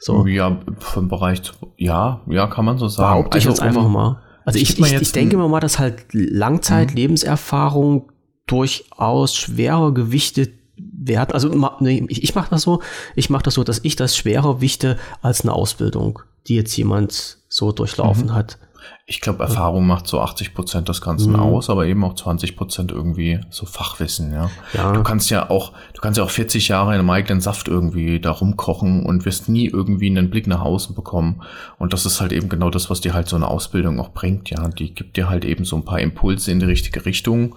[0.00, 0.26] So.
[0.26, 1.42] Ja, vom Bereich,
[1.76, 3.12] ja, ja, kann man so sagen.
[3.12, 4.20] Behaupte ich also, jetzt einfach mal.
[4.44, 8.12] Also ich, ich, ich denke mal, dass halt Langzeit-Lebenserfahrung mhm.
[8.46, 11.32] durchaus schwerer gewichtet werden.
[11.32, 11.48] Also
[11.80, 12.82] nee, ich, ich mache das so,
[13.14, 17.38] ich mache das so, dass ich das schwerer wichte als eine Ausbildung, die jetzt jemand
[17.48, 18.34] so durchlaufen mhm.
[18.34, 18.58] hat.
[19.10, 21.40] Ich glaube, Erfahrung macht so 80 Prozent des Ganzen mhm.
[21.40, 24.52] aus, aber eben auch 20 Prozent irgendwie so Fachwissen, ja?
[24.72, 24.92] ja.
[24.92, 28.20] Du kannst ja auch, du kannst ja auch 40 Jahre in einem eigenen Saft irgendwie
[28.20, 31.42] da rumkochen und wirst nie irgendwie einen Blick nach außen bekommen.
[31.76, 34.48] Und das ist halt eben genau das, was dir halt so eine Ausbildung auch bringt,
[34.50, 34.68] ja.
[34.68, 37.56] Die gibt dir halt eben so ein paar Impulse in die richtige Richtung,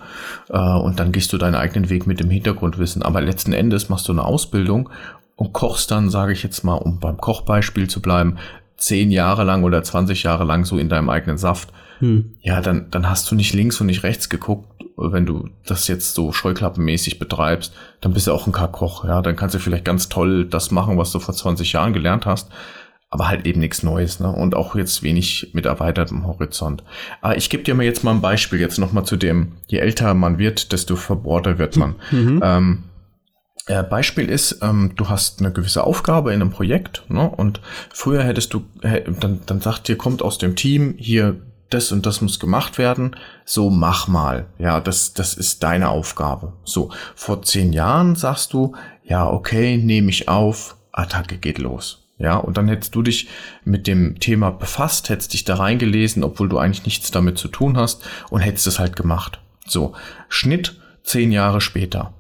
[0.50, 3.04] äh, und dann gehst du deinen eigenen Weg mit dem Hintergrundwissen.
[3.04, 4.90] Aber letzten Endes machst du eine Ausbildung
[5.36, 8.38] und kochst dann, sage ich jetzt mal, um beim Kochbeispiel zu bleiben,
[8.84, 11.70] zehn Jahre lang oder 20 Jahre lang so in deinem eigenen Saft.
[12.00, 12.36] hm.
[12.42, 14.68] ja, dann, dann hast du nicht links und nicht rechts geguckt,
[14.98, 19.36] wenn du das jetzt so scheuklappenmäßig betreibst, dann bist du auch ein Kakoch, ja, dann
[19.36, 22.52] kannst du vielleicht ganz toll das machen, was du vor 20 Jahren gelernt hast,
[23.10, 24.32] aber halt eben nichts Neues, ne?
[24.32, 26.84] Und auch jetzt wenig mit erweitertem Horizont.
[27.22, 30.14] Aber ich gebe dir mal jetzt mal ein Beispiel, jetzt nochmal zu dem, je älter
[30.14, 31.96] man wird, desto verbohrter wird man.
[32.12, 32.42] Mhm.
[32.44, 32.93] Ähm, äh,
[33.66, 37.30] Beispiel ist, ähm, du hast eine gewisse Aufgabe in einem Projekt, ne?
[37.30, 37.62] Und
[37.94, 41.38] früher hättest du, dann, dann sagt dir, kommt aus dem Team, hier,
[41.70, 44.46] das und das muss gemacht werden, so mach mal.
[44.60, 46.54] Ja, das, das ist deine Aufgabe.
[46.64, 52.00] So, vor zehn Jahren sagst du, ja, okay, nehme ich auf, Attacke geht los.
[52.20, 53.28] Ja, und dann hättest du dich
[53.66, 57.76] mit dem Thema befasst, hättest dich da reingelesen, obwohl du eigentlich nichts damit zu tun
[57.76, 59.40] hast und hättest es halt gemacht.
[59.66, 59.94] So,
[60.30, 62.14] Schnitt zehn Jahre später.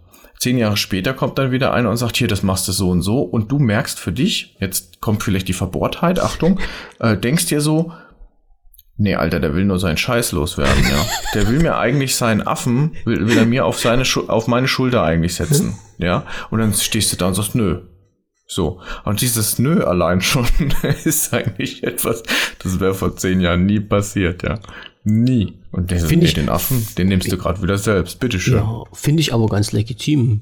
[0.43, 3.01] Zehn Jahre später kommt dann wieder einer und sagt, hier, das machst du so und
[3.01, 3.21] so.
[3.21, 6.59] Und du merkst für dich, jetzt kommt vielleicht die Verbohrtheit, Achtung,
[6.99, 7.93] äh, denkst dir so,
[8.97, 11.05] nee, Alter, der will nur seinen Scheiß loswerden, ja.
[11.33, 15.01] Der will mir eigentlich seinen Affen, will, will er mir auf seine, auf meine Schulter
[15.03, 16.25] eigentlich setzen, ja.
[16.49, 17.79] Und dann stehst du da und sagst, nö,
[18.53, 18.81] so.
[19.05, 20.47] Und dieses Nö allein schon
[21.03, 22.23] ist eigentlich etwas,
[22.63, 24.59] das wäre vor zehn Jahren nie passiert, ja.
[25.03, 25.53] Nie.
[25.71, 28.19] Und den, nee, ich, den Affen, den nimmst du gerade wieder selbst.
[28.19, 28.55] Bitteschön.
[28.55, 30.41] Ja, finde ich aber ganz legitim.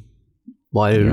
[0.73, 1.07] Weil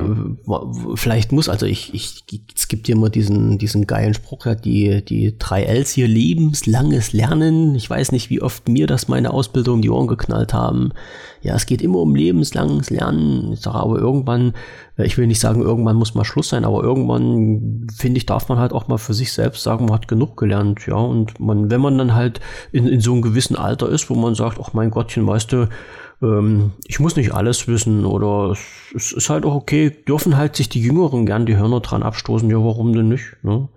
[0.46, 0.72] ja.
[0.94, 2.22] vielleicht muss, also ich, ich,
[2.54, 7.12] es gibt ja immer diesen, diesen geilen Spruch, ja, die, die drei Ls hier, lebenslanges
[7.12, 7.74] Lernen.
[7.74, 10.92] Ich weiß nicht, wie oft mir das meine Ausbildung um die Ohren geknallt haben.
[11.42, 13.52] Ja, es geht immer um lebenslanges Lernen.
[13.52, 14.52] Ich sage aber irgendwann,
[15.04, 18.58] ich will nicht sagen, irgendwann muss mal Schluss sein, aber irgendwann, finde ich, darf man
[18.58, 20.96] halt auch mal für sich selbst sagen, man hat genug gelernt, ja.
[20.96, 22.40] Und man, wenn man dann halt
[22.72, 25.68] in, in so einem gewissen Alter ist, wo man sagt, ach mein Gottchen, weißt du,
[26.20, 28.58] ähm, ich muss nicht alles wissen oder es,
[28.94, 32.50] es, ist halt auch okay, dürfen halt sich die Jüngeren gern die Hörner dran abstoßen,
[32.50, 33.36] ja, warum denn nicht?
[33.42, 33.68] Ne?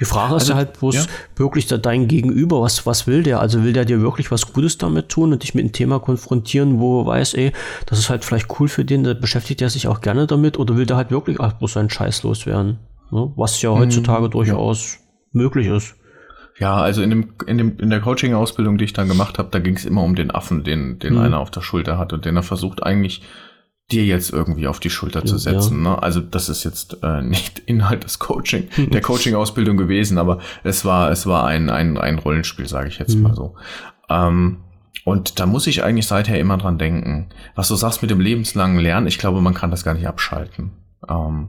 [0.00, 1.02] Die Frage also, ist halt bloß ja.
[1.36, 3.40] wirklich dein Gegenüber, was, was will der?
[3.40, 6.80] Also will der dir wirklich was Gutes damit tun und dich mit einem Thema konfrontieren,
[6.80, 7.52] wo er weiß, ey,
[7.86, 10.76] das ist halt vielleicht cool für den, da beschäftigt er sich auch gerne damit oder
[10.76, 12.78] will der halt wirklich auch bloß seinen Scheiß loswerden?
[13.12, 13.32] Ne?
[13.36, 14.98] Was ja heutzutage mhm, durchaus ja.
[15.32, 15.94] möglich ist.
[16.58, 19.58] Ja, also in dem, in dem, in der Coaching-Ausbildung, die ich dann gemacht habe, da
[19.58, 21.20] ging es immer um den Affen, den, den mhm.
[21.20, 23.22] einer auf der Schulter hat und den er versucht eigentlich
[23.90, 25.84] dir jetzt irgendwie auf die Schulter zu setzen.
[25.84, 25.90] Ja.
[25.90, 26.02] Ne?
[26.02, 31.10] Also das ist jetzt äh, nicht Inhalt des Coaching, der Coaching-Ausbildung gewesen, aber es war,
[31.10, 33.22] es war ein, ein, ein Rollenspiel, sage ich jetzt mhm.
[33.22, 33.54] mal so.
[34.08, 34.58] Ähm,
[35.04, 37.28] und da muss ich eigentlich seither immer dran denken.
[37.54, 40.70] Was du sagst mit dem lebenslangen Lernen, ich glaube, man kann das gar nicht abschalten.
[41.06, 41.48] Ähm,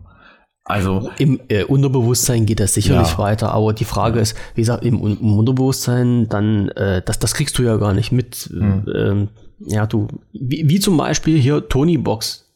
[0.66, 3.18] also im äh, Unterbewusstsein geht das sicherlich ja.
[3.20, 4.24] weiter, aber die Frage ja.
[4.24, 8.12] ist, wie gesagt, im, im Unterbewusstsein, dann äh, das, das kriegst du ja gar nicht
[8.12, 8.50] mit.
[8.52, 8.86] Mhm.
[8.94, 9.30] Ähm,
[9.60, 12.52] ja, du, wie, wie zum Beispiel hier Tony Box.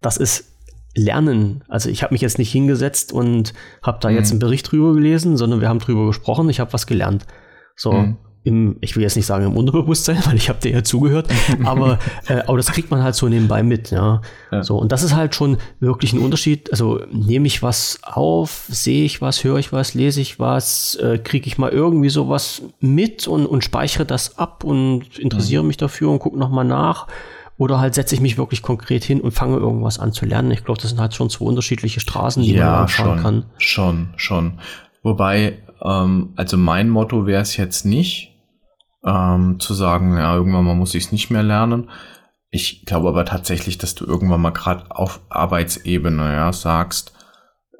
[0.00, 0.46] Das ist
[0.96, 1.62] Lernen.
[1.68, 4.16] Also ich habe mich jetzt nicht hingesetzt und habe da mhm.
[4.16, 6.48] jetzt einen Bericht drüber gelesen, sondern wir haben drüber gesprochen.
[6.48, 7.26] Ich habe was gelernt.
[7.76, 7.92] So.
[7.92, 11.28] Mhm im, ich will jetzt nicht sagen im Unterbewusstsein, weil ich habe dir ja zugehört,
[11.64, 14.22] aber, äh, aber das kriegt man halt so nebenbei mit, ja?
[14.50, 14.62] ja.
[14.62, 16.70] So, und das ist halt schon wirklich ein Unterschied.
[16.70, 21.18] Also nehme ich was auf, sehe ich was, höre ich was, lese ich was, äh,
[21.18, 25.68] kriege ich mal irgendwie sowas mit und, und speichere das ab und interessiere mhm.
[25.68, 27.06] mich dafür und gucke nochmal nach.
[27.58, 30.50] Oder halt setze ich mich wirklich konkret hin und fange irgendwas an zu lernen.
[30.50, 33.44] Ich glaube, das sind halt schon zwei unterschiedliche Straßen, die ja, man fahren kann.
[33.58, 34.54] Schon, schon.
[35.02, 38.29] Wobei, ähm, also mein Motto wäre es jetzt nicht,
[39.04, 41.90] ähm, zu sagen, ja, irgendwann mal muss ich es nicht mehr lernen.
[42.50, 47.12] Ich glaube aber tatsächlich, dass du irgendwann mal gerade auf Arbeitsebene ja, sagst,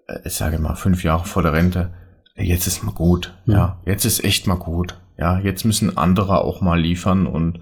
[0.06, 1.92] äh, ich sage mal fünf Jahre vor der Rente,
[2.36, 3.54] jetzt ist mal gut, ja.
[3.54, 7.60] ja, jetzt ist echt mal gut, ja, jetzt müssen andere auch mal liefern und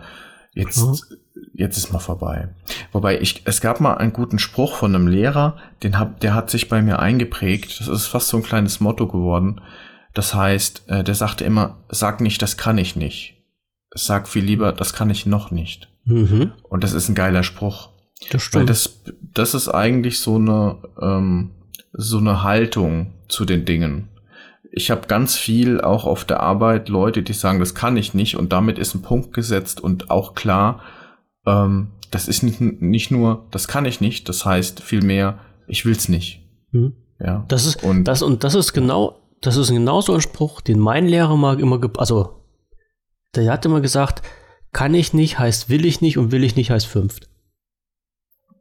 [0.53, 1.17] jetzt, mhm.
[1.55, 2.51] jetzt ist mal vorbei.
[2.93, 6.51] Wobei ich, es gab mal einen guten Spruch von einem Lehrer, den hab, der hat
[6.51, 7.81] sich bei mir eingeprägt.
[7.81, 9.63] Das ist fast so ein kleines Motto geworden.
[10.15, 13.38] Das heißt, äh, der sagte immer, sag nicht, das kann ich nicht
[13.95, 15.89] sag viel lieber, das kann ich noch nicht.
[16.05, 16.53] Mhm.
[16.63, 17.91] Und das ist ein geiler Spruch.
[18.31, 18.63] Das stimmt.
[18.63, 19.03] Weil das,
[19.35, 21.51] das ist eigentlich so eine, ähm,
[21.93, 24.09] so eine Haltung zu den Dingen.
[24.71, 28.37] Ich habe ganz viel auch auf der Arbeit Leute, die sagen, das kann ich nicht
[28.37, 30.83] und damit ist ein Punkt gesetzt und auch klar,
[31.47, 36.09] ähm, das ist nicht, nicht nur, das kann ich nicht, das heißt vielmehr, ich will's
[36.09, 36.43] nicht.
[36.73, 36.95] Mhm.
[37.21, 37.45] Ja.
[37.49, 40.79] Das ist und das und das ist genau, das ist genau so ein Spruch, den
[40.79, 42.38] mein Lehrer mal immer, also
[43.43, 44.23] der hat immer gesagt,
[44.73, 47.29] kann ich nicht heißt will ich nicht und will ich nicht heißt fünft.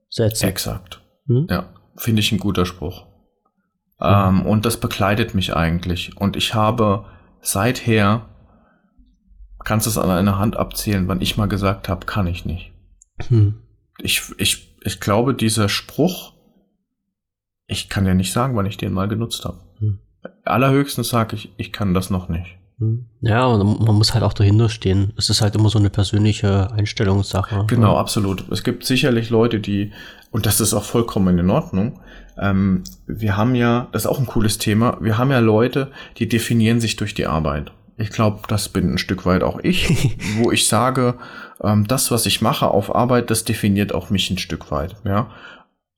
[0.09, 0.47] Sätze.
[0.47, 1.01] Exakt.
[1.27, 1.47] Hm?
[1.49, 3.05] Ja, finde ich ein guter Spruch.
[3.99, 4.05] Mhm.
[4.05, 6.17] Ähm, und das begleitet mich eigentlich.
[6.17, 7.05] Und ich habe
[7.41, 8.27] seither,
[9.63, 12.71] kannst du es an einer Hand abzählen, wann ich mal gesagt habe, kann ich nicht.
[13.27, 13.61] Hm.
[13.99, 16.33] Ich, ich, ich glaube, dieser Spruch,
[17.65, 19.59] ich kann ja nicht sagen, wann ich den mal genutzt habe.
[19.79, 19.99] Hm.
[20.45, 22.56] Allerhöchstens sage ich, ich kann das noch nicht.
[23.21, 25.11] Ja, man muss halt auch dahinter stehen.
[25.17, 27.65] Es ist halt immer so eine persönliche Einstellungssache.
[27.67, 27.99] Genau, ja.
[27.99, 28.45] absolut.
[28.51, 29.91] Es gibt sicherlich Leute, die,
[30.29, 31.99] und das ist auch vollkommen in Ordnung,
[32.37, 36.27] ähm, wir haben ja, das ist auch ein cooles Thema, wir haben ja Leute, die
[36.27, 37.71] definieren sich durch die Arbeit.
[37.97, 41.15] Ich glaube, das bin ein Stück weit auch ich, wo ich sage,
[41.63, 44.95] ähm, das, was ich mache auf Arbeit, das definiert auch mich ein Stück weit.
[45.03, 45.31] Ja.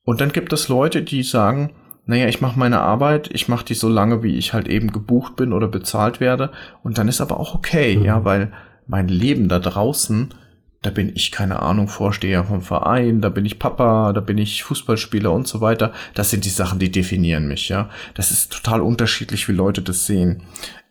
[0.04, 1.74] Und dann gibt es Leute, die sagen,
[2.10, 5.36] naja, ich mache meine Arbeit, ich mache die so lange, wie ich halt eben gebucht
[5.36, 6.50] bin oder bezahlt werde.
[6.82, 8.04] Und dann ist aber auch okay, mhm.
[8.04, 8.52] ja, weil
[8.88, 10.34] mein Leben da draußen,
[10.82, 14.64] da bin ich, keine Ahnung, Vorsteher vom Verein, da bin ich Papa, da bin ich
[14.64, 15.92] Fußballspieler und so weiter.
[16.14, 17.88] Das sind die Sachen, die definieren mich, ja.
[18.14, 20.42] Das ist total unterschiedlich, wie Leute das sehen.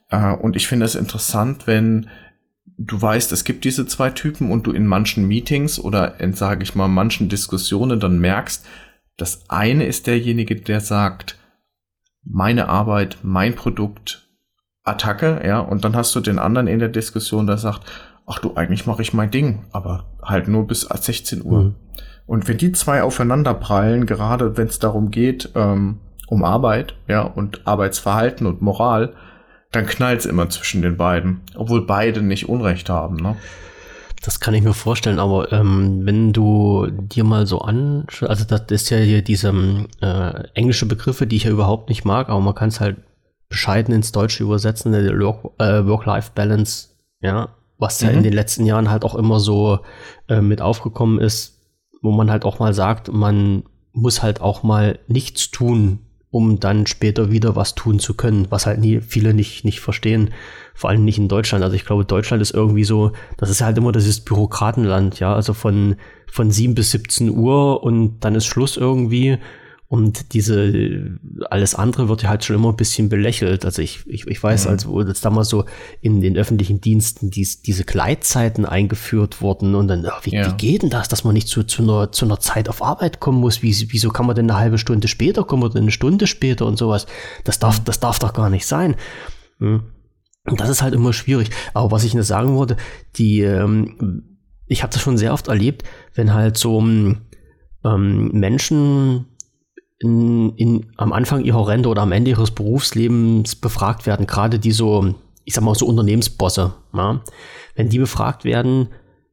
[0.10, 2.08] Äh, und ich finde es interessant, wenn
[2.78, 6.64] du weißt, es gibt diese zwei Typen und du in manchen Meetings oder in, sage
[6.64, 8.66] ich mal, manchen Diskussionen dann merkst,
[9.22, 11.38] das eine ist derjenige, der sagt,
[12.24, 14.28] meine Arbeit, mein Produkt,
[14.84, 17.82] Attacke, ja, und dann hast du den anderen in der Diskussion, der sagt,
[18.26, 21.64] ach du, eigentlich mache ich mein Ding, aber halt nur bis 16 Uhr.
[21.64, 21.76] Mhm.
[22.26, 27.22] Und wenn die zwei aufeinander prallen, gerade wenn es darum geht, ähm, um Arbeit, ja,
[27.22, 29.14] und Arbeitsverhalten und Moral,
[29.72, 33.36] dann knallt es immer zwischen den beiden, obwohl beide nicht Unrecht haben, ne?
[34.22, 38.64] Das kann ich mir vorstellen, aber ähm, wenn du dir mal so an, also das
[38.70, 39.54] ist ja hier diese
[40.02, 42.98] äh, englische Begriffe, die ich ja überhaupt nicht mag, aber man kann es halt
[43.48, 46.90] bescheiden ins Deutsche übersetzen, äh, Work-Life-Balance,
[47.22, 48.08] ja, was mhm.
[48.08, 48.24] ja in mhm.
[48.24, 49.80] den letzten Jahren halt auch immer so
[50.28, 51.62] äh, mit aufgekommen ist,
[52.02, 53.64] wo man halt auch mal sagt, man
[53.94, 56.00] muss halt auch mal nichts tun,
[56.32, 60.32] um dann später wieder was tun zu können, was halt nie, viele nicht, nicht verstehen,
[60.76, 61.64] vor allem nicht in Deutschland.
[61.64, 65.54] Also ich glaube, Deutschland ist irgendwie so, das ist halt immer dieses Bürokratenland, ja, also
[65.54, 65.96] von,
[66.32, 69.40] von 7 bis 17 Uhr und dann ist Schluss irgendwie
[69.92, 71.18] und diese,
[71.50, 73.66] alles andere wird ja halt schon immer ein bisschen belächelt.
[73.66, 74.70] Also ich, ich, ich weiß, mhm.
[74.70, 75.66] als wo das damals so
[76.00, 80.46] in den öffentlichen Diensten dies, diese Gleitzeiten eingeführt wurden und dann, wie, ja.
[80.46, 83.20] wie geht denn das, dass man nicht zu, zu, einer, zu einer Zeit auf Arbeit
[83.20, 83.64] kommen muss?
[83.64, 86.78] Wie, wieso kann man denn eine halbe Stunde später kommen oder eine Stunde später und
[86.78, 87.08] sowas?
[87.44, 87.86] Das darf, mhm.
[87.86, 88.96] das darf doch gar nicht sein.
[89.58, 89.82] Hm.
[90.46, 91.50] Und das ist halt immer schwierig.
[91.74, 92.78] Aber was ich nur sagen wollte,
[93.16, 94.38] die, ähm,
[94.68, 95.84] ich habe das schon sehr oft erlebt,
[96.14, 99.26] wenn halt so ähm, Menschen
[100.00, 104.72] in, in, am Anfang ihrer Rente oder am Ende ihres Berufslebens befragt werden, gerade die
[104.72, 107.22] so, ich sag mal so Unternehmensbosse, ja?
[107.76, 108.88] wenn die befragt werden,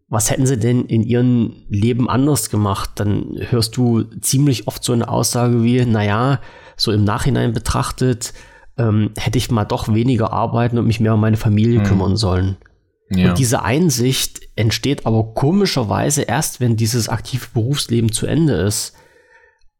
[0.08, 4.92] was hätten sie denn in ihrem Leben anders gemacht, dann hörst du ziemlich oft so
[4.92, 6.40] eine Aussage wie, naja,
[6.76, 8.32] so im Nachhinein betrachtet,
[8.78, 11.84] ähm, hätte ich mal doch weniger arbeiten und mich mehr um meine Familie mhm.
[11.84, 12.56] kümmern sollen.
[13.08, 13.30] Ja.
[13.30, 18.94] Und diese Einsicht entsteht aber komischerweise erst, wenn dieses aktive Berufsleben zu Ende ist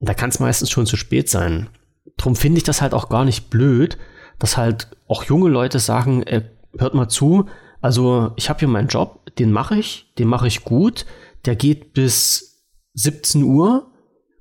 [0.00, 1.68] da kann es meistens schon zu spät sein.
[2.16, 3.98] Drum finde ich das halt auch gar nicht blöd,
[4.38, 6.42] dass halt auch junge Leute sagen, äh,
[6.78, 7.46] hört mal zu,
[7.80, 11.06] also ich habe hier meinen Job, den mache ich, den mache ich gut,
[11.44, 12.64] der geht bis
[12.94, 13.90] 17 Uhr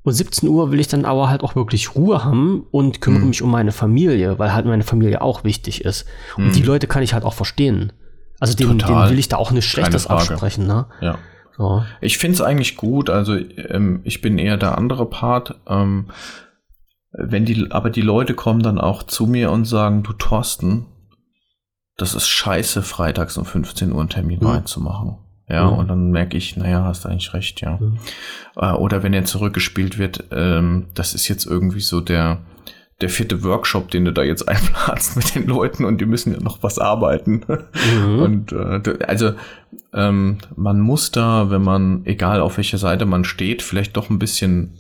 [0.03, 3.29] und 17 Uhr will ich dann aber halt auch wirklich Ruhe haben und kümmere mhm.
[3.29, 6.05] mich um meine Familie, weil halt meine Familie auch wichtig ist.
[6.37, 6.51] Und mhm.
[6.51, 7.91] die Leute kann ich halt auch verstehen.
[8.39, 10.87] Also denen, denen will ich da auch nichts Schlechtes absprechen, ne?
[11.01, 11.17] Ja.
[11.57, 11.83] So.
[12.01, 15.55] Ich finde es eigentlich gut, also ähm, ich bin eher der andere Part.
[15.67, 16.07] Ähm,
[17.11, 20.85] wenn die, aber die Leute kommen dann auch zu mir und sagen, du Thorsten,
[21.97, 24.47] das ist scheiße, freitags um 15 Uhr einen Termin mhm.
[24.47, 25.17] reinzumachen.
[25.47, 25.77] Ja, mhm.
[25.77, 27.77] und dann merke ich, naja, hast eigentlich recht, ja.
[27.77, 27.99] Mhm.
[28.57, 32.39] Äh, oder wenn er zurückgespielt wird, ähm, das ist jetzt irgendwie so der,
[33.01, 36.39] der vierte Workshop, den du da jetzt einplanst mit den Leuten und die müssen ja
[36.39, 37.41] noch was arbeiten.
[37.47, 38.19] Mhm.
[38.19, 39.33] Und äh, also
[39.93, 44.19] ähm, man muss da, wenn man, egal auf welcher Seite man steht, vielleicht doch ein
[44.19, 44.77] bisschen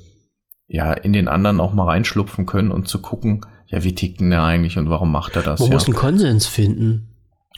[0.67, 4.29] ja in den anderen auch mal reinschlupfen können und zu gucken, ja, wie tickt denn
[4.29, 5.59] der eigentlich und warum macht er das?
[5.59, 5.75] Man ja.
[5.75, 7.09] muss einen Konsens finden.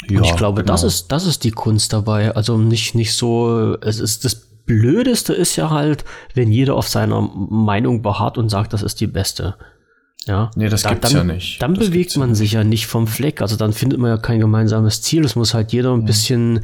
[0.09, 0.73] Ja, und ich glaube, genau.
[0.73, 2.35] das ist, das ist die Kunst dabei.
[2.35, 7.21] Also nicht, nicht so, es ist das Blödeste ist ja halt, wenn jeder auf seiner
[7.21, 9.55] Meinung beharrt und sagt, das ist die beste.
[10.27, 11.61] Ja, nee, das da, gibt's dann, ja nicht.
[11.61, 13.41] Dann das bewegt man sich ja nicht vom Fleck.
[13.41, 15.23] Also dann findet man ja kein gemeinsames Ziel.
[15.23, 16.05] Es muss halt jeder ein mhm.
[16.05, 16.59] bisschen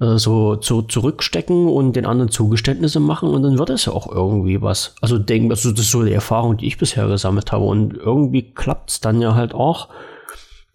[0.00, 4.10] äh, so zu, zurückstecken und den anderen Zugeständnisse machen und dann wird es ja auch
[4.10, 4.94] irgendwie was.
[5.00, 8.54] Also denken, also das ist so die Erfahrung, die ich bisher gesammelt habe und irgendwie
[8.54, 9.88] klappt's dann ja halt auch.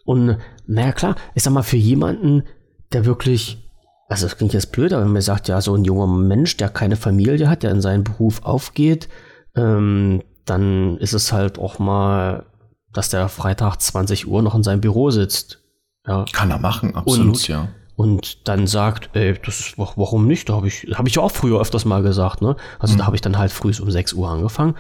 [0.03, 2.43] Und naja klar, ich sag mal, für jemanden,
[2.91, 3.63] der wirklich
[4.09, 6.69] also das klingt jetzt blöd, aber wenn man sagt, ja, so ein junger Mensch, der
[6.69, 9.09] keine Familie hat, der in seinen Beruf aufgeht,
[9.55, 12.45] ähm, dann ist es halt auch mal,
[12.94, 15.60] dass der Freitag 20 Uhr noch in seinem Büro sitzt.
[16.07, 16.26] Ja.
[16.32, 17.68] Kann er machen, absolut, und, ja.
[17.95, 20.49] Und dann sagt, ey, das ist, warum nicht?
[20.49, 22.56] Da habe ich, habe ich ja auch früher öfters mal gesagt, ne?
[22.80, 22.99] Also mhm.
[22.99, 24.76] da habe ich dann halt früh um 6 Uhr angefangen.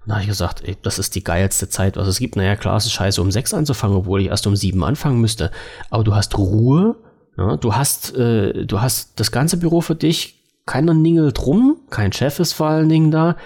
[0.00, 2.36] Und da habe ich gesagt, ey, das ist die geilste Zeit, was es gibt.
[2.36, 5.50] Naja, klar, es ist scheiße, um sechs anzufangen, obwohl ich erst um sieben anfangen müsste.
[5.90, 6.96] Aber du hast Ruhe,
[7.36, 12.12] ja, du hast, äh, du hast das ganze Büro für dich, keiner ningelt rum, kein
[12.12, 13.36] Chef ist vor allen Dingen da.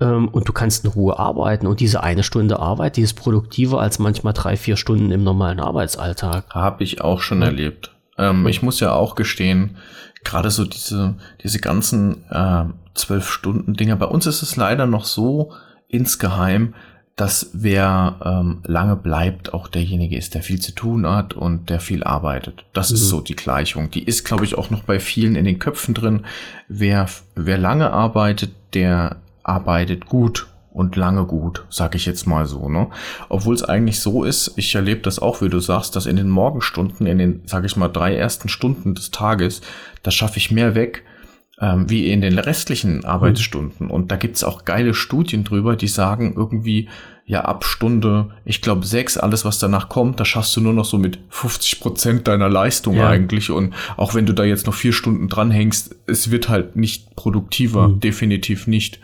[0.00, 1.66] Ähm, und du kannst in Ruhe arbeiten.
[1.66, 5.60] Und diese eine Stunde Arbeit, die ist produktiver als manchmal drei, vier Stunden im normalen
[5.60, 6.44] Arbeitsalltag.
[6.50, 7.94] Habe ich auch schon erlebt.
[8.16, 9.76] Ähm, ich muss ja auch gestehen,
[10.24, 12.64] gerade so diese, diese ganzen äh,
[12.94, 13.96] zwölf äh, Stunden Dinger.
[13.96, 15.52] Bei uns ist es leider noch so
[15.88, 16.74] insgeheim,
[17.16, 21.80] dass wer ähm, lange bleibt, auch derjenige ist, der viel zu tun hat und der
[21.80, 22.64] viel arbeitet.
[22.72, 22.94] Das mhm.
[22.94, 23.90] ist so die Gleichung.
[23.90, 26.24] Die ist, glaube ich, auch noch bei vielen in den Köpfen drin.
[26.68, 29.16] Wer, wer lange arbeitet, der
[29.48, 32.88] arbeitet gut und lange gut, sag ich jetzt mal so, ne?
[33.28, 36.28] Obwohl es eigentlich so ist, ich erlebe das auch, wie du sagst, dass in den
[36.28, 39.60] Morgenstunden, in den, sag ich mal, drei ersten Stunden des Tages,
[40.02, 41.04] da schaffe ich mehr weg,
[41.60, 43.86] ähm, wie in den restlichen Arbeitsstunden.
[43.86, 43.90] Mhm.
[43.90, 46.88] Und da gibt's auch geile Studien drüber, die sagen irgendwie,
[47.28, 50.86] ja, ab Stunde, ich glaube, sechs, alles, was danach kommt, da schaffst du nur noch
[50.86, 53.06] so mit 50 Prozent deiner Leistung ja.
[53.06, 53.50] eigentlich.
[53.50, 57.88] Und auch wenn du da jetzt noch vier Stunden dranhängst, es wird halt nicht produktiver,
[57.88, 58.00] mhm.
[58.00, 58.98] definitiv nicht.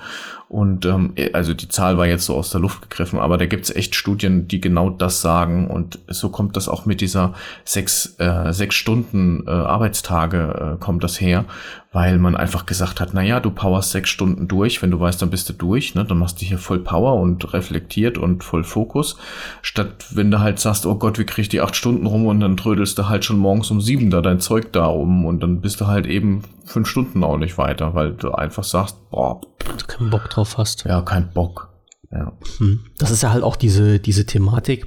[0.55, 3.75] Und ähm, also die Zahl war jetzt so aus der Luft gegriffen, aber da gibt's
[3.75, 5.67] echt Studien, die genau das sagen.
[5.67, 11.03] Und so kommt das auch mit dieser sechs, äh, sechs Stunden äh, Arbeitstage äh, kommt
[11.03, 11.45] das her,
[11.93, 15.21] weil man einfach gesagt hat, na ja, du powerst sechs Stunden durch, wenn du weißt,
[15.21, 16.05] dann bist du durch, ne?
[16.05, 19.17] dann machst du hier voll Power und reflektiert und voll Fokus,
[19.61, 22.39] statt wenn du halt sagst, oh Gott, wie krieg ich die acht Stunden rum und
[22.39, 25.61] dann trödelst du halt schon morgens um sieben da dein Zeug da um und dann
[25.61, 29.87] bist du halt eben fünf Stunden auch nicht weiter, weil du einfach sagst, boah, du
[29.87, 30.85] keinen Bock drauf hast.
[30.85, 31.71] Ja, kein Bock.
[32.11, 32.33] Ja.
[32.59, 32.85] Hm.
[32.99, 34.87] Das ist ja halt auch diese, diese Thematik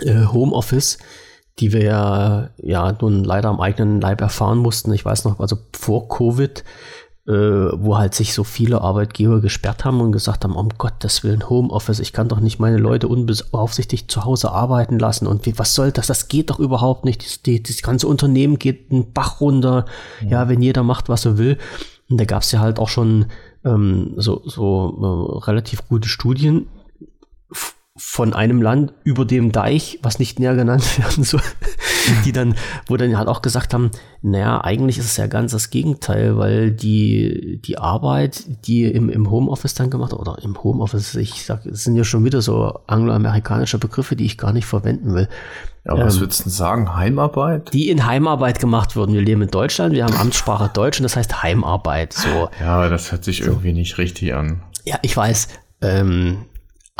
[0.00, 0.98] äh, Homeoffice,
[1.58, 4.92] die wir ja, ja nun leider am eigenen Leib erfahren mussten.
[4.92, 6.64] Ich weiß noch, also vor Covid,
[7.26, 11.48] äh, wo halt sich so viele Arbeitgeber gesperrt haben und gesagt haben, um Gottes Willen,
[11.48, 15.74] Homeoffice, ich kann doch nicht meine Leute unbeaufsichtigt zu Hause arbeiten lassen und wie, was
[15.74, 16.08] soll das?
[16.08, 17.24] Das geht doch überhaupt nicht.
[17.24, 19.86] Das, die, das ganze Unternehmen geht einen Bach runter,
[20.20, 21.58] ja, ja wenn jeder macht, was er will.
[22.10, 23.26] Und da gab es ja halt auch schon
[23.64, 26.66] ähm, so, so äh, relativ gute Studien
[28.04, 31.40] von einem Land über dem Deich, was nicht näher genannt werden soll,
[32.26, 32.56] die dann,
[32.86, 36.72] wo dann halt auch gesagt haben, naja, eigentlich ist es ja ganz das Gegenteil, weil
[36.72, 41.84] die, die Arbeit, die im, im Homeoffice dann gemacht oder im Homeoffice, ich sag, es
[41.84, 45.28] sind ja schon wieder so angloamerikanische Begriffe, die ich gar nicht verwenden will.
[45.86, 47.72] Aber ähm, was würdest du sagen, Heimarbeit?
[47.72, 49.14] Die in Heimarbeit gemacht wurden.
[49.14, 52.12] Wir leben in Deutschland, wir haben Amtssprache Deutsch und das heißt Heimarbeit.
[52.12, 52.50] So.
[52.60, 53.44] Ja, das hört sich so.
[53.44, 54.62] irgendwie nicht richtig an.
[54.84, 55.48] Ja, ich weiß.
[55.80, 56.44] Ähm,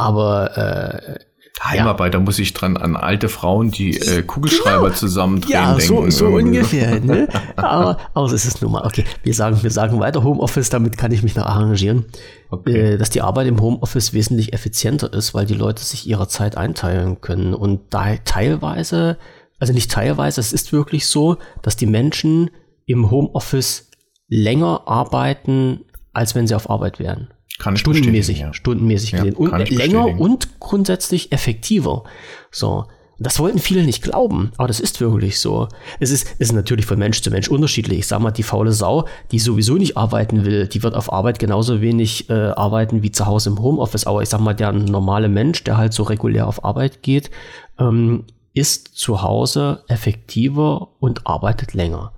[0.03, 1.19] aber äh,
[1.63, 2.19] Heimarbeit, ja.
[2.19, 4.95] da muss ich dran an alte Frauen, die äh, Kugelschreiber genau.
[4.95, 5.53] zusammendrehen.
[5.53, 6.99] Ja, so, so ungefähr.
[7.01, 7.29] Ne?
[7.57, 11.13] aber, aber es ist nun mal, okay, wir sagen, wir sagen weiter Homeoffice, damit kann
[11.13, 12.07] ich mich noch arrangieren.
[12.51, 12.95] Okay.
[12.95, 16.57] Äh, dass die Arbeit im Homeoffice wesentlich effizienter ist, weil die Leute sich ihre Zeit
[16.57, 17.55] einteilen können.
[17.55, 19.19] Und da teilweise,
[19.61, 22.51] also nicht teilweise, es ist wirklich so, dass die Menschen
[22.87, 23.89] im Homeoffice
[24.29, 27.32] länger arbeiten, als wenn sie auf Arbeit wären.
[27.63, 28.53] Kann stundenmäßig, ja.
[28.53, 29.35] stundenmäßig gesehen.
[29.35, 32.03] Ja, und länger und grundsätzlich effektiver.
[32.51, 32.87] So.
[33.21, 35.69] Das wollten viele nicht glauben, aber das ist wirklich so.
[36.01, 38.01] Es ist, ist natürlich von Mensch zu Mensch unterschiedlich.
[38.01, 41.39] Ich sag mal, die faule Sau, die sowieso nicht arbeiten will, die wird auf Arbeit
[41.39, 44.09] genauso wenig äh, arbeiten wie zu Hause im Homeoffice.
[44.09, 47.31] Aber ich sag mal, der normale Mensch, der halt so regulär auf Arbeit geht,
[47.79, 48.25] ähm,
[48.55, 52.13] ist zu Hause effektiver und arbeitet länger.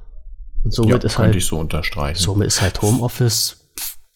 [0.64, 2.18] Und somit ja, ist halt, ich so unterstreichen.
[2.18, 3.63] Somit ist halt Homeoffice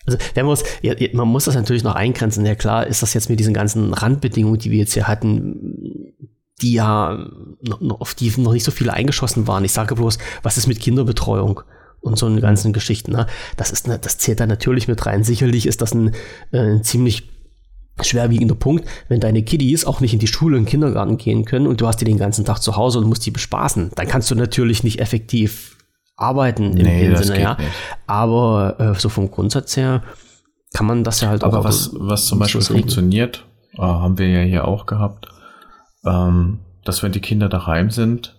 [0.09, 2.45] also wenn man, ja, man muss das natürlich noch eingrenzen.
[2.45, 6.15] Ja klar, ist das jetzt mit diesen ganzen Randbedingungen, die wir jetzt hier hatten,
[6.61, 7.31] die ja
[7.81, 9.65] noch, auf die noch nicht so viele eingeschossen waren.
[9.65, 11.63] Ich sage bloß, was ist mit Kinderbetreuung?
[12.01, 13.11] und so eine ganzen Geschichten.
[13.11, 13.27] Ne?
[13.57, 15.25] Das ist, ne, das zählt da natürlich mit rein.
[15.25, 16.15] Sicherlich ist das ein,
[16.53, 17.29] äh, ein ziemlich
[18.01, 21.81] schwerwiegender Punkt, wenn deine Kiddies auch nicht in die Schule und Kindergarten gehen können und
[21.81, 24.35] du hast die den ganzen Tag zu Hause und musst die bespaßen, dann kannst du
[24.35, 25.78] natürlich nicht effektiv
[26.19, 27.55] arbeiten im, nee, Sinne, ja.
[27.55, 27.71] Nicht.
[28.07, 30.03] Aber äh, so vom Grundsatz her
[30.75, 31.61] kann man das ja halt Aber auch.
[31.61, 35.29] Aber was, was zum Beispiel funktioniert, äh, haben wir ja hier auch gehabt,
[36.05, 38.37] ähm, dass wenn die Kinder daheim sind,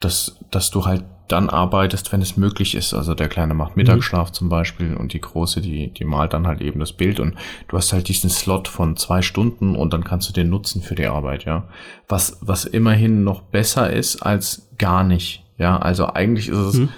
[0.00, 2.92] dass, dass du halt dann arbeitest, wenn es möglich ist.
[2.92, 4.34] Also der Kleine macht Mittagsschlaf mhm.
[4.34, 7.34] zum Beispiel und die Große, die, die malt dann halt eben das Bild und
[7.68, 10.94] du hast halt diesen Slot von zwei Stunden und dann kannst du den nutzen für
[10.94, 11.68] die Arbeit, ja.
[12.08, 15.43] Was, was immerhin noch besser ist als gar nicht.
[15.58, 16.88] Ja, also eigentlich ist es, mhm.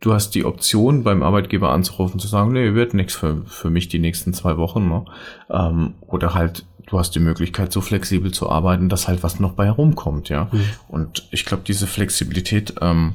[0.00, 3.88] du hast die Option beim Arbeitgeber anzurufen, zu sagen, nee, wird nichts für, für mich
[3.88, 4.88] die nächsten zwei Wochen.
[4.88, 5.04] Ne?
[5.50, 9.52] Ähm, oder halt, du hast die Möglichkeit, so flexibel zu arbeiten, dass halt was noch
[9.52, 10.48] bei herumkommt, ja.
[10.52, 10.64] Mhm.
[10.88, 13.14] Und ich glaube, diese Flexibilität, ähm,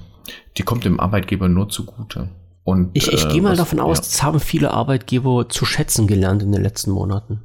[0.57, 2.29] die kommt dem Arbeitgeber nur zugute.
[2.63, 4.03] Und, ich ich äh, gehe mal was, davon aus, ja.
[4.03, 7.43] das haben viele Arbeitgeber zu schätzen gelernt in den letzten Monaten.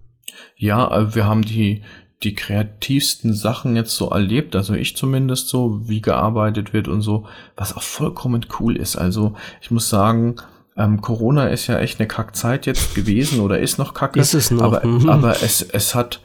[0.57, 1.83] Ja, äh, wir haben die,
[2.23, 7.27] die kreativsten Sachen jetzt so erlebt, also ich zumindest so, wie gearbeitet wird und so,
[7.57, 8.97] was auch vollkommen cool ist.
[8.97, 10.37] Also ich muss sagen,
[10.77, 14.21] ähm, Corona ist ja echt eine Kackzeit jetzt gewesen oder ist noch kacke.
[14.21, 14.63] Ist es noch.
[14.63, 15.09] Aber, mhm.
[15.09, 16.21] aber es, es hat,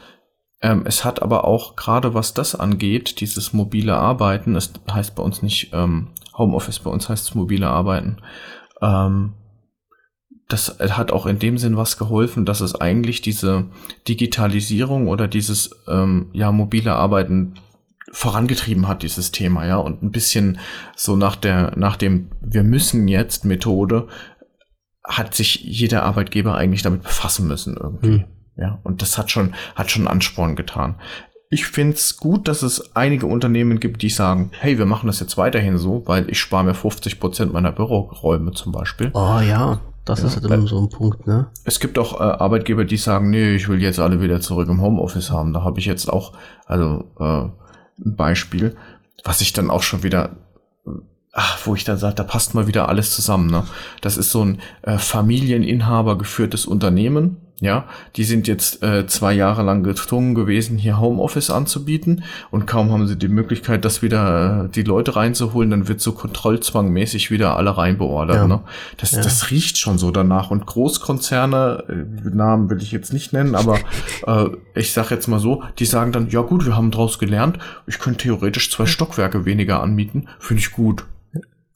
[0.62, 5.24] ähm, es hat aber auch gerade was das angeht, dieses mobile Arbeiten, es heißt bei
[5.24, 8.18] uns nicht ähm, Homeoffice, bei uns heißt es mobile Arbeiten.
[8.82, 9.34] Ähm,
[10.48, 13.66] das hat auch in dem Sinn was geholfen, dass es eigentlich diese
[14.08, 17.56] Digitalisierung oder dieses ähm, ja mobile Arbeiten
[18.12, 20.60] vorangetrieben hat dieses Thema ja und ein bisschen
[20.96, 24.08] so nach der nach dem wir müssen jetzt Methode
[25.08, 28.20] hat sich jeder Arbeitgeber eigentlich damit befassen müssen irgendwie.
[28.20, 28.26] Mhm.
[28.58, 30.96] Ja, und das hat schon, hat schon Ansporn getan.
[31.50, 35.38] Ich find's gut, dass es einige Unternehmen gibt, die sagen, hey, wir machen das jetzt
[35.38, 39.12] weiterhin so, weil ich spare mir 50 Prozent meiner Büroräume zum Beispiel.
[39.14, 41.48] Oh ja, das ja, ist halt immer so ein Punkt, ne?
[41.64, 44.82] Es gibt auch äh, Arbeitgeber, die sagen, nee, ich will jetzt alle wieder zurück im
[44.82, 45.54] Homeoffice haben.
[45.54, 46.34] Da habe ich jetzt auch,
[46.66, 47.50] also äh,
[48.04, 48.76] ein Beispiel,
[49.24, 50.38] was ich dann auch schon wieder
[51.38, 53.52] ach, wo ich dann sage, da passt mal wieder alles zusammen.
[53.52, 53.64] Ne?
[54.02, 57.38] Das ist so ein äh, Familieninhaber geführtes Unternehmen.
[57.60, 57.86] Ja,
[58.16, 63.08] die sind jetzt äh, zwei Jahre lang gezwungen gewesen, hier Homeoffice anzubieten und kaum haben
[63.08, 67.76] sie die Möglichkeit, das wieder äh, die Leute reinzuholen, dann wird so kontrollzwangmäßig wieder alle
[67.76, 68.36] reinbeordert.
[68.36, 68.48] Ja.
[68.48, 68.60] Ne?
[68.98, 69.24] Das, ja.
[69.24, 70.52] das riecht schon so danach.
[70.52, 73.80] Und Großkonzerne, äh, Namen will ich jetzt nicht nennen, aber
[74.28, 77.58] äh, ich sag jetzt mal so, die sagen dann, ja gut, wir haben draus gelernt,
[77.88, 81.06] ich könnte theoretisch zwei Stockwerke weniger anmieten, finde ich gut.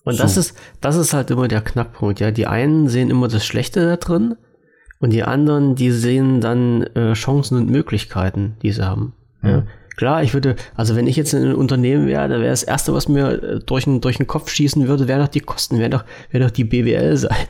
[0.04, 0.22] Und so.
[0.22, 2.30] das ist, das ist halt immer der Knackpunkt, ja.
[2.30, 4.36] Die einen sehen immer das Schlechte da drin
[5.02, 9.14] und die anderen, die sehen dann äh, Chancen und Möglichkeiten, die sie haben.
[9.44, 9.50] Ja.
[9.50, 9.64] ja.
[9.98, 12.94] Klar, ich würde, also wenn ich jetzt in einem Unternehmen wäre, da wäre das Erste,
[12.94, 15.90] was mir äh, durch den, durch den Kopf schießen würde, wäre doch die Kosten, wäre
[15.90, 17.36] doch, wäre doch die BWL-Seite.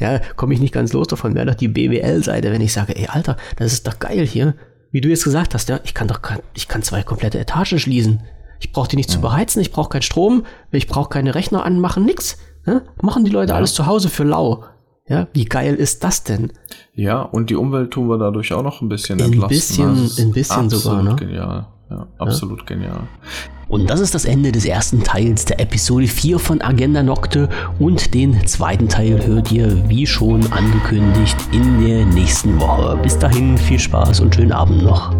[0.00, 3.06] Ja, komme ich nicht ganz los davon, wäre doch die BWL-Seite, wenn ich sage, ey
[3.06, 4.54] Alter, das ist doch geil hier.
[4.90, 6.20] Wie du jetzt gesagt hast, ja, ich kann doch,
[6.54, 8.20] ich kann zwei komplette Etagen schließen.
[8.58, 9.14] Ich brauche die nicht mhm.
[9.14, 12.38] zu beheizen, ich brauche keinen Strom, ich brauche keine Rechner anmachen, nix.
[12.66, 12.82] Ne?
[13.00, 13.56] Machen die Leute ja.
[13.56, 14.64] alles zu Hause für lau.
[15.12, 16.52] Ja, wie geil ist das denn?
[16.94, 19.94] Ja, und die Umwelt tun wir dadurch auch noch ein bisschen ein entlasten.
[19.94, 21.16] Bisschen, ein bisschen sogar, ne?
[21.16, 21.66] Genial.
[21.90, 22.64] Ja, absolut ja?
[22.64, 23.00] genial.
[23.68, 28.14] Und das ist das Ende des ersten Teils der Episode 4 von Agenda Nocte und
[28.14, 32.98] den zweiten Teil hört ihr, wie schon angekündigt, in der nächsten Woche.
[33.02, 35.14] Bis dahin viel Spaß und schönen Abend noch.